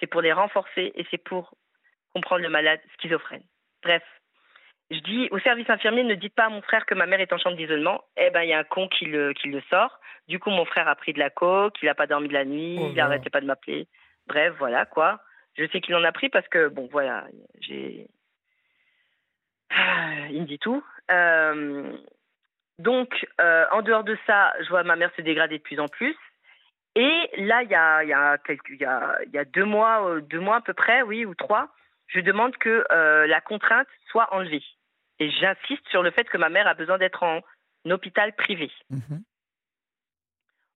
c'est 0.00 0.06
pour 0.06 0.20
les 0.20 0.32
renforcer 0.32 0.92
et 0.94 1.06
c'est 1.10 1.22
pour 1.22 1.54
comprendre 2.12 2.42
le 2.42 2.48
malade 2.48 2.80
schizophrène. 2.98 3.44
Bref, 3.82 4.02
je 4.90 4.98
dis 5.00 5.28
au 5.30 5.38
service 5.38 5.70
infirmier, 5.70 6.02
ne 6.02 6.14
dites 6.14 6.34
pas 6.34 6.46
à 6.46 6.48
mon 6.48 6.62
frère 6.62 6.84
que 6.84 6.94
ma 6.94 7.06
mère 7.06 7.20
est 7.20 7.32
en 7.32 7.38
chambre 7.38 7.56
d'isolement. 7.56 8.02
Eh 8.16 8.30
ben, 8.30 8.42
il 8.42 8.48
y 8.48 8.52
a 8.52 8.58
un 8.58 8.64
con 8.64 8.88
qui 8.88 9.06
le, 9.06 9.32
qui 9.32 9.48
le 9.48 9.62
sort. 9.70 10.00
Du 10.28 10.38
coup, 10.38 10.50
mon 10.50 10.64
frère 10.64 10.88
a 10.88 10.96
pris 10.96 11.12
de 11.12 11.18
la 11.18 11.30
coke, 11.30 11.76
il 11.82 11.86
n'a 11.86 11.94
pas 11.94 12.06
dormi 12.06 12.28
de 12.28 12.32
la 12.32 12.44
nuit, 12.44 12.78
oh 12.80 12.88
il 12.90 12.94
n'arrêtait 12.94 13.30
pas 13.30 13.40
de 13.40 13.46
m'appeler. 13.46 13.86
Bref, 14.26 14.54
voilà 14.58 14.86
quoi. 14.86 15.20
Je 15.56 15.66
sais 15.68 15.80
qu'il 15.80 15.94
en 15.94 16.04
a 16.04 16.12
pris 16.12 16.28
parce 16.28 16.46
que, 16.48 16.68
bon, 16.68 16.88
voilà, 16.90 17.26
j'ai. 17.60 18.06
Ah, 19.70 20.28
il 20.30 20.42
me 20.42 20.46
dit 20.46 20.58
tout. 20.58 20.84
Euh, 21.10 21.96
donc, 22.78 23.26
euh, 23.40 23.64
en 23.70 23.82
dehors 23.82 24.04
de 24.04 24.16
ça, 24.26 24.52
je 24.60 24.68
vois 24.68 24.82
ma 24.82 24.96
mère 24.96 25.12
se 25.16 25.22
dégrader 25.22 25.58
de 25.58 25.62
plus 25.62 25.78
en 25.78 25.88
plus. 25.88 26.16
Et 26.96 27.30
là, 27.36 27.62
il 27.62 27.70
y 27.70 27.74
a, 27.74 28.02
y, 28.02 28.12
a 28.12 28.38
quelques, 28.38 28.70
y, 28.70 28.84
a, 28.84 29.18
y 29.32 29.38
a 29.38 29.44
deux 29.44 29.64
mois, 29.64 30.08
euh, 30.08 30.20
deux 30.20 30.40
mois 30.40 30.56
à 30.56 30.60
peu 30.60 30.74
près, 30.74 31.02
oui, 31.02 31.24
ou 31.24 31.34
trois, 31.36 31.68
je 32.08 32.18
demande 32.20 32.56
que 32.56 32.84
la 32.90 33.40
contrainte 33.40 33.86
soit 34.10 34.32
enlevée. 34.34 34.64
Et 35.20 35.30
j'insiste 35.30 35.86
sur 35.90 36.02
le 36.02 36.10
fait 36.10 36.24
que 36.24 36.38
ma 36.38 36.48
mère 36.48 36.66
a 36.66 36.74
besoin 36.74 36.98
d'être 36.98 37.22
en 37.22 37.40
hôpital 37.88 38.34
privé. 38.34 38.70
Mhm. 38.90 39.22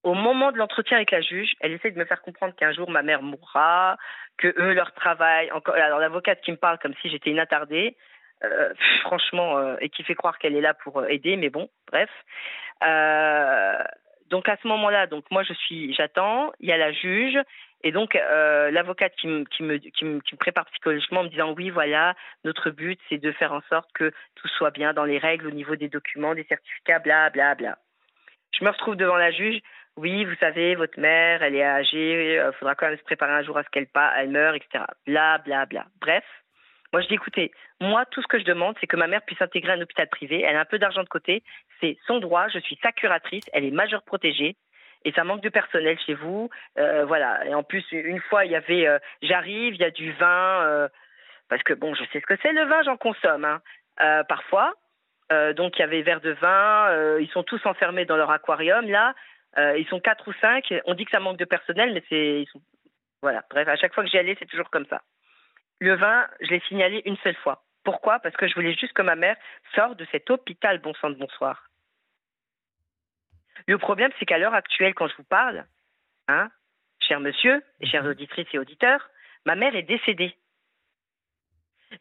Au 0.05 0.13
moment 0.13 0.53
de 0.53 0.59
l'entretien 0.59 0.99
avec 0.99 1.11
la 1.11 1.23
juge, 1.23 1.55
elle 1.61 1.73
essaie 1.73 1.91
de 1.91 1.99
me 1.99 2.05
faire 2.05 2.21
comprendre 2.21 2.55
qu'un 2.55 2.73
jour 2.73 2.91
ma 2.91 3.03
mère 3.03 3.23
mourra, 3.23 3.97
que 4.37 4.49
eux, 4.59 4.75
leur 4.75 4.93
travail. 4.93 5.51
Encore, 5.53 5.75
alors 5.75 5.99
l'avocate 5.99 6.43
qui 6.43 6.53
me 6.53 6.59
parle 6.59 6.79
comme 6.79 6.95
si 7.01 7.09
j'étais 7.09 7.31
une 7.31 7.39
attardée, 7.39 7.97
euh, 8.45 8.75
franchement, 9.01 9.57
euh, 9.57 9.77
et 9.81 9.89
qui 9.89 10.03
fait 10.03 10.15
croire 10.15 10.39
qu'elle 10.39 10.57
est 10.57 10.61
là 10.61 10.75
pour 10.75 10.99
euh, 10.99 11.07
aider, 11.07 11.37
mais 11.37 11.49
bon, 11.49 11.71
bref. 11.91 12.11
Donc 14.31 14.49
à 14.49 14.57
ce 14.63 14.69
moment-là, 14.69 15.07
donc 15.07 15.25
moi 15.31 15.43
je 15.43 15.53
suis, 15.53 15.95
j'attends. 15.95 16.53
Il 16.61 16.69
y 16.69 16.73
a 16.73 16.77
la 16.77 16.93
juge 16.93 17.39
et 17.85 17.93
donc, 17.93 18.17
euh, 18.17 18.71
l'avocate 18.71 19.15
qui 19.17 19.29
me, 19.29 19.45
qui, 19.45 19.63
me, 19.63 19.77
qui, 19.77 20.07
me, 20.07 20.21
prépare 20.39 20.65
psychologiquement 20.71 21.21
en 21.21 21.25
me 21.25 21.29
disant 21.29 21.53
oui, 21.53 21.69
voilà, 21.69 22.15
notre 22.43 22.71
but, 22.71 22.99
c'est 23.11 23.19
de 23.19 23.31
faire 23.31 23.53
en 23.53 23.61
sorte 23.69 23.93
que 23.93 24.11
tout 24.37 24.49
soit 24.49 24.71
bien 24.71 24.95
dans 24.95 25.05
les 25.05 25.19
règles 25.19 25.47
au 25.47 25.51
niveau 25.51 25.77
des 25.77 25.91
documents, 25.91 26.35
des 26.35 26.45
certificats, 26.45 26.99
bla, 27.01 27.29
bla, 27.29 27.55
bla. 27.55 27.77
Je 28.59 28.65
me 28.65 28.71
retrouve 28.71 28.97
devant 28.97 29.17
la 29.17 29.31
juge. 29.31 29.61
Oui, 29.97 30.25
vous 30.25 30.35
savez, 30.37 30.77
votre 30.77 30.99
mère, 30.99 31.43
elle 31.43 31.55
est 31.55 31.63
âgée, 31.63 32.33
il 32.33 32.39
euh, 32.39 32.53
faudra 32.53 32.75
quand 32.75 32.89
même 32.89 32.97
se 32.97 33.05
préparer 33.05 33.33
un 33.33 33.43
jour 33.43 33.59
à 33.59 33.63
ce 33.63 33.69
qu'elle 33.69 33.87
elle 34.17 34.31
meure, 34.31 34.55
etc. 34.55 34.85
Bla, 35.07 35.39
bla, 35.39 35.67
bla. 35.67 35.85
Bref, 36.01 36.25
moi, 36.95 37.01
je 37.01 37.09
dis, 37.09 37.15
écoutez, 37.15 37.51
moi, 37.81 38.05
tout 38.07 38.23
ce 38.23 38.29
que 38.29 38.39
je 38.39 38.45
demande, 38.45 38.77
c'est 38.81 38.87
que 38.87 38.97
ma 38.97 39.09
mère 39.09 39.23
puisse 39.23 39.43
intégrer 39.43 39.73
un 39.73 39.81
hôpital 39.81 40.09
privé. 40.09 40.43
Elle 40.43 40.55
a 40.55 40.61
un 40.61 40.65
peu 40.65 40.79
d'argent 40.79 41.03
de 41.03 41.09
côté. 41.09 41.43
C'est 41.81 41.99
son 42.07 42.21
droit. 42.21 42.47
Je 42.47 42.61
suis 42.61 42.79
sa 42.85 42.93
curatrice. 42.93 43.43
Elle 43.53 43.65
est 43.65 43.73
majeure 43.73 44.05
protégée 44.05 44.55
et 45.05 45.11
ça 45.11 45.25
manque 45.25 45.43
de 45.43 45.49
personnel 45.49 45.99
chez 46.07 46.15
vous. 46.15 46.51
Euh, 46.79 47.05
voilà. 47.05 47.45
Et 47.47 47.53
en 47.53 47.65
plus, 47.65 47.85
une 47.91 48.21
fois, 48.21 48.45
il 48.45 48.53
y 48.53 48.55
avait, 48.55 48.87
euh, 48.87 49.01
j'arrive, 49.23 49.75
il 49.75 49.81
y 49.81 49.85
a 49.85 49.91
du 49.91 50.13
vin, 50.13 50.63
euh, 50.63 50.89
parce 51.49 51.65
que 51.65 51.75
bon, 51.75 51.97
je 51.97 52.05
sais 52.13 52.21
ce 52.21 52.27
que 52.27 52.37
c'est 52.41 52.53
le 52.53 52.65
vin, 52.65 52.81
j'en 52.85 52.97
consomme 52.97 53.45
hein, 53.45 54.23
parfois. 54.29 54.73
donc 55.57 55.77
il 55.77 55.81
y 55.81 55.83
avait 55.83 56.03
verre 56.03 56.21
de 56.21 56.31
vin. 56.31 57.19
ils 57.19 57.31
sont 57.31 57.43
tous 57.43 57.67
enfermés 57.67 58.05
dans 58.05 58.17
leur 58.17 58.31
aquarium 58.31 58.89
là. 58.89 59.15
ils 59.77 59.87
sont 59.89 59.99
quatre 59.99 60.29
ou 60.29 60.33
cinq. 60.41 60.73
On 60.85 60.95
dit 60.95 61.07
que 61.07 61.11
ça 61.11 61.19
manque 61.19 61.39
de 61.39 61.45
personnel, 61.45 61.93
mais 61.93 62.05
c'est, 62.09 62.45
voilà. 63.21 63.43
Bref, 63.51 63.67
à 63.67 63.75
chaque 63.75 63.95
fois 63.95 64.05
que 64.05 64.11
j'y 64.11 64.19
allais, 64.19 64.37
c'est 64.39 64.47
toujours 64.47 64.71
comme 64.71 64.87
ça. 64.87 65.03
Le 65.81 65.95
vin, 65.97 66.29
je 66.41 66.51
l'ai 66.51 66.61
signalé 66.69 67.03
une 67.05 67.17
seule 67.19 67.37
fois. 67.37 67.65
Pourquoi? 67.85 68.19
Parce 68.21 68.37
que 68.37 68.49
je 68.49 68.55
voulais 68.55 68.75
juste 68.75 68.95
que 68.95 69.03
ma 69.03 69.17
mère 69.17 69.37
sorte 69.75 69.99
de 69.99 70.07
cet 70.11 70.31
hôpital, 70.31 70.79
bon 70.79 70.95
sang 70.95 71.11
de 71.11 71.17
bonsoir. 71.17 71.69
Le 73.67 73.79
problème, 73.79 74.11
c'est 74.19 74.27
qu'à 74.27 74.39
l'heure 74.39 74.55
actuelle, 74.55 74.95
quand 74.95 75.09
je 75.09 75.17
vous 75.17 75.25
parle, 75.25 75.67
hein, 76.29 76.51
cher 77.01 77.21
monsieur 77.21 77.63
et 77.81 77.87
chères 77.87 78.05
auditrices 78.05 78.49
et 78.53 78.59
auditeurs, 78.59 79.09
ma 79.45 79.55
mère 79.55 79.75
est 79.75 79.83
décédée. 79.83 80.37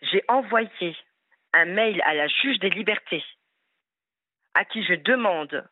J'ai 0.01 0.23
envoyé 0.27 0.97
un 1.53 1.65
mail 1.65 2.01
à 2.03 2.13
la 2.13 2.27
juge 2.27 2.59
des 2.59 2.69
libertés 2.69 3.23
à 4.53 4.65
qui 4.65 4.83
je 4.83 4.93
demande 4.93 5.67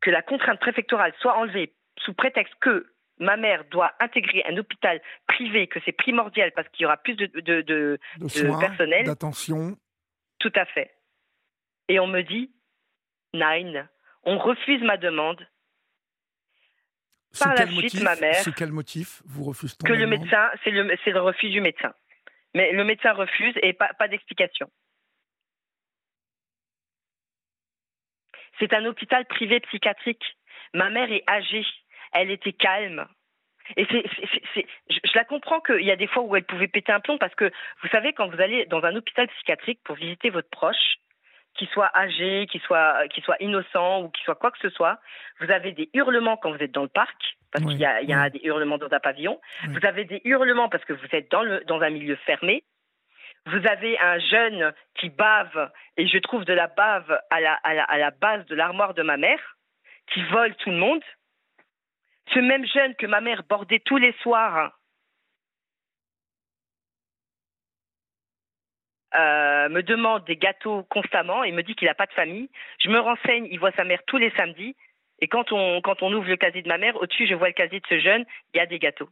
que 0.00 0.10
la 0.10 0.22
contrainte 0.22 0.60
préfectorale 0.60 1.14
soit 1.20 1.36
enlevée 1.36 1.74
sous 1.98 2.14
prétexte 2.14 2.54
que 2.60 2.92
ma 3.18 3.36
mère 3.36 3.64
doit 3.70 3.92
intégrer 4.00 4.44
un 4.46 4.56
hôpital 4.56 5.00
privé, 5.26 5.66
que 5.66 5.80
c'est 5.84 5.92
primordial 5.92 6.52
parce 6.52 6.68
qu'il 6.68 6.82
y 6.82 6.86
aura 6.86 6.96
plus 6.96 7.14
de, 7.14 7.26
de, 7.26 7.62
de, 7.62 7.98
soins, 8.28 8.58
personnel. 8.58 9.04
D'attention. 9.04 9.76
Tout 10.38 10.52
à 10.54 10.64
fait. 10.66 10.94
Et 11.88 11.98
on 11.98 12.06
me 12.06 12.22
dit, 12.22 12.50
Nine, 13.32 13.88
on 14.24 14.38
refuse 14.38 14.82
ma 14.82 14.96
demande. 14.96 15.46
Par 17.38 17.54
la 17.54 17.66
suite, 17.66 18.00
ma 18.02 18.16
mère. 18.16 18.34
C'est 18.36 18.54
quel 18.54 18.72
motif 18.72 19.22
vous 19.26 19.52
Que 19.84 19.92
le 19.92 20.06
médecin, 20.06 20.50
c'est 20.64 20.70
le, 20.70 20.84
le 20.84 21.20
refus 21.20 21.50
du 21.50 21.60
médecin. 21.60 21.92
Mais 22.54 22.72
le 22.72 22.84
médecin 22.84 23.12
refuse 23.12 23.54
et 23.62 23.74
pas, 23.74 23.92
pas 23.94 24.08
d'explication. 24.08 24.70
C'est 28.58 28.72
un 28.72 28.86
hôpital 28.86 29.26
privé 29.26 29.60
psychiatrique. 29.60 30.24
Ma 30.72 30.88
mère 30.88 31.12
est 31.12 31.24
âgée. 31.28 31.66
Elle 32.18 32.30
était 32.30 32.52
calme. 32.52 33.06
Et 33.76 33.86
c'est, 33.90 34.66
je, 34.88 34.98
la 35.14 35.24
comprends 35.24 35.60
qu'il 35.60 35.82
y 35.82 35.90
a 35.90 35.96
des 35.96 36.06
fois 36.06 36.22
où 36.22 36.36
elle 36.36 36.44
pouvait 36.44 36.68
péter 36.68 36.92
un 36.92 37.00
plomb 37.00 37.18
parce 37.18 37.34
que 37.34 37.50
vous 37.82 37.88
savez, 37.88 38.12
quand 38.12 38.28
vous 38.28 38.40
allez 38.40 38.64
dans 38.66 38.82
un 38.84 38.94
hôpital 38.94 39.26
psychiatrique 39.28 39.80
pour 39.84 39.96
visiter 39.96 40.30
votre 40.30 40.48
proche, 40.48 40.96
qu'il 41.56 41.68
soit 41.68 41.90
âgé, 41.96 42.46
qu'il 42.50 42.60
soit, 42.60 43.08
innocent 43.40 44.02
ou 44.02 44.10
qu'il 44.10 44.24
soit 44.24 44.34
quoi 44.34 44.50
que 44.50 44.58
ce 44.58 44.70
soit, 44.70 45.00
vous 45.40 45.50
avez 45.50 45.72
des 45.72 45.90
hurlements 45.94 46.36
quand 46.36 46.52
vous 46.52 46.62
êtes 46.62 46.72
dans 46.72 46.82
le 46.82 46.88
parc, 46.88 47.16
parce 47.50 47.64
qu'il 47.64 47.78
y 47.78 47.84
a, 47.84 48.02
y 48.02 48.12
a 48.12 48.30
des 48.30 48.40
hurlements 48.44 48.78
dans 48.78 48.92
un 48.92 49.00
pavillon. 49.00 49.40
Vous 49.68 49.84
avez 49.84 50.04
des 50.04 50.20
hurlements 50.24 50.68
parce 50.68 50.84
que 50.84 50.92
vous 50.92 51.06
êtes 51.12 51.30
dans, 51.30 51.42
le, 51.42 51.64
dans 51.66 51.80
un 51.80 51.90
milieu 51.90 52.16
fermé. 52.26 52.62
Vous 53.46 53.66
avez 53.66 53.98
un 54.00 54.18
jeune 54.18 54.72
qui 54.96 55.08
bave, 55.08 55.70
et 55.96 56.06
je 56.06 56.18
trouve 56.18 56.44
de 56.44 56.52
la 56.52 56.66
bave 56.66 57.20
à 57.30 57.40
la, 57.40 57.54
à 57.54 57.74
la, 57.74 57.84
à 57.84 57.96
la 57.96 58.10
base 58.10 58.44
de 58.46 58.54
l'armoire 58.54 58.92
de 58.92 59.02
ma 59.02 59.16
mère, 59.16 59.56
qui 60.12 60.22
vole 60.24 60.54
tout 60.56 60.70
le 60.70 60.76
monde. 60.76 61.02
Ce 62.32 62.38
même 62.38 62.66
jeune 62.66 62.94
que 62.96 63.06
ma 63.06 63.20
mère 63.20 63.44
bordait 63.44 63.80
tous 63.80 63.98
les 63.98 64.12
soirs 64.22 64.78
euh, 69.14 69.68
me 69.68 69.82
demande 69.82 70.24
des 70.24 70.36
gâteaux 70.36 70.82
constamment 70.84 71.44
et 71.44 71.52
me 71.52 71.62
dit 71.62 71.74
qu'il 71.74 71.86
n'a 71.86 71.94
pas 71.94 72.06
de 72.06 72.12
famille. 72.12 72.50
Je 72.80 72.88
me 72.88 72.98
renseigne, 72.98 73.46
il 73.50 73.58
voit 73.58 73.72
sa 73.72 73.84
mère 73.84 74.02
tous 74.06 74.18
les 74.18 74.30
samedis. 74.32 74.76
Et 75.20 75.28
quand 75.28 75.52
on, 75.52 75.80
quand 75.80 76.02
on 76.02 76.12
ouvre 76.12 76.28
le 76.28 76.36
casier 76.36 76.62
de 76.62 76.68
ma 76.68 76.78
mère, 76.78 76.96
au-dessus, 76.96 77.26
je 77.26 77.34
vois 77.34 77.48
le 77.48 77.54
casier 77.54 77.80
de 77.80 77.86
ce 77.86 77.98
jeune, 78.00 78.26
il 78.52 78.58
y 78.58 78.60
a 78.60 78.66
des 78.66 78.78
gâteaux. 78.78 79.08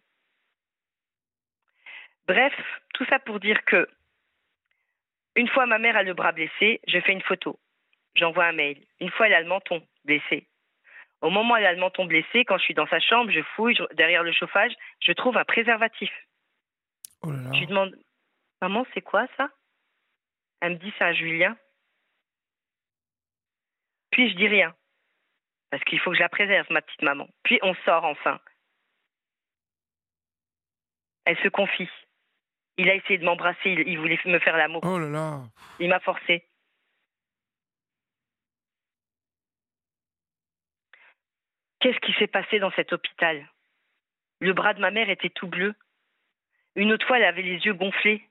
Bref, 2.26 2.54
tout 2.94 3.04
ça 3.06 3.18
pour 3.18 3.40
dire 3.40 3.64
que 3.64 3.88
une 5.36 5.48
fois 5.48 5.66
ma 5.66 5.78
mère 5.78 5.96
a 5.96 6.02
le 6.02 6.14
bras 6.14 6.32
blessé, 6.32 6.80
je 6.86 7.00
fais 7.00 7.12
une 7.12 7.22
photo. 7.22 7.58
J'envoie 8.14 8.46
un 8.46 8.52
mail. 8.52 8.80
Une 9.00 9.10
fois 9.10 9.26
elle 9.26 9.34
a 9.34 9.40
le 9.40 9.48
menton 9.48 9.82
blessé. 10.04 10.46
Au 11.24 11.30
moment 11.30 11.54
où 11.54 11.56
elle 11.56 11.64
a 11.64 11.72
le 11.72 11.80
menton 11.80 12.04
blessé, 12.04 12.44
quand 12.44 12.58
je 12.58 12.64
suis 12.64 12.74
dans 12.74 12.86
sa 12.86 13.00
chambre, 13.00 13.30
je 13.30 13.40
fouille 13.56 13.78
derrière 13.94 14.22
le 14.22 14.32
chauffage, 14.32 14.72
je 15.00 15.10
trouve 15.12 15.38
un 15.38 15.44
préservatif. 15.44 16.12
Oh 17.22 17.30
là 17.30 17.38
là. 17.38 17.50
Je 17.54 17.60
lui 17.60 17.66
demande 17.66 17.98
Maman, 18.60 18.84
c'est 18.92 19.00
quoi 19.00 19.26
ça? 19.38 19.48
Elle 20.60 20.72
me 20.72 20.76
dit 20.76 20.92
C'est 20.98 21.04
un 21.04 21.14
Julien. 21.14 21.56
Puis 24.10 24.28
je 24.30 24.36
dis 24.36 24.48
rien. 24.48 24.74
Parce 25.70 25.82
qu'il 25.84 25.98
faut 25.98 26.10
que 26.10 26.16
je 26.16 26.22
la 26.22 26.28
préserve, 26.28 26.66
ma 26.68 26.82
petite 26.82 27.00
maman. 27.00 27.26
Puis 27.42 27.58
on 27.62 27.74
sort 27.86 28.04
enfin. 28.04 28.38
Elle 31.24 31.38
se 31.38 31.48
confie. 31.48 31.88
Il 32.76 32.90
a 32.90 32.94
essayé 32.96 33.18
de 33.18 33.24
m'embrasser, 33.24 33.70
il, 33.70 33.98
voulait 33.98 34.20
me 34.26 34.38
faire 34.40 34.58
l'amour. 34.58 34.82
Oh 34.84 34.98
là 34.98 35.08
là. 35.08 35.40
Il 35.78 35.88
m'a 35.88 36.00
forcé. 36.00 36.46
Qu'est-ce 41.84 42.00
qui 42.00 42.14
s'est 42.14 42.28
passé 42.28 42.58
dans 42.60 42.70
cet 42.70 42.94
hôpital? 42.94 43.46
Le 44.40 44.54
bras 44.54 44.72
de 44.72 44.80
ma 44.80 44.90
mère 44.90 45.10
était 45.10 45.28
tout 45.28 45.48
bleu. 45.48 45.74
Une 46.76 46.90
autre 46.94 47.06
fois, 47.06 47.18
elle 47.18 47.26
avait 47.26 47.42
les 47.42 47.58
yeux 47.58 47.74
gonflés. 47.74 48.26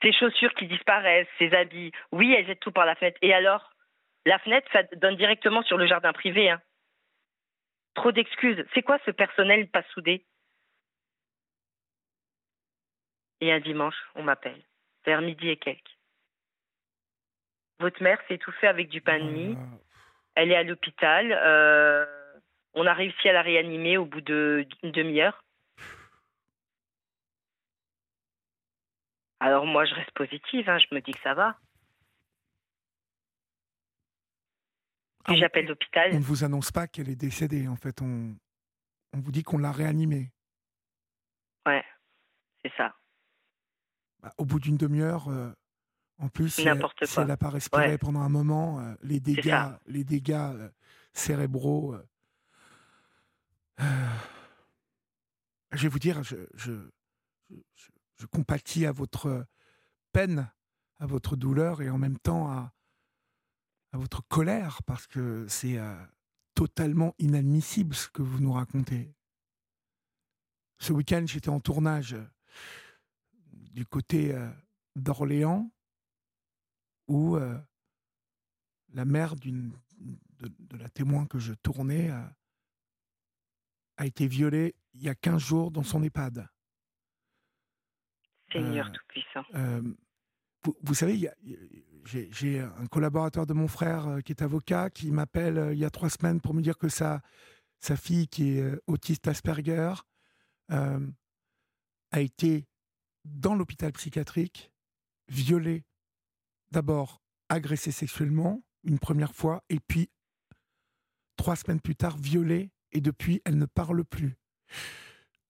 Ses 0.00 0.14
chaussures 0.14 0.54
qui 0.54 0.66
disparaissent, 0.66 1.28
ses 1.38 1.52
habits. 1.52 1.92
Oui, 2.10 2.32
elle 2.32 2.46
jette 2.46 2.60
tout 2.60 2.72
par 2.72 2.86
la 2.86 2.94
fenêtre. 2.94 3.18
Et 3.20 3.34
alors? 3.34 3.74
La 4.24 4.38
fenêtre, 4.38 4.66
ça 4.72 4.82
donne 4.96 5.16
directement 5.16 5.62
sur 5.62 5.76
le 5.76 5.86
jardin 5.86 6.14
privé. 6.14 6.48
Hein. 6.48 6.62
Trop 7.92 8.12
d'excuses. 8.12 8.64
C'est 8.72 8.82
quoi 8.82 8.98
ce 9.04 9.10
personnel 9.10 9.68
pas 9.68 9.82
soudé? 9.92 10.24
Et 13.42 13.52
un 13.52 13.60
dimanche, 13.60 14.02
on 14.14 14.22
m'appelle, 14.22 14.62
vers 15.04 15.20
midi 15.20 15.50
et 15.50 15.58
quelques. 15.58 15.98
Votre 17.78 18.02
mère 18.02 18.18
s'est 18.26 18.36
étouffée 18.36 18.68
avec 18.68 18.88
du 18.88 19.02
pain 19.02 19.18
de 19.18 19.30
mie. 19.30 19.54
Ah. 19.58 19.78
Elle 20.36 20.52
est 20.52 20.56
à 20.56 20.62
l'hôpital. 20.62 21.30
Euh, 21.30 22.17
on 22.78 22.86
a 22.86 22.94
réussi 22.94 23.28
à 23.28 23.32
la 23.32 23.42
réanimer 23.42 23.98
au 23.98 24.06
bout 24.06 24.20
d'une 24.20 24.92
demi-heure. 24.92 25.44
Alors 29.40 29.66
moi, 29.66 29.84
je 29.84 29.94
reste 29.94 30.12
positive. 30.12 30.68
Hein, 30.68 30.78
je 30.78 30.94
me 30.94 31.00
dis 31.00 31.12
que 31.12 31.20
ça 31.20 31.34
va. 31.34 31.58
Ah, 35.24 35.34
j'appelle 35.34 35.66
l'hôpital. 35.66 36.10
On 36.12 36.18
ne 36.18 36.22
vous 36.22 36.44
annonce 36.44 36.70
pas 36.70 36.86
qu'elle 36.86 37.08
est 37.08 37.16
décédée. 37.16 37.68
En 37.68 37.76
fait, 37.76 38.00
on, 38.00 38.34
on 39.12 39.18
vous 39.18 39.32
dit 39.32 39.42
qu'on 39.42 39.58
l'a 39.58 39.72
réanimée. 39.72 40.30
Ouais, 41.66 41.84
c'est 42.62 42.72
ça. 42.76 42.94
Bah, 44.22 44.32
au 44.38 44.44
bout 44.44 44.60
d'une 44.60 44.76
demi-heure, 44.76 45.28
euh, 45.28 45.52
en 46.18 46.28
plus, 46.28 46.50
si 46.50 46.62
elle 46.66 47.26
n'a 47.26 47.36
pas 47.36 47.50
respiré 47.50 47.98
pendant 47.98 48.20
un 48.20 48.28
moment, 48.28 48.80
euh, 48.80 48.94
les 49.02 49.20
dégâts, 49.20 49.66
les 49.86 50.04
dégâts 50.04 50.52
euh, 50.54 50.68
cérébraux. 51.12 51.96
je 55.72 55.82
vais 55.82 55.88
vous 55.88 55.98
dire, 55.98 56.22
je, 56.22 56.90
compatis 58.30 58.86
à 58.86 58.92
votre 58.92 59.46
peine, 60.12 60.50
à 60.98 61.06
votre 61.06 61.36
douleur 61.36 61.82
et 61.82 61.90
en 61.90 61.98
même 61.98 62.18
temps 62.18 62.50
à, 62.50 62.72
votre 63.92 64.22
colère 64.28 64.82
parce 64.84 65.06
que 65.06 65.46
c'est 65.48 65.78
totalement 66.54 67.14
inadmissible 67.18 67.94
ce 67.94 68.08
que 68.08 68.22
vous 68.22 68.38
nous 68.38 68.52
racontez. 68.52 69.14
Ce 70.78 70.92
week-end, 70.92 71.24
j'étais 71.26 71.48
en 71.48 71.58
tournage 71.58 72.16
du 73.78 73.86
côté 73.86 74.34
euh, 74.34 74.50
d'Orléans, 74.96 75.70
où 77.06 77.36
euh, 77.36 77.58
la 78.92 79.04
mère 79.04 79.36
d'une, 79.36 79.72
de, 79.98 80.76
la 80.76 80.88
témoin 80.88 81.26
que 81.26 81.38
je 81.38 81.54
tournais 81.54 82.10
euh, 82.10 82.22
a 83.98 84.06
été 84.06 84.26
violée 84.26 84.74
il 84.94 85.02
y 85.02 85.08
a 85.08 85.14
15 85.14 85.40
jours 85.40 85.70
dans 85.70 85.82
son 85.82 86.02
EHPAD. 86.02 86.48
Seigneur 88.50 88.90
Tout-Puissant. 88.90 89.44
Vous, 90.82 90.94
savez, 90.94 91.30
j'ai, 92.04 92.60
un 92.60 92.86
collaborateur 92.86 93.46
de 93.46 93.52
mon 93.52 93.68
frère 93.68 94.18
qui 94.24 94.32
est 94.32 94.42
avocat 94.42 94.90
qui 94.90 95.10
m'appelle 95.10 95.70
il 95.72 95.78
y 95.78 95.84
a 95.84 95.90
trois 95.90 96.10
semaines 96.10 96.40
pour 96.40 96.54
me 96.54 96.62
dire 96.62 96.78
que 96.78 96.88
sa, 96.88 97.20
sa 97.80 97.96
fille, 97.96 98.28
qui 98.28 98.58
est 98.58 98.80
autiste 98.86 99.28
Asperger, 99.28 99.94
a 100.68 102.20
été 102.20 102.66
dans 103.24 103.54
l'hôpital 103.54 103.92
psychiatrique, 103.92 104.72
violée, 105.28 105.84
d'abord 106.70 107.22
agressée 107.48 107.92
sexuellement 107.92 108.62
une 108.84 108.98
première 108.98 109.34
fois, 109.34 109.62
et 109.68 109.80
puis 109.80 110.10
trois 111.36 111.56
semaines 111.56 111.80
plus 111.80 111.96
tard 111.96 112.16
violée, 112.16 112.70
et 112.92 113.00
depuis 113.00 113.40
elle 113.44 113.58
ne 113.58 113.66
parle 113.66 114.04
plus. 114.04 114.36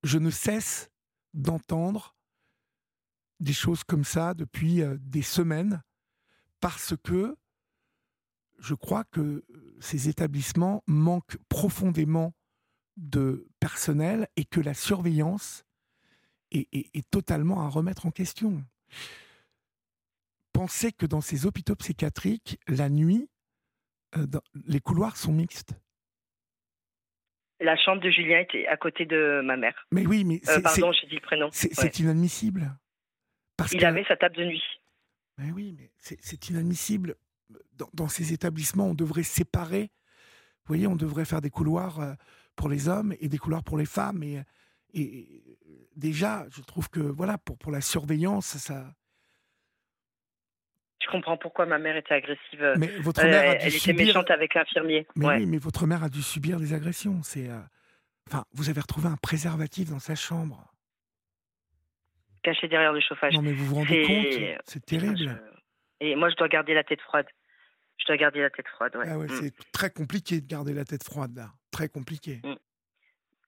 Je 0.03 0.18
ne 0.18 0.31
cesse 0.31 0.90
d'entendre 1.35 2.16
des 3.40 3.53
choses 3.53 3.85
comme 3.85 4.05
ça 4.05 4.35
depuis 4.35 4.83
euh, 4.83 4.96
des 5.01 5.22
semaines, 5.22 5.83
parce 6.61 6.94
que 7.03 7.37
je 8.59 8.74
crois 8.74 9.05
que 9.05 9.44
ces 9.81 10.09
établissements 10.09 10.83
manquent 10.87 11.38
profondément 11.48 12.35
de 12.96 13.48
personnel 13.61 14.29
et 14.37 14.44
que 14.44 14.61
la 14.61 14.74
surveillance 14.74 15.64
est, 16.51 17.11
totalement 17.11 17.62
à 17.62 17.68
remettre 17.68 18.07
en 18.07 18.11
question. 18.11 18.64
Pensez 20.53 20.92
que 20.92 21.07
dans 21.07 21.20
ces 21.20 21.46
hôpitaux 21.46 21.77
psychiatriques, 21.77 22.59
la 22.66 22.88
nuit, 22.88 23.29
euh, 24.16 24.27
les 24.66 24.81
couloirs 24.81 25.16
sont 25.16 25.33
mixtes. 25.33 25.74
La 27.61 27.77
chambre 27.77 28.01
de 28.01 28.11
Julien 28.11 28.40
était 28.40 28.66
à 28.66 28.77
côté 28.77 29.05
de 29.05 29.40
ma 29.44 29.57
mère. 29.57 29.75
Mais 29.90 30.07
oui, 30.07 30.25
mais 30.25 30.40
euh, 30.49 30.61
pardon, 30.61 30.92
j'ai 30.92 31.09
dit 31.09 31.16
le 31.16 31.21
prénom. 31.21 31.49
C'est 31.53 31.99
inadmissible. 31.99 32.73
Parce 33.57 33.73
Il 33.73 33.85
avait 33.85 34.05
sa 34.05 34.16
table 34.16 34.37
de 34.37 34.44
nuit. 34.44 34.62
Mais 35.38 35.51
oui, 35.51 35.75
mais 35.77 35.90
c'est 35.99 36.49
inadmissible. 36.49 37.16
Dans, 37.75 37.88
dans, 37.94 38.09
ces 38.09 38.33
établissements, 38.33 38.88
on 38.88 38.94
devrait 38.94 39.23
séparer. 39.23 39.90
voyez, 40.66 40.87
on 40.87 40.97
devrait 40.97 41.25
faire 41.25 41.40
des 41.40 41.51
couloirs 41.51 42.01
euh, 42.01 42.12
pour 42.57 42.68
les 42.68 42.88
hommes 42.88 43.14
et 43.21 43.29
des 43.29 43.38
couloirs 43.38 43.64
pour 43.64 43.79
les 43.79 43.87
femmes. 43.87 44.23
Et, 44.23 44.42
et 44.94 45.59
déjà, 45.97 46.47
je 46.51 46.61
trouve 46.62 46.90
que 46.90 47.01
voilà, 47.01 47.38
pour, 47.38 47.57
pour 47.59 47.73
la 47.73 47.81
surveillance, 47.81 48.47
ça. 48.47 48.94
Je 51.09 51.12
comprends 51.12 51.38
pourquoi 51.38 51.64
ma 51.64 51.79
mère 51.79 51.97
était 51.97 52.12
agressive. 52.14 52.62
Euh, 52.62 52.75
mais 52.79 52.88
votre 52.99 53.25
mère 53.25 53.51
a 53.51 53.55
dû 53.55 53.64
elle 53.66 53.73
subir... 53.73 53.94
était 53.94 54.05
méchante 54.05 54.31
avec 54.31 54.55
l'infirmier. 54.55 55.07
Mais 55.16 55.27
ouais. 55.27 55.37
oui, 55.38 55.47
mais 55.47 55.57
votre 55.59 55.87
mère 55.87 56.05
a 56.05 56.11
dû 56.11 56.21
subir 56.23 56.61
des 56.61 56.75
agressions. 56.75 57.23
C'est, 57.23 57.49
euh, 57.49 57.59
enfin, 58.29 58.44
vous 58.53 58.68
avez 58.68 58.81
retrouvé 58.83 59.09
un 59.09 59.16
préservatif 59.16 59.88
dans 59.88 59.99
sa 60.01 60.14
chambre. 60.14 60.71
Caché 62.42 62.68
derrière 62.68 62.92
le 62.92 63.01
chauffage. 63.01 63.33
Non, 63.33 63.40
mais 63.42 63.53
vous 63.53 63.64
vous 63.64 63.75
rendez 63.77 64.03
compte 64.03 64.61
C'est 64.64 64.85
terrible. 64.85 65.16
Je- 65.18 66.07
Et 66.07 66.14
moi, 66.14 66.29
je 66.31 66.37
dois 66.37 66.49
garder 66.49 66.75
la 66.75 66.85
tête 66.85 67.01
froide. 67.01 67.27
Je 67.99 68.05
dois 68.07 68.16
garder 68.18 68.40
la 68.42 68.51
tête 68.51 68.68
froide, 68.68 68.94
ouais. 68.97 69.07
Ah 69.09 69.18
ouais, 69.18 69.27
Mm. 69.27 69.40
c'est 69.40 69.53
très 69.73 69.90
compliqué 69.90 70.40
de 70.42 70.47
garder 70.47 70.73
la 70.75 70.85
tête 70.85 71.03
froide 71.05 71.35
là. 71.35 71.49
Très 71.73 71.88
compliqué. 71.88 72.40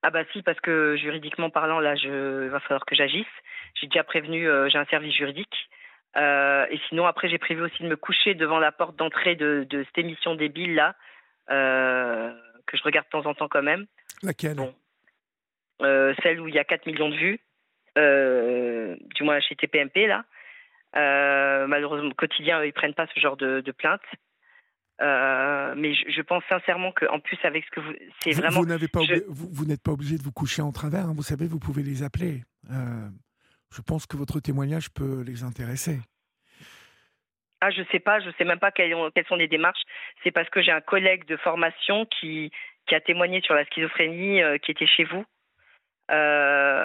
Ah 0.03 0.11
bah 0.11 0.23
si, 0.33 0.43
parce 0.43 0.59
que 0.61 0.97
juridiquement 0.97 1.51
parlant, 1.51 1.79
là, 1.79 1.95
je 1.95 2.45
il 2.45 2.51
va 2.51 2.59
falloir 2.61 2.85
que 2.87 2.95
j'agisse. 2.97 3.27
J'ai 3.79 3.87
déjà 3.87 4.03
prévenu, 4.03 4.49
euh, 4.49 4.69
j'ai 4.71 4.79
un 4.79 4.87
service 4.87 5.15
juridique. 5.15 5.55
Euh, 6.17 6.67
et 6.71 6.79
sinon, 6.89 7.07
après, 7.07 7.29
j'ai 7.29 7.39
prévu 7.39 7.63
aussi 7.63 7.83
de 7.83 7.89
me 7.89 7.97
coucher 7.97 8.35
devant 8.35 8.59
la 8.59 8.73
porte 8.73 8.97
d'entrée 8.97 9.37
de, 9.37 9.65
de 9.69 9.85
cette 9.85 9.99
émission 9.99 10.35
débile 10.35 10.75
là, 10.75 10.97
euh, 11.51 12.33
que 12.67 12.77
je 12.77 12.83
regarde 12.83 13.07
de 13.07 13.11
temps 13.11 13.27
en 13.29 13.35
temps 13.35 13.49
quand 13.49 13.63
même. 13.63 13.87
Laquelle? 14.23 14.57
Bon. 14.57 14.75
Euh, 15.83 16.13
celle 16.23 16.41
où 16.41 16.49
il 16.49 16.55
y 16.55 16.59
a 16.59 16.65
4 16.65 16.87
millions 16.87 17.09
de 17.09 17.17
vues, 17.17 17.41
euh, 17.97 18.97
du 19.15 19.23
moins 19.23 19.41
chez 19.41 19.55
TPMP 19.57 20.07
là. 20.07 20.25
Malheureusement, 21.67 22.11
au 22.11 22.15
quotidien, 22.15 22.63
ils 22.65 22.73
prennent 22.73 22.95
pas 22.95 23.07
ce 23.15 23.21
genre 23.21 23.37
de, 23.37 23.61
de 23.61 23.73
plainte. 23.73 24.03
Mais 25.01 25.95
je, 25.95 26.11
je 26.11 26.23
pense 26.23 26.43
sincèrement 26.49 26.93
qu'en 26.93 27.21
plus 27.21 27.39
avec 27.45 27.65
ce 27.65 27.71
que 27.71 27.81
vous, 27.81 27.93
c'est 28.23 28.33
vraiment 28.33 28.61
vous 28.61 28.67
n'avez 28.67 28.89
pas 28.89 29.01
je- 29.03 29.15
obli- 29.15 29.25
vous, 29.29 29.49
vous 29.51 29.65
n'êtes 29.65 29.83
pas 29.83 29.93
obligé 29.93 30.19
de 30.19 30.23
vous 30.23 30.33
coucher 30.33 30.61
en 30.63 30.73
travers. 30.73 31.07
hein. 31.07 31.13
Vous 31.17 31.23
savez, 31.23 31.47
vous 31.47 31.59
pouvez 31.61 31.83
les 31.83 32.03
appeler. 32.03 32.43
Je 33.73 33.83
pense 33.83 34.07
que 34.07 34.17
votre 34.17 34.41
témoignage 34.41 34.91
peut 34.91 35.23
les 35.23 35.45
intéresser. 35.45 35.99
Ah, 37.61 37.71
je 37.71 37.83
sais 37.93 38.01
pas, 38.01 38.21
je 38.21 38.31
sais 38.39 38.45
même 38.45 38.59
pas 38.59 38.73
quelles, 38.73 38.95
ont- 38.95 39.11
quelles 39.11 39.27
sont 39.27 39.37
les 39.37 39.47
démarches. 39.49 39.83
C'est 40.25 40.31
parce 40.31 40.49
que 40.49 40.63
j'ai 40.63 40.73
un 40.73 40.81
collègue 40.81 41.27
de 41.27 41.37
formation 41.37 42.07
qui, 42.07 42.51
qui 42.87 42.95
a 42.95 43.01
témoigné 43.01 43.43
sur 43.43 43.55
la 43.55 43.65
schizophrénie, 43.67 44.43
euh, 44.43 44.57
qui 44.59 44.71
était 44.71 44.87
chez 44.87 45.05
vous. 45.05 45.25
Euh, 46.11 46.83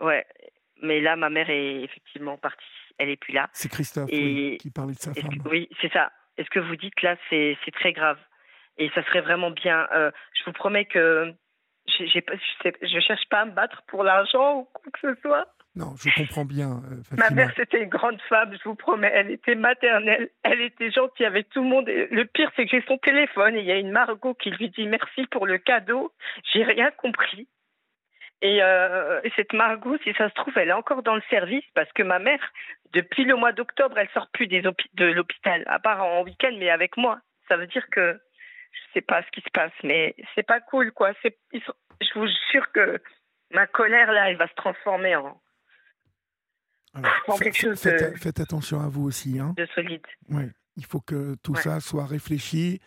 ouais. 0.00 0.24
Mais 0.82 1.00
là, 1.00 1.16
ma 1.16 1.30
mère 1.30 1.48
est 1.50 1.82
effectivement 1.82 2.36
partie. 2.36 2.64
Elle 2.98 3.08
est 3.10 3.16
plus 3.16 3.32
là. 3.32 3.48
C'est 3.52 3.70
Christophe 3.70 4.10
Et- 4.12 4.22
oui, 4.22 4.58
qui 4.58 4.70
parlait 4.70 4.94
de 4.94 4.98
sa 4.98 5.10
Est-ce 5.12 5.20
femme. 5.22 5.42
que- 5.42 5.48
oui, 5.48 5.68
c'est 5.80 5.92
ça. 5.92 6.12
Et 6.38 6.44
ce 6.44 6.50
que 6.50 6.60
vous 6.60 6.76
dites 6.76 7.00
là, 7.02 7.16
c'est 7.30 7.56
très 7.72 7.92
grave. 7.92 8.18
Et 8.78 8.90
ça 8.94 9.02
serait 9.04 9.22
vraiment 9.22 9.50
bien. 9.50 9.88
euh, 9.94 10.10
je 10.38 10.44
vous 10.44 10.52
promets 10.52 10.84
que 10.84 11.32
je, 11.88 12.04
je 12.04 13.00
cherche 13.00 13.26
pas 13.30 13.40
à 13.40 13.44
me 13.46 13.52
battre 13.52 13.82
pour 13.88 14.02
l'argent 14.04 14.58
ou 14.60 14.64
quoi 14.64 14.92
que 14.92 15.14
ce 15.14 15.20
soit. 15.22 15.46
Non, 15.76 15.94
je 16.02 16.08
comprends 16.16 16.46
bien, 16.46 16.80
euh, 16.90 17.16
Ma 17.18 17.28
mère, 17.28 17.52
c'était 17.54 17.82
une 17.82 17.90
grande 17.90 18.20
femme, 18.30 18.56
je 18.56 18.66
vous 18.66 18.74
promets. 18.74 19.10
Elle 19.12 19.30
était 19.30 19.54
maternelle, 19.54 20.30
elle 20.42 20.62
était 20.62 20.90
gentille 20.90 21.26
avec 21.26 21.50
tout 21.50 21.62
le 21.62 21.68
monde. 21.68 21.86
Le 21.86 22.24
pire, 22.24 22.50
c'est 22.56 22.64
que 22.64 22.70
j'ai 22.70 22.84
son 22.88 22.96
téléphone 22.96 23.56
et 23.56 23.60
il 23.60 23.66
y 23.66 23.72
a 23.72 23.78
une 23.78 23.90
Margot 23.90 24.32
qui 24.32 24.50
lui 24.50 24.70
dit 24.70 24.86
merci 24.86 25.26
pour 25.26 25.46
le 25.46 25.58
cadeau. 25.58 26.12
J'ai 26.50 26.64
rien 26.64 26.90
compris. 26.92 27.46
Et, 28.40 28.62
euh, 28.62 29.20
et 29.22 29.30
cette 29.36 29.52
Margot, 29.52 29.98
si 30.02 30.14
ça 30.14 30.30
se 30.30 30.34
trouve, 30.34 30.56
elle 30.56 30.68
est 30.68 30.72
encore 30.72 31.02
dans 31.02 31.14
le 31.14 31.22
service 31.28 31.64
parce 31.74 31.92
que 31.92 32.02
ma 32.02 32.18
mère, 32.18 32.40
depuis 32.94 33.24
le 33.24 33.36
mois 33.36 33.52
d'octobre, 33.52 33.98
elle 33.98 34.08
sort 34.14 34.28
plus 34.32 34.46
des 34.46 34.62
de 34.62 35.04
l'hôpital, 35.04 35.62
à 35.66 35.78
part 35.78 36.02
en 36.02 36.22
week-end, 36.22 36.52
mais 36.58 36.70
avec 36.70 36.96
moi. 36.96 37.20
Ça 37.48 37.58
veut 37.58 37.66
dire 37.66 37.86
que 37.90 38.18
je 38.72 38.80
sais 38.94 39.02
pas 39.02 39.22
ce 39.22 39.30
qui 39.30 39.42
se 39.42 39.50
passe, 39.52 39.72
mais 39.82 40.14
c'est 40.34 40.46
pas 40.46 40.60
cool, 40.60 40.92
quoi. 40.92 41.12
Je 41.22 42.14
vous 42.14 42.28
jure 42.52 42.72
que 42.72 42.98
ma 43.50 43.66
colère 43.66 44.10
là, 44.12 44.30
elle 44.30 44.36
va 44.36 44.48
se 44.48 44.54
transformer 44.54 45.16
en 45.16 45.38
Alors, 46.96 47.38
quelque 47.38 47.56
chose 47.56 47.78
faites, 47.80 48.12
de- 48.14 48.18
faites 48.18 48.40
attention 48.40 48.80
à 48.80 48.88
vous 48.88 49.02
aussi. 49.04 49.38
Hein. 49.38 49.54
de 49.56 49.66
solide. 49.74 50.02
Ouais. 50.30 50.50
Il 50.76 50.84
faut 50.84 51.00
que 51.00 51.34
tout 51.42 51.52
Ouais. 51.54 51.62
ça 51.62 51.80
soit 51.80 52.06
réfléchi 52.06 52.80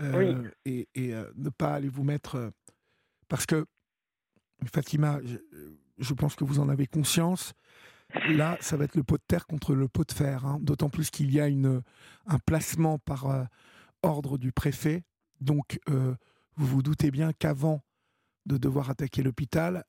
euh, 0.00 0.34
Oui. 0.34 0.48
et, 0.64 0.88
et, 0.94 1.14
euh, 1.14 1.30
ne 1.36 1.50
pas 1.50 1.74
aller 1.74 1.88
vous 1.88 2.04
mettre. 2.04 2.36
euh, 2.36 2.50
parce 3.28 3.44
que, 3.46 3.66
Fatima, 4.72 5.18
je, 5.24 5.36
je 5.98 6.14
pense 6.14 6.34
que 6.36 6.44
vous 6.44 6.58
en 6.60 6.68
avez 6.68 6.86
conscience. 6.86 7.52
Là, 8.30 8.56
ça 8.60 8.76
va 8.78 8.84
être 8.84 8.94
le 8.96 9.02
pot 9.02 9.18
de 9.18 9.22
terre 9.28 9.46
contre 9.46 9.74
le 9.74 9.86
pot 9.88 10.04
de 10.08 10.12
fer. 10.12 10.46
hein. 10.46 10.58
D'autant 10.62 10.88
plus 10.88 11.10
qu'il 11.10 11.30
y 11.30 11.40
a 11.40 11.46
une, 11.48 11.82
un 12.26 12.38
placement 12.38 12.98
par 12.98 13.46
ordre 14.02 14.38
du 14.38 14.50
préfet. 14.50 15.02
Donc, 15.40 15.78
vous 15.86 16.16
vous 16.66 16.82
doutez 16.82 17.10
bien 17.10 17.32
qu'avant 17.34 17.82
de 18.46 18.56
devoir 18.56 18.88
attaquer 18.88 19.22
l'hôpital, 19.22 19.84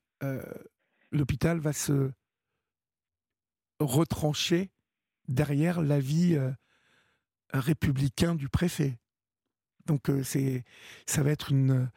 l'hôpital 1.12 1.58
va 1.60 1.72
se 1.72 2.10
retrancher 3.80 4.70
derrière 5.28 5.80
l'avis 5.80 6.36
euh, 6.36 6.50
républicain 7.52 8.34
du 8.34 8.48
préfet. 8.48 8.92
Donc 9.86 10.08
euh, 10.08 10.22
c'est 10.22 10.62
ça 11.06 11.22
va 11.22 11.30
être 11.30 11.50
une 11.50 11.88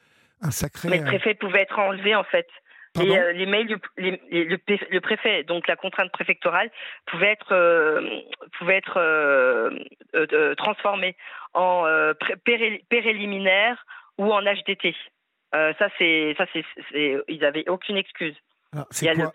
un 0.41 0.52
sacré. 0.52 0.89
Mais 0.89 0.98
le 0.98 1.04
euh, 1.04 1.08
préfet 1.08 1.36
pouvait 1.36 1.62
être 1.62 1.78
enlevé 1.80 2.15
en 2.15 2.24
fait. 2.24 2.48
pardon? 2.93 3.13
Et 3.13 3.17
euh, 3.19 3.32
les 3.34 3.46
mails, 3.46 3.67
du- 3.67 3.78
les- 3.98 4.22
les- 4.32 4.46
le, 4.46 4.58
pré- 4.58 4.88
le 4.89 5.02
préfet, 5.02 5.43
donc 5.43 5.67
la 5.67 5.76
contrainte 5.76 6.12
préfectorale, 6.12 6.69
pouvait 7.06 7.32
être, 7.32 7.52
euh, 7.54 8.02
pouvait 8.58 8.78
être 8.78 8.98
euh, 8.98 10.56
transformée 10.56 11.15
en 11.54 11.84
pré- 12.19 12.36
péré- 12.38 12.84
préliminaire 12.89 13.86
ou 14.17 14.32
en 14.34 14.41
HDT. 14.41 14.96
Ça, 15.54 15.88
c'est, 16.00 16.34
ça, 16.38 16.46
c'est, 16.52 16.65
c'est- 16.91 17.17
ils 17.28 17.46
avaient 17.46 17.69
aucune 17.69 17.96
excuse. 17.98 18.36
Alors, 18.73 18.88
Il 18.91 18.93
y 18.93 18.97
c'est 18.97 19.09
a 19.09 19.13
quoi 19.15 19.23
le 19.23 19.29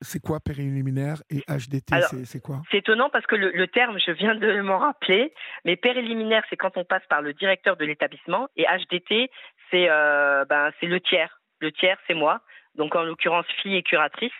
c'est- 0.00 0.20
quoi 0.22 0.40
préliminaire 0.40 1.22
et 1.30 1.42
HDT 1.48 1.94
c'est 2.24 2.40
quoi? 2.40 2.62
C'est 2.70 2.78
étonnant 2.78 3.10
parce 3.10 3.26
que 3.26 3.36
le, 3.36 3.50
le 3.50 3.66
terme, 3.68 3.98
je 3.98 4.12
viens 4.12 4.34
de 4.34 4.60
m'en 4.62 4.78
rappeler, 4.78 5.34
mais 5.64 5.76
préliminaire, 5.76 6.44
c'est 6.48 6.56
quand 6.56 6.76
on 6.76 6.84
passe 6.84 7.04
par 7.08 7.20
le 7.20 7.34
directeur 7.34 7.76
de 7.76 7.84
l'établissement, 7.84 8.48
et 8.56 8.64
HDT, 8.64 9.30
c'est 9.70 9.88
euh, 9.90 10.44
ben, 10.46 10.70
c'est 10.80 10.86
le 10.86 11.00
tiers. 11.00 11.40
Le 11.60 11.72
tiers, 11.72 11.98
c'est 12.06 12.14
moi, 12.14 12.40
donc 12.76 12.94
en 12.96 13.02
l'occurrence 13.02 13.46
fille 13.62 13.76
et 13.76 13.82
curatrice. 13.82 14.32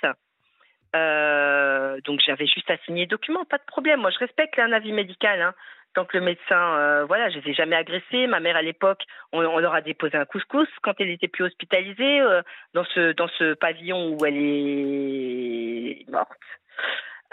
Euh, 0.94 1.98
donc 2.04 2.20
j'avais 2.24 2.46
juste 2.46 2.70
à 2.70 2.76
signer 2.78 3.06
document, 3.06 3.44
pas 3.44 3.58
de 3.58 3.64
problème. 3.66 4.00
Moi, 4.00 4.10
je 4.10 4.18
respecte 4.18 4.58
un 4.58 4.72
avis 4.72 4.92
médical. 4.92 5.42
Hein. 5.42 5.54
Tant 5.94 6.04
que 6.04 6.18
le 6.18 6.24
médecin, 6.24 6.76
euh, 6.76 7.04
voilà, 7.04 7.30
je 7.30 7.38
les 7.38 7.50
ai 7.50 7.54
jamais 7.54 7.76
agressés. 7.76 8.26
Ma 8.26 8.40
mère 8.40 8.56
à 8.56 8.62
l'époque, 8.62 9.04
on, 9.32 9.40
leur 9.40 9.74
a 9.74 9.80
déposé 9.80 10.16
un 10.16 10.24
couscous 10.24 10.68
quand 10.82 10.94
elle 10.98 11.10
était 11.10 11.28
plus 11.28 11.44
hospitalisée 11.44 12.20
euh, 12.20 12.42
dans 12.74 12.84
ce 12.84 13.12
dans 13.12 13.28
ce 13.28 13.54
pavillon 13.54 14.08
où 14.08 14.26
elle 14.26 14.36
est 14.36 16.10
morte. 16.10 16.40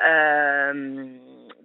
Euh, 0.05 1.05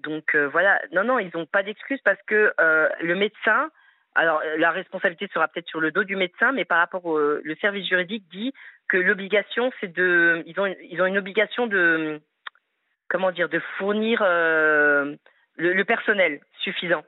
donc 0.03 0.35
voilà, 0.35 0.81
non, 0.93 1.05
non, 1.05 1.19
ils 1.19 1.31
n'ont 1.35 1.45
pas 1.45 1.63
d'excuses 1.63 2.01
parce 2.03 2.21
que 2.27 2.55
le 3.01 3.15
médecin, 3.15 3.71
alors 4.15 4.41
la 4.57 4.71
responsabilité 4.71 5.29
sera 5.35 5.49
peut-être 5.49 5.69
sur 5.69 5.81
le 5.81 5.91
dos 5.91 6.05
du 6.05 6.17
médecin, 6.17 6.53
mais 6.53 6.65
par 6.65 6.79
rapport 6.79 7.05
au 7.05 7.19
le 7.19 7.55
service 7.57 7.87
juridique 7.87 8.25
dit 8.31 8.55
que 8.89 8.97
l'obligation, 8.97 9.71
c'est 9.81 9.93
de, 9.93 10.43
ils 10.47 10.59
ont, 10.61 10.67
ils 10.67 11.03
ont 11.03 11.07
une 11.07 11.19
obligation 11.19 11.67
de, 11.67 12.21
comment 13.09 13.33
dire, 13.33 13.51
de 13.51 13.59
fournir 13.77 14.23
le, 15.57 15.85
personnel 15.85 16.41
suffisant. 16.61 17.05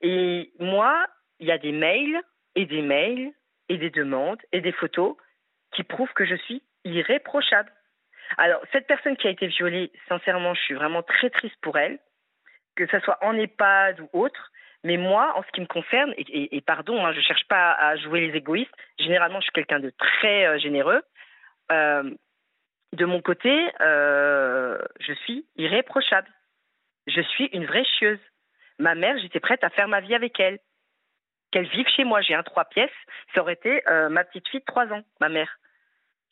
Et 0.00 0.52
moi, 0.58 1.06
il 1.40 1.46
y 1.46 1.52
a 1.52 1.58
des 1.58 1.72
mails 1.72 2.20
et 2.54 2.66
des 2.66 2.82
mails 2.82 3.32
et 3.68 3.78
des 3.78 3.90
demandes 3.90 4.40
et 4.52 4.60
des 4.60 4.72
photos 4.72 5.16
qui 5.72 5.82
prouvent 5.82 6.12
que 6.14 6.24
je 6.24 6.34
suis 6.34 6.62
irréprochable. 6.84 7.72
Alors, 8.38 8.60
cette 8.72 8.86
personne 8.86 9.16
qui 9.16 9.26
a 9.26 9.30
été 9.30 9.46
violée, 9.46 9.92
sincèrement, 10.08 10.54
je 10.54 10.60
suis 10.62 10.74
vraiment 10.74 11.02
très 11.02 11.30
triste 11.30 11.56
pour 11.60 11.78
elle, 11.78 11.98
que 12.76 12.86
ce 12.86 12.98
soit 13.00 13.18
en 13.22 13.34
EHPAD 13.34 14.00
ou 14.00 14.08
autre. 14.12 14.50
Mais 14.82 14.98
moi, 14.98 15.32
en 15.36 15.42
ce 15.42 15.48
qui 15.52 15.62
me 15.62 15.66
concerne, 15.66 16.12
et 16.18 16.60
pardon, 16.60 17.04
hein, 17.04 17.12
je 17.12 17.18
ne 17.18 17.22
cherche 17.22 17.46
pas 17.48 17.72
à 17.72 17.96
jouer 17.96 18.26
les 18.26 18.36
égoïstes, 18.36 18.74
généralement, 18.98 19.40
je 19.40 19.44
suis 19.44 19.52
quelqu'un 19.52 19.80
de 19.80 19.90
très 19.96 20.46
euh, 20.46 20.58
généreux. 20.58 21.02
Euh, 21.72 22.10
de 22.92 23.04
mon 23.06 23.20
côté, 23.20 23.70
euh, 23.80 24.78
je 25.00 25.12
suis 25.14 25.46
irréprochable. 25.56 26.28
Je 27.06 27.20
suis 27.20 27.46
une 27.52 27.66
vraie 27.66 27.84
chieuse. 27.84 28.18
Ma 28.78 28.94
mère, 28.94 29.16
j'étais 29.18 29.40
prête 29.40 29.62
à 29.64 29.70
faire 29.70 29.88
ma 29.88 30.00
vie 30.00 30.14
avec 30.14 30.38
elle. 30.40 30.58
Qu'elle 31.52 31.68
vive 31.68 31.86
chez 31.88 32.04
moi, 32.04 32.20
j'ai 32.20 32.34
un 32.34 32.42
trois 32.42 32.64
pièces, 32.64 32.90
ça 33.34 33.40
aurait 33.40 33.52
été 33.52 33.86
euh, 33.88 34.08
ma 34.08 34.24
petite 34.24 34.48
fille 34.48 34.60
de 34.60 34.64
trois 34.64 34.86
ans, 34.92 35.02
ma 35.20 35.28
mère. 35.28 35.58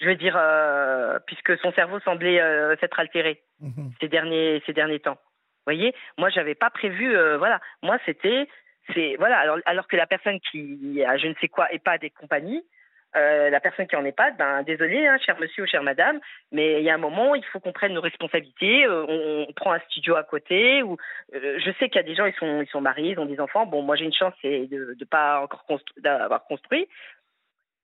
Je 0.01 0.07
veux 0.07 0.17
dire, 0.17 0.37
euh, 0.37 1.21
puisque 1.27 1.57
son 1.59 1.73
cerveau 1.73 2.01
semblait 2.01 2.41
euh, 2.41 2.77
s'être 2.79 2.99
altéré 2.99 3.43
Mhm. 3.61 3.93
ces 4.01 4.09
derniers 4.09 4.61
ces 4.67 4.73
derniers 4.73 4.99
temps. 4.99 5.15
Vous 5.15 5.67
voyez, 5.67 5.95
moi 6.19 6.29
j'avais 6.31 6.57
pas 6.57 6.71
prévu. 6.71 7.17
voilà, 7.39 7.61
moi 7.83 7.97
c'était 8.05 8.49
c'est 8.93 9.15
voilà. 9.21 9.39
Alors 9.39 9.59
alors 9.67 9.87
que 9.87 9.95
la 9.97 10.09
personne 10.09 10.41
qui 10.41 11.05
a 11.05 11.17
je 11.17 11.29
ne 11.29 11.35
sais 11.41 11.47
quoi 11.47 11.73
et 11.73 11.79
compagnie, 12.11 12.67
euh, 13.15 13.51
la 13.51 13.61
personne 13.61 13.87
qui 13.87 13.97
en 13.97 14.05
est 14.05 14.17
pas, 14.17 14.31
ben 14.31 14.63
désolé, 14.63 15.07
hein, 15.07 15.19
cher 15.25 15.39
monsieur 15.39 15.65
ou 15.65 15.67
chère 15.67 15.83
madame, 15.83 16.19
mais 16.51 16.81
il 16.81 16.85
y 16.85 16.91
a 16.91 16.95
un 16.95 16.99
moment, 16.99 17.35
il 17.35 17.45
faut 17.47 17.61
qu'on 17.61 17.73
prenne 17.73 17.93
nos 17.93 18.01
responsabilités. 18.01 18.87
Euh, 18.87 19.05
on, 19.07 19.53
prend 19.53 19.73
un 19.73 19.81
studio 19.81 20.17
à 20.17 20.25
côté. 20.25 20.83
Ou 20.83 20.97
euh, 21.35 21.59
je 21.59 21.71
sais 21.79 21.89
qu'il 21.89 21.97
y 21.97 21.99
a 21.99 22.03
des 22.03 22.15
gens, 22.15 22.25
ils 22.25 22.67
sont, 22.71 22.81
mariés, 22.81 23.11
ils 23.11 23.19
ont 23.19 23.27
des 23.27 23.41
enfants. 23.41 23.67
Bon, 23.67 23.83
moi 23.83 23.97
j'ai 23.97 24.07
une 24.07 24.15
chance, 24.15 24.33
c'est 24.41 24.67
de 24.67 24.97
ne 24.99 25.05
pas 25.05 25.41
encore 25.41 25.65
d'avoir 25.99 26.45
construit. 26.45 26.89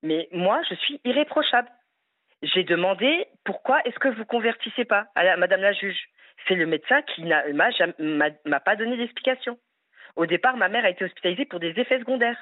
Mais 0.03 0.29
moi, 0.33 0.61
je 0.69 0.75
suis 0.77 1.01
irréprochable. 1.05 1.69
J'ai 2.43 2.65
demandé 2.65 3.27
pourquoi 3.45 3.81
est-ce 3.85 3.99
que 3.99 4.09
vous 4.09 4.25
convertissez 4.25 4.85
pas 4.85 5.09
à 5.15 5.37
Madame 5.37 5.61
la 5.61 5.73
juge? 5.73 6.09
C'est 6.47 6.55
le 6.55 6.67
médecin 6.67 7.03
qui 7.03 7.25
m'a 7.25 8.61
pas 8.61 8.77
donné 8.77 8.97
d'explication. 8.97 9.59
Au 10.17 10.25
départ, 10.25 10.57
ma 10.57 10.69
mère 10.69 10.85
a 10.85 10.91
été 10.91 11.05
hospitalisée 11.05 11.45
pour 11.45 11.61
des 11.61 11.79
effets 11.79 11.99
secondaires. 11.99 12.39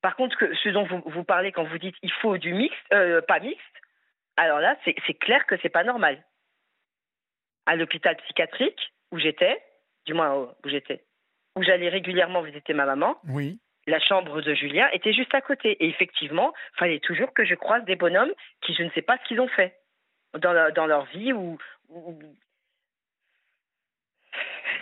Par 0.00 0.16
contre, 0.16 0.36
ce 0.62 0.68
dont 0.68 0.84
vous, 0.84 1.02
vous, 1.06 1.24
parlez 1.24 1.52
quand 1.52 1.64
vous 1.64 1.78
dites 1.78 1.96
il 2.02 2.12
faut 2.12 2.38
du 2.38 2.52
mixte, 2.52 2.78
euh, 2.92 3.20
pas 3.20 3.40
mixte, 3.40 3.62
alors 4.36 4.60
là, 4.60 4.76
c'est 4.84 5.14
clair 5.14 5.46
que 5.46 5.56
c'est 5.62 5.68
pas 5.68 5.82
normal. 5.82 6.24
À 7.66 7.74
l'hôpital 7.74 8.16
psychiatrique 8.16 8.92
où 9.10 9.18
j'étais, 9.18 9.60
du 10.06 10.14
moins 10.14 10.32
où 10.34 10.68
j'étais, 10.68 11.04
où 11.56 11.62
j'allais 11.62 11.88
régulièrement 11.88 12.42
visiter 12.42 12.72
ma 12.72 12.86
maman, 12.86 13.18
oui. 13.28 13.58
la 13.88 13.98
chambre 13.98 14.40
de 14.40 14.54
Julien 14.54 14.88
était 14.92 15.12
juste 15.12 15.34
à 15.34 15.40
côté. 15.40 15.72
Et 15.82 15.88
effectivement, 15.88 16.52
il 16.74 16.78
fallait 16.78 17.00
toujours 17.00 17.34
que 17.34 17.44
je 17.44 17.56
croise 17.56 17.84
des 17.84 17.96
bonhommes 17.96 18.32
qui 18.62 18.74
je 18.74 18.84
ne 18.84 18.90
sais 18.90 19.02
pas 19.02 19.18
ce 19.18 19.24
qu'ils 19.24 19.40
ont 19.40 19.48
fait 19.48 19.76
dans, 20.34 20.72
dans 20.72 20.86
leur 20.86 21.06
vie 21.06 21.32
ou 21.32 21.58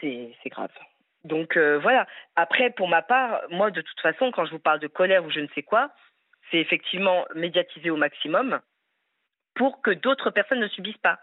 c'est 0.01 0.51
grave. 0.51 0.71
Donc 1.27 1.57
euh, 1.57 1.79
voilà. 1.79 2.07
Après, 2.37 2.71
pour 2.71 2.89
ma 2.89 3.03
part, 3.03 3.43
moi, 3.51 3.71
de 3.71 3.81
toute 3.81 4.01
façon, 4.01 4.31
quand 4.31 4.47
je 4.47 4.53
vous 4.53 4.59
parle 4.59 4.81
de 4.81 4.87
colère 4.87 5.25
ou 5.25 5.31
je 5.31 5.41
ne 5.41 5.49
sais 5.49 5.63
quoi, 5.63 5.91
c'est 6.51 6.59
effectivement 6.59 7.27
médiatiser 7.35 7.91
au 7.91 7.97
maximum 7.97 8.61
pour 9.55 9.83
que 9.83 9.91
d'autres 9.91 10.31
personnes 10.31 10.61
ne 10.61 10.69
subissent 10.69 10.97
pas. 10.99 11.19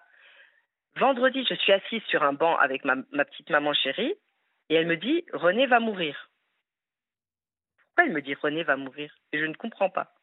Vendredi, 0.98 1.46
je 1.50 1.56
suis 1.56 1.72
assise 1.72 2.04
sur 2.04 2.24
un 2.24 2.34
banc 2.34 2.58
avec 2.58 2.84
ma, 2.86 2.96
ma 3.12 3.26
petite 3.26 3.50
maman 3.50 3.74
chérie 3.74 4.14
et 4.70 4.76
elle 4.76 4.88
me 4.88 4.98
dit 4.98 5.26
René 5.34 5.66
va 5.66 5.80
mourir. 5.80 6.30
Pourquoi 7.78 8.06
elle 8.06 8.14
me 8.14 8.22
dit 8.22 8.36
René 8.36 8.64
va 8.64 8.76
mourir 8.76 9.16
Et 9.32 9.40
je 9.40 9.46
ne 9.46 9.54
comprends 9.54 9.90
pas. 9.90 10.14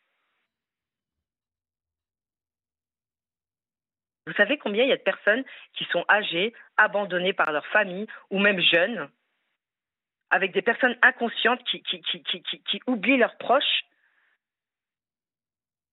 Vous 4.27 4.35
savez 4.35 4.59
combien 4.59 4.85
il 4.85 4.91
y 4.91 4.93
a 4.93 4.97
de 4.97 5.03
personnes 5.03 5.45
qui 5.75 5.85
sont 5.87 6.05
âgées, 6.09 6.53
abandonnées 6.77 7.33
par 7.33 7.51
leur 7.51 7.67
famille 7.69 8.07
ou 8.31 8.39
même 8.39 8.61
jeunes 8.61 9.09
avec 10.31 10.53
des 10.53 10.63
personnes 10.63 10.97
inconscientes 11.03 11.63
qui, 11.65 11.83
qui, 11.83 12.01
qui, 12.03 12.43
qui, 12.43 12.81
oublient 12.87 13.17
leurs 13.17 13.37
proches 13.37 13.85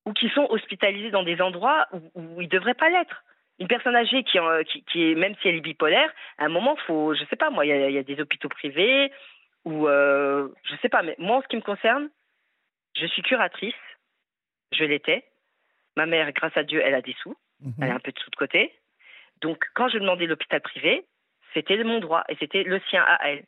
ou 0.06 0.14
qui 0.14 0.30
sont 0.30 0.48
hospitalisées 0.50 1.12
dans 1.12 1.24
des 1.24 1.42
endroits 1.42 1.88
où, 2.16 2.42
ils 2.42 2.46
ne 2.46 2.50
devraient 2.50 2.74
pas 2.74 2.90
l'être. 2.90 3.24
Une 3.60 3.68
personne 3.68 3.96
âgée 3.96 4.24
qui, 4.24 4.38
qui, 4.86 5.12
est, 5.12 5.16
même 5.16 5.36
si 5.42 5.48
elle 5.48 5.56
est 5.56 5.62
bipolaire, 5.62 6.12
à 6.38 6.46
un 6.46 6.50
moment, 6.50 6.76
faut, 6.86 7.16
je 7.16 7.26
sais 7.26 7.36
pas, 7.36 7.50
moi, 7.50 7.66
il 7.66 7.92
y, 7.92 7.98
a 7.98 8.04
des 8.04 8.22
hôpitaux 8.22 8.50
privés 8.50 9.12
ou 9.66 9.88
euh, 9.88 10.48
je 10.64 10.76
sais 10.78 10.90
pas, 10.90 11.02
mais 11.02 11.16
moi, 11.18 11.38
en 11.38 11.42
ce 11.42 11.48
qui 11.48 11.56
me 11.56 11.62
concerne, 11.62 12.10
je 12.96 13.08
suis 13.08 13.24
curatrice, 13.24 13.74
je 14.72 14.84
l'étais. 14.84 15.26
Ma 15.96 16.06
mère, 16.06 16.32
grâce 16.32 16.56
à 16.56 16.64
Dieu, 16.64 16.82
elle 16.86 16.94
a 16.94 17.02
des 17.02 17.16
sous, 17.24 17.36
mhm. 17.62 17.74
elle 17.82 17.92
a 17.92 17.96
un 17.96 18.00
peu 18.00 18.12
de 18.12 18.20
sous 18.20 18.30
de 18.30 18.36
côté. 18.36 18.72
Donc, 19.42 19.66
quand 19.74 19.90
je 19.90 19.98
demandais 19.98 20.28
l'hôpital 20.28 20.62
privé, 20.62 21.06
c'était 21.54 21.84
mon 21.84 22.00
droit 22.00 22.24
et 22.30 22.36
c'était 22.36 22.64
le 22.64 22.80
sien 22.90 23.04
à 23.04 23.30
elle. 23.30 23.44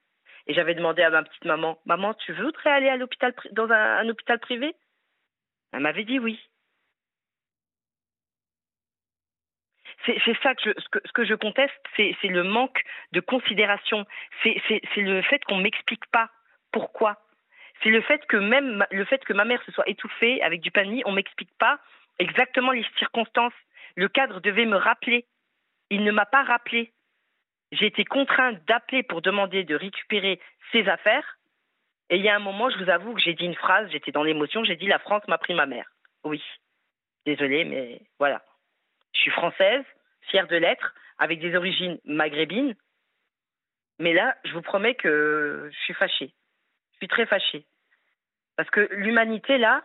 Et 0.49 0.53
j'avais 0.55 0.73
demandé 0.73 1.03
à 1.03 1.11
ma 1.11 1.21
petite 1.21 1.45
maman, 1.45 1.79
maman, 1.85 2.15
tu 2.15 2.33
voudrais 2.33 2.71
aller 2.71 2.89
à 2.89 2.97
l'hôpital 2.97 3.35
dans 3.51 3.69
un, 3.69 4.09
hôpital 4.09 4.39
privé? 4.39 4.75
Elle 5.71 5.81
m'avait 5.81 6.03
dit 6.03 6.17
oui. 6.17 6.41
C'est 10.05 10.41
ça 10.41 10.55
que 10.55 10.61
je, 10.65 10.71
ce, 10.81 11.11
que, 11.11 11.23
je 11.23 11.35
conteste, 11.35 11.79
c'est 11.95 12.15
le 12.23 12.43
manque 12.43 12.81
de 13.11 13.19
considération. 13.19 14.07
C'est 14.41 14.59
le 14.97 15.21
fait 15.21 15.43
qu'on 15.43 15.57
m'explique 15.57 16.07
pas 16.07 16.31
pourquoi. 16.71 17.21
C'est 17.83 17.89
le 17.89 18.01
fait 18.01 18.25
que 18.25 18.37
même 18.37 18.87
le 18.89 19.05
fait 19.05 19.23
que 19.23 19.33
ma 19.33 19.45
mère 19.45 19.61
se 19.65 19.71
soit 19.71 19.87
étouffée 19.87 20.41
avec 20.41 20.61
du 20.61 20.71
pain 20.71 20.99
on 21.05 21.11
m'explique 21.11 21.55
pas 21.59 21.79
exactement 22.17 22.71
les 22.71 22.85
circonstances. 22.97 23.53
Le 23.95 24.07
cadre 24.07 24.39
devait 24.39 24.65
me 24.65 24.77
rappeler. 24.77 25.27
Il 25.91 26.03
ne 26.03 26.11
m'a 26.11 26.25
pas 26.25 26.41
rappelé 26.41 26.91
j'ai 27.71 27.85
été 27.85 28.03
contrainte 28.05 28.63
d'appeler 28.65 29.03
pour 29.03 29.21
demander 29.21 29.63
de 29.63 29.75
récupérer 29.75 30.39
ses 30.71 30.87
affaires. 30.87 31.37
Et 32.09 32.17
il 32.17 32.23
y 32.23 32.29
a 32.29 32.35
un 32.35 32.39
moment, 32.39 32.69
je 32.69 32.77
vous 32.83 32.89
avoue 32.89 33.13
que 33.13 33.21
j'ai 33.21 33.33
dit 33.33 33.45
une 33.45 33.55
phrase, 33.55 33.89
j'étais 33.91 34.11
dans 34.11 34.23
l'émotion, 34.23 34.63
j'ai 34.63 34.75
dit 34.75 34.87
la 34.87 34.99
France 34.99 35.27
m'a 35.27 35.37
pris 35.37 35.53
ma 35.53 35.67
mère. 35.67 35.91
Oui. 36.23 36.43
Désolée, 37.25 37.65
mais 37.65 38.01
voilà. 38.17 38.43
Je 39.13 39.19
suis 39.19 39.31
française, 39.31 39.83
fière 40.21 40.47
de 40.47 40.55
l'être, 40.55 40.95
avec 41.19 41.39
des 41.39 41.55
origines 41.55 41.99
maghrébines. 42.05 42.75
Mais 43.99 44.13
là, 44.13 44.35
je 44.45 44.53
vous 44.53 44.61
promets 44.61 44.95
que 44.95 45.69
je 45.71 45.77
suis 45.79 45.93
fâchée. 45.93 46.33
Je 46.93 46.97
suis 46.97 47.07
très 47.07 47.25
fâchée. 47.25 47.65
Parce 48.55 48.69
que 48.69 48.87
l'humanité, 48.91 49.57
là, 49.57 49.83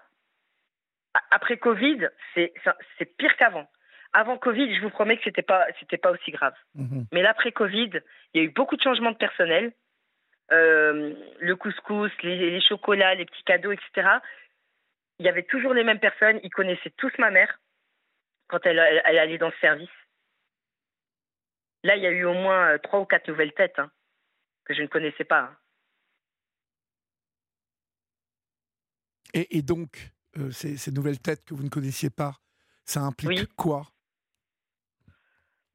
après 1.30 1.58
Covid, 1.58 2.08
c'est 2.34 3.16
pire 3.18 3.36
qu'avant 3.36 3.68
avant 4.14 4.38
Covid, 4.38 4.74
je 4.74 4.80
vous 4.80 4.90
promets 4.90 5.16
que 5.16 5.24
c'était 5.24 5.42
pas 5.42 5.66
c'était 5.80 5.98
pas 5.98 6.12
aussi 6.12 6.30
grave. 6.30 6.54
Mhm. 6.76 7.06
Mais 7.12 7.20
l'après 7.20 7.52
Covid, 7.52 7.90
il 8.32 8.40
y 8.40 8.40
a 8.40 8.44
eu 8.44 8.50
beaucoup 8.50 8.76
de 8.76 8.82
changements 8.82 9.10
de 9.10 9.16
personnel. 9.16 9.72
Euh, 10.52 11.14
le 11.40 11.56
couscous, 11.56 12.12
les, 12.22 12.60
chocolats, 12.60 13.14
les 13.14 13.24
petits 13.24 13.42
cadeaux, 13.44 13.72
etc. 13.72 14.08
Il 15.18 15.26
y 15.26 15.28
avait 15.28 15.42
toujours 15.42 15.74
les 15.74 15.84
mêmes 15.84 15.98
personnes. 15.98 16.38
Ils 16.42 16.50
connaissaient 16.50 16.92
tous 16.96 17.12
ma 17.18 17.30
mère 17.30 17.60
quand 18.48 18.64
elle, 18.64 18.78
elle, 18.78 19.18
allait 19.18 19.38
dans 19.38 19.48
le 19.48 19.60
service. 19.60 19.88
Là, 21.82 21.96
il 21.96 22.02
y 22.02 22.06
a 22.06 22.10
eu 22.10 22.24
au 22.24 22.34
moins 22.34 22.72
euh, 22.72 22.78
trois 22.78 23.00
ou 23.00 23.04
quatre 23.04 23.28
nouvelles 23.28 23.52
têtes 23.52 23.78
hein, 23.78 23.90
que 24.64 24.74
je 24.74 24.82
ne 24.82 24.86
connaissais 24.86 25.24
pas. 25.24 25.40
Hein. 25.40 25.56
Et, 29.32 29.62
donc, 29.62 30.12
euh, 30.38 30.50
ces, 30.52 30.92
nouvelles 30.92 31.20
têtes 31.20 31.44
que 31.44 31.54
vous 31.54 31.64
ne 31.64 31.68
connaissiez 31.68 32.10
pas, 32.10 32.36
ça 32.84 33.00
implique 33.00 33.52
quoi? 33.56 33.93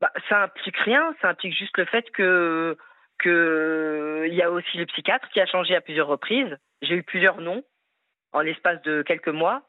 Bah, 0.01 0.11
ça 0.29 0.43
implique 0.43 0.77
rien, 0.77 1.13
ça 1.21 1.29
implique 1.29 1.55
juste 1.55 1.77
le 1.77 1.85
fait 1.85 2.09
que 2.11 2.77
qu'il 3.21 4.33
y 4.33 4.41
a 4.41 4.49
aussi 4.49 4.77
le 4.77 4.85
psychiatre 4.85 5.27
qui 5.29 5.41
a 5.41 5.45
changé 5.45 5.75
à 5.75 5.81
plusieurs 5.81 6.07
reprises. 6.07 6.57
J'ai 6.81 6.95
eu 6.95 7.03
plusieurs 7.03 7.41
noms 7.41 7.63
en 8.31 8.39
l'espace 8.39 8.81
de 8.83 9.01
quelques 9.01 9.27
mois. 9.27 9.63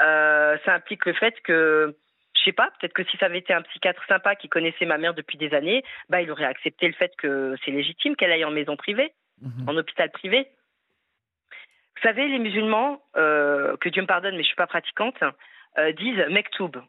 Euh, 0.00 0.56
ça 0.64 0.74
implique 0.74 1.04
le 1.04 1.14
fait 1.14 1.34
que, 1.42 1.96
je 2.36 2.42
sais 2.42 2.52
pas, 2.52 2.70
peut-être 2.78 2.92
que 2.92 3.04
si 3.04 3.16
ça 3.16 3.26
avait 3.26 3.38
été 3.38 3.52
un 3.52 3.62
psychiatre 3.62 4.04
sympa 4.06 4.36
qui 4.36 4.48
connaissait 4.48 4.86
ma 4.86 4.98
mère 4.98 5.14
depuis 5.14 5.38
des 5.38 5.52
années, 5.52 5.82
bah, 6.08 6.22
il 6.22 6.30
aurait 6.30 6.44
accepté 6.44 6.86
le 6.86 6.92
fait 6.92 7.12
que 7.16 7.56
c'est 7.64 7.70
légitime 7.70 8.14
qu'elle 8.14 8.30
aille 8.30 8.44
en 8.44 8.50
maison 8.50 8.76
privée, 8.76 9.12
mhm. 9.40 9.68
en 9.68 9.76
hôpital 9.76 10.10
privé. 10.10 10.46
Vous 11.96 12.02
savez, 12.02 12.28
les 12.28 12.38
musulmans, 12.38 13.02
euh, 13.16 13.76
que 13.78 13.88
Dieu 13.88 14.02
me 14.02 14.06
pardonne, 14.06 14.36
mais 14.36 14.42
je 14.42 14.48
suis 14.48 14.56
pas 14.56 14.66
pratiquante, 14.66 15.16
euh, 15.78 15.92
disent 15.92 16.24
mektoub. 16.28 16.76
Vous 16.76 16.82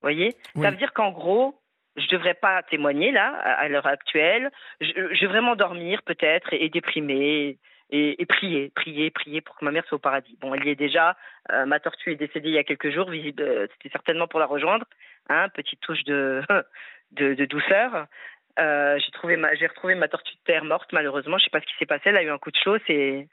voyez? 0.00 0.36
Ça 0.60 0.70
veut 0.70 0.76
dire 0.76 0.92
qu'en 0.92 1.10
gros, 1.10 1.61
je 1.96 2.06
devrais 2.08 2.34
pas 2.34 2.62
témoigner 2.62 3.12
là, 3.12 3.28
à, 3.34 3.68
l'heure 3.68 3.86
actuelle. 3.86 4.50
Je, 4.80 5.20
vais 5.20 5.26
vraiment 5.26 5.56
dormir 5.56 6.02
peut-être 6.02 6.52
et, 6.52 6.68
déprimer 6.68 7.58
et, 7.90 8.26
prier, 8.26 8.70
prier, 8.74 9.10
prier 9.10 9.40
pour 9.42 9.56
que 9.56 9.64
ma 9.64 9.70
mère 9.70 9.84
soit 9.86 9.96
au 9.96 10.00
paradis. 10.00 10.36
Bon, 10.40 10.54
elle 10.54 10.64
y 10.64 10.70
est 10.70 10.74
déjà. 10.74 11.16
Euh, 11.50 11.66
ma 11.66 11.80
tortue 11.80 12.12
est 12.12 12.16
décédée 12.16 12.48
il 12.48 12.54
y 12.54 12.58
a 12.58 12.64
quelques 12.64 12.90
jours. 12.90 13.10
Visible, 13.10 13.42
euh, 13.42 13.66
c'était 13.72 13.90
certainement 13.90 14.26
pour 14.26 14.40
la 14.40 14.46
rejoindre. 14.46 14.86
Hein, 15.28 15.48
petite 15.50 15.80
touche 15.80 16.02
de, 16.04 16.42
de, 17.12 17.44
douceur. 17.44 18.06
Euh, 18.58 18.98
j'ai 18.98 19.10
trouvé 19.12 19.36
ma, 19.36 19.54
j'ai 19.54 19.66
retrouvé 19.66 19.94
ma 19.94 20.08
tortue 20.08 20.34
de 20.34 20.42
terre 20.44 20.64
morte 20.64 20.92
malheureusement. 20.92 21.36
Je 21.36 21.44
sais 21.44 21.50
pas 21.50 21.60
ce 21.60 21.66
qui 21.66 21.74
s'est 21.78 21.86
passé. 21.86 22.04
Elle 22.06 22.16
a 22.16 22.22
eu 22.22 22.30
un 22.30 22.38
coup 22.38 22.50
de 22.50 22.58
chaud. 22.62 22.78
C'est 22.86 23.28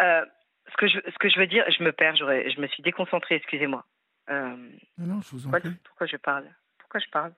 ce 0.00 0.76
que 0.78 0.86
je, 0.86 0.98
ce 1.06 1.18
que 1.18 1.28
je 1.28 1.38
veux 1.38 1.46
dire. 1.46 1.64
Je 1.70 1.82
me 1.82 1.92
perds. 1.92 2.16
Je 2.16 2.60
me 2.60 2.66
suis 2.68 2.82
déconcentrée. 2.82 3.34
Excusez-moi. 3.34 3.84
non, 4.30 5.20
je 5.20 5.30
vous 5.32 5.46
en 5.46 5.50
prie. 5.50 5.70
Pourquoi 5.84 6.06
je 6.06 6.16
parle 6.16 6.46
Pourquoi 6.78 7.00
je 7.00 7.10
parle 7.10 7.34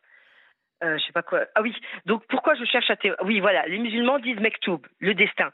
euh, 0.83 0.99
je 0.99 1.05
sais 1.05 1.13
pas 1.13 1.23
quoi. 1.23 1.47
Ah 1.55 1.63
oui, 1.63 1.75
donc 2.05 2.27
pourquoi 2.29 2.55
je 2.55 2.65
cherche 2.65 2.91
à... 2.91 2.97
Oui, 3.23 3.41
voilà, 3.41 3.67
les 3.67 3.79
musulmans 3.79 4.19
disent 4.19 4.41
Mektoub, 4.41 4.81
le 4.99 5.15
destin. 5.15 5.53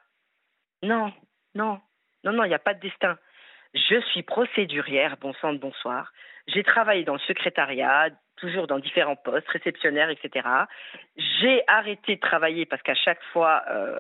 Non, 0.83 1.13
non, 1.55 1.81
non, 2.25 2.33
non, 2.33 2.45
il 2.45 2.49
n'y 2.49 2.55
a 2.55 2.59
pas 2.59 2.75
de 2.75 2.81
destin. 2.81 3.19
Je 3.75 4.01
suis 4.11 4.23
procédurière, 4.23 5.17
bon 5.19 5.33
sang 5.35 5.53
de 5.53 5.59
bonsoir. 5.59 6.13
J'ai 6.49 6.65
travaillé 6.65 7.05
dans 7.05 7.15
le 7.15 7.21
secrétariat, 7.21 8.11
toujours 8.37 8.67
dans 8.67 8.81
différents 8.81 9.17
postes, 9.17 9.49
réceptionnaire, 9.49 10.11
etc. 10.11 10.49
J'ai 11.17 11.63
arrêté 11.69 12.17
de 12.17 12.21
travailler 12.21 12.67
parce 12.67 12.83
qu'à 12.83 12.95
chaque 12.95 13.23
fois, 13.33 13.63
euh, 13.71 13.99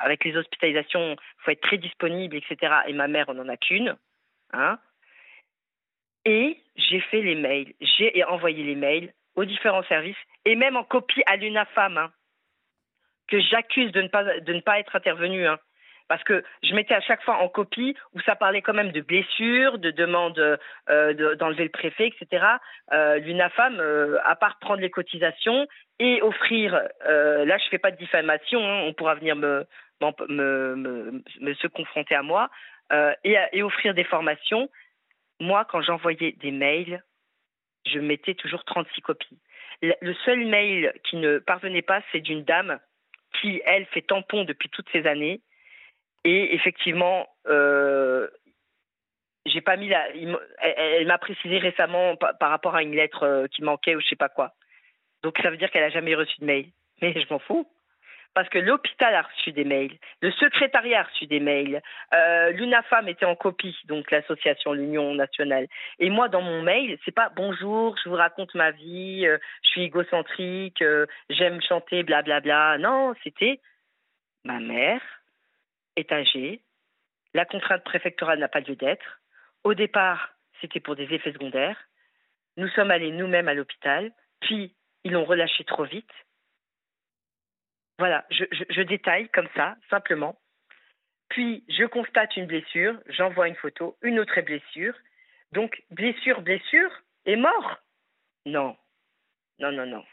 avec 0.00 0.24
les 0.24 0.36
hospitalisations, 0.36 1.12
il 1.12 1.42
faut 1.44 1.50
être 1.50 1.60
très 1.60 1.78
disponible, 1.78 2.36
etc. 2.36 2.74
Et 2.86 2.94
ma 2.94 3.06
mère, 3.06 3.26
on 3.28 3.34
n'en 3.34 3.48
a 3.48 3.56
qu'une. 3.56 3.96
Hein. 4.52 4.78
Et 6.24 6.58
j'ai 6.76 7.00
fait 7.00 7.20
les 7.20 7.34
mails, 7.34 7.74
j'ai 7.80 8.24
envoyé 8.24 8.64
les 8.64 8.76
mails 8.76 9.12
aux 9.36 9.44
différents 9.44 9.84
services 9.84 10.16
et 10.44 10.56
même 10.56 10.76
en 10.76 10.84
copie 10.84 11.22
à 11.26 11.36
l'UNAFAM, 11.36 11.98
hein, 11.98 12.10
que 13.28 13.40
j'accuse 13.40 13.92
de, 13.92 14.02
ne 14.02 14.08
pas, 14.08 14.24
de 14.40 14.52
ne 14.52 14.60
pas 14.60 14.78
être 14.78 14.96
intervenu. 14.96 15.46
Hein. 15.46 15.58
parce 16.08 16.22
que 16.24 16.44
je 16.62 16.74
mettais 16.74 16.94
à 16.94 17.00
chaque 17.00 17.22
fois 17.22 17.36
en 17.38 17.48
copie 17.48 17.96
où 18.12 18.20
ça 18.20 18.36
parlait 18.36 18.62
quand 18.62 18.74
même 18.74 18.92
de 18.92 19.00
blessures, 19.00 19.78
de 19.78 19.90
demandes 19.90 20.58
euh, 20.90 21.34
d'enlever 21.36 21.64
le 21.64 21.70
préfet, 21.70 22.08
etc. 22.08 22.44
Euh, 22.92 23.16
L'UNAFAM, 23.18 23.80
euh, 23.80 24.18
à 24.24 24.36
part 24.36 24.58
prendre 24.58 24.80
les 24.80 24.90
cotisations 24.90 25.66
et 25.98 26.20
offrir, 26.22 26.74
là 27.06 27.58
je 27.58 27.68
fais 27.70 27.78
pas 27.78 27.90
de 27.90 27.96
diffamation, 27.96 28.60
hein, 28.60 28.82
on 28.86 28.92
pourra 28.92 29.14
venir 29.14 29.36
me, 29.36 29.66
se 30.00 31.66
confronter 31.68 32.14
à 32.14 32.22
moi, 32.22 32.50
et 33.24 33.62
offrir 33.62 33.94
des 33.94 34.04
formations. 34.04 34.68
Moi, 35.40 35.64
quand 35.64 35.80
j'envoyais 35.80 36.32
des 36.32 36.50
mails, 36.50 37.02
je 37.86 37.98
mettais 37.98 38.34
toujours 38.34 38.64
36 38.64 39.00
copies. 39.02 39.38
Le 39.82 40.14
seul 40.24 40.46
mail 40.46 40.92
qui 41.04 41.16
ne 41.16 41.38
parvenait 41.38 41.82
pas, 41.82 42.02
c'est 42.12 42.20
d'une 42.20 42.44
dame 42.44 42.78
qui, 43.40 43.60
elle, 43.66 43.86
fait 43.86 44.02
tampon 44.02 44.44
depuis 44.44 44.68
toutes 44.68 44.88
ces 44.92 45.06
années. 45.06 45.40
Et 46.24 46.54
effectivement, 46.54 47.28
euh, 47.48 48.28
j'ai 49.46 49.60
pas 49.60 49.76
mis 49.76 49.88
la. 49.88 50.08
Elle, 50.60 51.06
m'a 51.06 51.18
précisé 51.18 51.58
récemment 51.58 52.16
par, 52.16 52.38
par, 52.38 52.50
rapport 52.50 52.74
à 52.74 52.82
une 52.82 52.94
lettre 52.94 53.24
euh, 53.24 53.46
qui 53.48 53.62
manquait 53.62 53.94
ou 53.94 54.00
je 54.00 54.06
sais 54.06 54.16
pas 54.16 54.30
quoi. 54.30 54.54
Donc 55.22 55.38
ça 55.42 55.50
veut 55.50 55.56
dire 55.56 55.70
qu'elle 55.70 55.84
a 55.84 55.90
jamais 55.90 56.14
reçu 56.14 56.40
de 56.40 56.46
mail. 56.46 56.70
Mais 57.02 57.12
je 57.12 57.26
m'en 57.28 57.38
fous 57.40 57.68
parce 58.34 58.48
que 58.48 58.58
l'hôpital 58.58 59.14
a 59.14 59.22
reçu 59.22 59.52
des 59.52 59.64
mails, 59.64 59.96
le 60.20 60.32
secrétariat 60.32 61.00
a 61.00 61.02
reçu 61.04 61.26
des 61.26 61.38
mails, 61.38 61.80
euh, 62.12 62.50
l'UNAFAM 62.50 63.08
était 63.08 63.24
en 63.24 63.36
copie, 63.36 63.76
donc 63.84 64.10
l'association, 64.10 64.72
l'Union 64.72 65.14
nationale. 65.14 65.68
Et 66.00 66.10
moi, 66.10 66.28
dans 66.28 66.42
mon 66.42 66.60
mail, 66.62 66.98
c'est 67.04 67.14
pas 67.14 67.30
bonjour, 67.34 67.96
je 68.02 68.08
vous 68.08 68.16
raconte 68.16 68.54
ma 68.54 68.72
vie, 68.72 69.24
euh, 69.26 69.38
je 69.62 69.70
suis 69.70 69.82
égocentrique, 69.82 70.82
euh, 70.82 71.06
j'aime 71.30 71.62
chanter, 71.62 72.02
blablabla. 72.02 72.40
Bla, 72.40 72.78
bla. 72.78 72.88
Non, 72.88 73.14
c'était 73.22 73.60
ma 74.44 74.58
mère 74.58 75.00
est 75.96 76.10
âgée, 76.10 76.60
la 77.34 77.44
contrainte 77.44 77.84
préfectorale 77.84 78.40
n'a 78.40 78.48
pas 78.48 78.60
lieu 78.60 78.74
d'être. 78.74 79.20
Au 79.62 79.74
départ, 79.74 80.30
c'était 80.60 80.80
pour 80.80 80.96
des 80.96 81.12
effets 81.14 81.32
secondaires. 81.32 81.78
Nous 82.56 82.68
sommes 82.68 82.90
allés 82.90 83.12
nous-mêmes 83.12 83.48
à 83.48 83.54
l'hôpital, 83.54 84.12
puis 84.40 84.74
ils 85.04 85.12
l'ont 85.12 85.24
relâché 85.24 85.64
trop 85.64 85.84
vite 85.84 86.10
voilà, 87.98 88.24
je, 88.30 88.82
détaille 88.82 89.28
comme 89.28 89.48
ça, 89.54 89.76
simplement. 89.88 90.38
Puis, 91.28 91.64
je 91.68 91.84
constate 91.84 92.36
une 92.36 92.46
blessure, 92.46 92.98
j'envoie 93.06 93.48
une 93.48 93.54
photo, 93.56 93.96
une 94.02 94.18
autre 94.18 94.40
blessure. 94.40 94.94
Donc, 95.52 95.82
blessure, 95.90 96.42
blessure, 96.42 96.90
et 97.26 97.36
mort? 97.36 97.78
Non. 98.46 98.76
Non, 99.58 99.72
non, 99.72 99.86
non. 99.86 100.04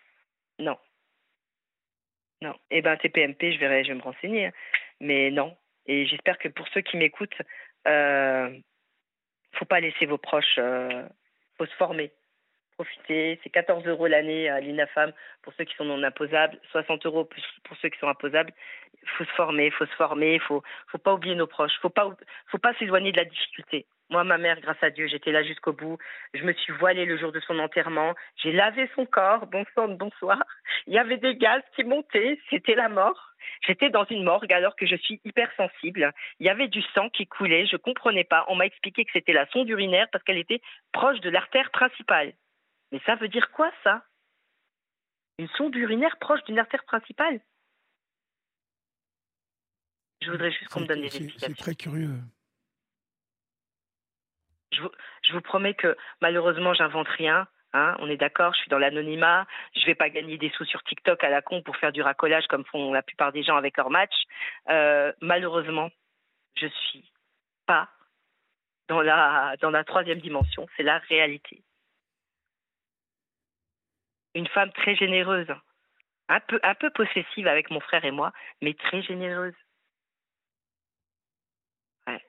Non. 0.60 0.78
Non. 2.42 2.56
Eh 2.70 2.82
bien, 2.82 2.98
TPMP, 2.98 3.52
je 3.52 3.60
verrai, 3.60 3.84
je 3.84 3.90
vais 3.90 3.98
me 3.98 4.04
renseigner. 4.04 4.48
Hein. 4.48 4.54
Mais 5.00 5.32
non. 5.32 5.58
Et 5.88 6.06
j'espère 6.06 6.38
que 6.38 6.48
pour 6.48 6.68
ceux 6.70 6.82
qui 6.82 6.98
m'écoutent, 6.98 7.42
euh, 7.88 8.56
faut 9.54 9.66
pas 9.66 9.80
laisser 9.80 10.06
vos 10.06 10.18
proches, 10.18 10.58
euh, 10.60 11.08
se 11.60 11.76
former 11.76 12.12
profiter. 12.82 13.40
C'est 13.44 13.50
14 13.50 13.86
euros 13.86 14.08
l'année 14.08 14.50
à 14.50 14.60
l'INAFAM 14.60 15.12
pour 15.44 15.54
ceux 15.54 15.66
qui 15.66 15.76
sont 15.76 15.86
non 15.86 16.02
imposables, 16.02 16.58
60 16.72 17.06
euros 17.06 17.30
pour 17.64 17.78
ceux 17.78 17.90
qui 17.90 18.00
sont 18.00 18.08
imposables. 18.08 18.52
Il 19.04 19.10
faut 19.10 19.24
se 19.24 19.32
former, 19.32 19.66
il 19.68 19.72
faut 19.72 19.86
se 19.86 19.96
former, 19.96 20.36
il 20.36 20.42
faut, 20.42 20.64
faut 20.88 20.98
pas 20.98 21.14
oublier 21.14 21.36
nos 21.36 21.48
proches, 21.48 21.74
faut 21.82 21.90
pas, 21.90 22.10
faut 22.48 22.58
pas 22.58 22.74
s'éloigner 22.76 23.12
de 23.12 23.18
la 23.18 23.26
difficulté. 23.26 23.86
Moi, 24.10 24.24
ma 24.24 24.38
mère, 24.38 24.60
grâce 24.60 24.82
à 24.84 24.90
Dieu, 24.90 25.08
j'étais 25.08 25.32
là 25.32 25.42
jusqu'au 25.42 25.72
bout. 25.72 25.98
Je 26.34 26.44
me 26.44 26.52
suis 26.54 26.74
voilée 26.74 27.06
le 27.06 27.18
jour 27.18 27.32
de 27.32 27.40
son 27.40 27.58
enterrement. 27.60 28.14
J'ai 28.36 28.52
lavé 28.52 28.90
son 28.94 29.06
corps. 29.06 29.48
Bonsoir, 29.48 29.88
bonsoir. 29.88 30.38
Il 30.86 30.94
y 30.94 30.98
avait 30.98 31.18
des 31.18 31.36
gaz 31.36 31.62
qui 31.76 31.86
montaient. 31.86 32.38
C'était 32.50 32.76
la 32.76 32.90
mort. 32.90 33.32
J'étais 33.66 33.90
dans 33.90 34.04
une 34.06 34.24
morgue 34.24 34.52
alors 34.52 34.76
que 34.76 34.86
je 34.86 34.98
suis 34.98 35.22
hypersensible. 35.24 36.12
Il 36.40 36.46
y 36.46 36.50
avait 36.50 36.68
du 36.68 36.82
sang 36.94 37.10
qui 37.10 37.26
coulait. 37.26 37.66
Je 37.68 37.78
comprenais 37.78 38.26
pas. 38.26 38.44
On 38.50 38.56
m'a 38.56 38.66
expliqué 38.66 39.06
que 39.06 39.12
c'était 39.14 39.34
la 39.34 39.48
sonde 39.48 39.70
urinaire 39.70 40.08
parce 40.12 40.26
qu'elle 40.26 40.38
était 40.38 40.62
proche 40.92 41.22
de 41.22 41.30
l'artère 41.30 41.72
principale. 41.72 42.34
Mais 42.92 43.00
ça 43.06 43.16
veut 43.16 43.30
dire 43.30 43.52
quoi, 43.52 43.72
ça? 43.84 44.06
Une 45.38 45.48
sonde 45.50 45.76
urinaire 45.76 46.18
proche 46.20 46.44
d'une 46.44 46.60
artère 46.60 46.84
principale? 46.84 47.42
Je 50.22 50.30
voudrais 50.30 50.52
juste 50.52 50.68
qu'on 50.70 50.82
me 50.82 50.86
donne 50.86 51.02
des 51.02 51.08
explications. 51.08 51.56
C'est 51.56 51.64
très 51.64 51.76
curieux. 51.76 52.20
Je 54.72 54.82
vous, 54.82 54.92
je 55.24 55.34
vous, 55.34 55.42
promets 55.42 55.74
que 55.74 55.98
malheureusement, 56.22 56.74
j'invente 56.74 57.08
rien. 57.08 57.48
Hein, 57.74 57.96
on 58.00 58.10
est 58.10 58.18
d'accord, 58.18 58.54
je 58.54 58.60
suis 58.60 58.70
dans 58.70 58.78
l'anonymat, 58.78 59.48
je 59.76 59.80
ne 59.80 59.86
vais 59.86 59.96
pas 59.96 60.10
gagner 60.10 60.38
des 60.38 60.50
sous 60.50 60.66
sur 60.66 60.84
TikTok 60.84 61.24
à 61.24 61.30
la 61.30 61.42
con 61.42 61.62
pour 61.62 61.78
faire 61.78 61.94
du 61.94 62.02
racolage 62.02 62.46
comme 62.48 62.66
font 62.66 62.92
la 62.92 63.02
plupart 63.02 63.32
des 63.32 63.44
gens 63.44 63.56
avec 63.56 63.78
leur 63.78 63.90
match. 63.90 64.14
Euh, 64.70 65.14
malheureusement, 65.22 65.90
je 66.56 66.68
suis 66.68 67.10
pas 67.66 67.90
dans 68.90 69.02
la, 69.02 69.56
dans 69.62 69.70
la 69.70 69.86
troisième 69.86 70.20
dimension, 70.20 70.68
c'est 70.76 70.84
la 70.84 70.98
réalité 70.98 71.64
une 74.36 74.48
femme 74.48 74.72
très 74.72 74.96
généreuse, 74.96 75.48
un 76.30 76.40
peu, 76.40 76.60
un 76.64 76.76
peu 76.76 76.90
possessive 76.92 77.48
avec 77.48 77.70
mon 77.72 77.80
frère 77.80 78.06
et 78.06 78.12
moi, 78.12 78.32
mais 78.62 78.74
très 78.74 79.02
généreuse. 79.02 79.54
Ouais. 82.08 82.22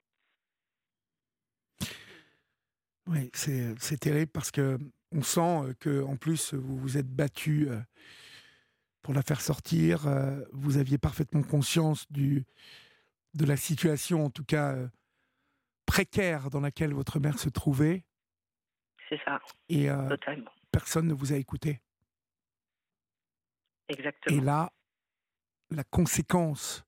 Oui, 3.07 3.31
c'est 3.35 3.99
terrible 4.01 4.31
parce 4.33 4.51
que 4.51 4.79
on 5.13 5.23
sent 5.23 5.75
que 5.79 6.03
en 6.03 6.17
plus 6.17 6.55
vous 6.55 6.77
vous 6.77 6.99
êtes 6.99 7.09
battu 7.09 7.69
euh, 7.69 7.79
pour 9.03 9.15
la 9.15 9.23
faire 9.23 9.41
sortir. 9.41 10.07
Euh, 10.07 10.41
vous 10.53 10.79
aviez 10.79 10.99
parfaitement 10.99 11.43
conscience 11.43 12.11
du 12.11 12.45
de 13.35 13.47
la 13.47 13.57
situation, 13.57 14.27
en 14.27 14.31
tout 14.31 14.45
cas 14.45 14.75
euh, 14.75 14.89
précaire, 15.87 16.51
dans 16.51 16.61
laquelle 16.61 16.93
votre 16.93 17.19
mère 17.19 17.39
se 17.39 17.49
trouvait. 17.49 18.05
C'est 19.09 19.21
ça. 19.25 19.41
Et 19.69 19.89
personne 20.71 21.07
ne 21.07 21.15
vous 21.15 21.33
a 21.33 21.37
écouté. 21.37 21.81
Exactement. 23.93 24.37
Et 24.37 24.41
là, 24.41 24.71
la 25.71 25.85
conséquence. 25.85 26.85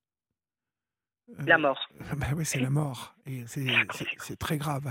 La 1.38 1.58
mort. 1.58 1.88
Euh, 2.00 2.14
bah 2.16 2.26
oui, 2.36 2.44
c'est 2.44 2.60
la 2.60 2.70
mort. 2.70 3.14
Et 3.26 3.44
c'est 3.46 4.38
très 4.38 4.58
grave. 4.58 4.84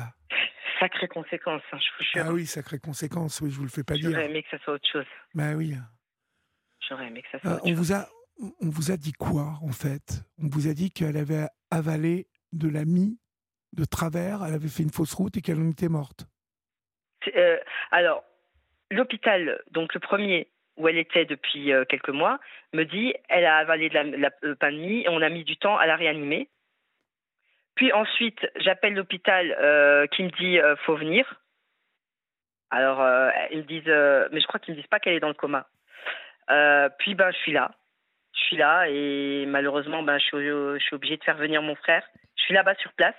Sacrée 0.80 1.08
conséquence, 1.08 1.62
hein, 1.72 1.78
je 1.78 1.98
vous 1.98 2.10
jure. 2.12 2.26
Ah 2.26 2.34
oui, 2.34 2.46
sacrée 2.46 2.80
conséquence, 2.80 3.40
oui, 3.42 3.52
je 3.52 3.58
vous 3.58 3.64
le 3.64 3.70
fais 3.70 3.84
pas 3.84 3.96
dire. 3.96 4.10
J'aurais 4.10 4.30
aimé 4.30 4.44
que 4.44 4.50
ça 4.50 4.64
soit 4.64 4.74
autre 4.74 4.90
chose. 4.92 5.06
Bah 5.34 5.54
oui. 5.54 5.76
J'aurais 6.88 7.08
aimé 7.08 7.22
que 7.22 7.30
ça 7.32 7.40
soit 7.40 7.52
euh, 7.52 7.56
autre 7.56 7.66
on 7.66 7.70
chose. 7.70 7.78
Vous 7.78 7.94
a, 7.94 8.10
on 8.60 8.70
vous 8.70 8.92
a 8.92 8.98
dit 8.98 9.14
quoi, 9.14 9.60
en 9.62 9.72
fait? 9.72 10.24
On 10.40 10.48
vous 10.48 10.68
a 10.68 10.74
dit 10.74 10.92
qu'elle 10.92 11.16
avait 11.16 11.48
avalé 11.72 12.28
de 12.52 12.68
la 12.68 12.86
mie 12.86 13.18
de 13.74 13.86
travers, 13.86 14.44
elle 14.46 14.54
avait 14.54 14.68
fait 14.68 14.84
une 14.84 14.92
fausse 14.92 15.14
route 15.14 15.36
et 15.38 15.42
qu'elle 15.42 15.60
en 15.60 15.70
était 15.70 15.90
morte. 15.90 16.28
Euh, 17.36 17.58
alors, 17.92 18.24
l'hôpital, 18.92 19.62
donc 19.72 19.94
le 19.94 20.00
premier, 20.00 20.52
où 20.78 20.88
elle 20.88 20.98
était 20.98 21.26
depuis 21.26 21.72
euh, 21.72 21.86
quelques 21.86 22.10
mois, 22.10 22.40
me 22.74 22.84
dit 22.84 23.14
elle 23.30 23.46
a 23.46 23.58
avalé 23.58 23.90
de 23.90 23.94
la, 23.94 24.04
la, 24.04 24.30
le 24.42 24.56
pain 24.56 24.72
de 24.72 24.78
mie 24.78 25.02
et 25.02 25.10
on 25.10 25.22
a 25.22 25.30
mis 25.30 25.44
du 25.44 25.58
temps 25.58 25.78
à 25.78 25.86
la 25.86 25.96
réanimer. 25.96 26.50
Puis 27.76 27.92
ensuite, 27.92 28.48
j'appelle 28.58 28.94
l'hôpital 28.94 29.56
euh, 29.60 30.08
qui 30.08 30.24
me 30.24 30.30
dit 30.30 30.60
euh, 30.60 30.76
faut 30.78 30.96
venir. 30.96 31.42
Alors 32.72 33.02
euh, 33.02 33.30
ils 33.52 33.60
me 33.60 33.64
disent, 33.64 33.84
euh, 33.88 34.28
mais 34.32 34.42
je 34.42 34.48
crois 34.48 34.60
qu'ils 34.60 34.74
me 34.74 34.80
disent 34.80 34.90
pas 34.90 35.00
qu'elle 35.00 35.14
est 35.14 35.20
dans 35.20 35.28
le 35.28 35.34
coma. 35.34 35.68
Euh, 36.50 36.90
puis 37.00 37.16
ben 37.16 37.32
je 37.32 37.38
suis 37.38 37.52
là, 37.52 37.72
je 38.34 38.40
suis 38.42 38.58
là 38.58 38.86
et 38.90 39.46
malheureusement 39.48 40.04
ben 40.04 40.18
je 40.18 40.24
suis, 40.24 40.38
je 40.38 40.96
obligée 40.96 41.18
de 41.18 41.24
faire 41.24 41.38
venir 41.38 41.62
mon 41.62 41.76
frère. 41.76 42.04
Je 42.36 42.44
suis 42.44 42.54
là-bas 42.54 42.76
sur 42.76 42.92
place, 42.94 43.16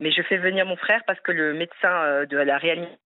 mais 0.00 0.10
je 0.10 0.22
fais 0.22 0.38
venir 0.38 0.64
mon 0.66 0.76
frère 0.76 1.02
parce 1.06 1.20
que 1.20 1.32
le 1.32 1.52
médecin 1.52 2.24
de 2.24 2.36
la 2.38 2.56
réanimation 2.56 2.98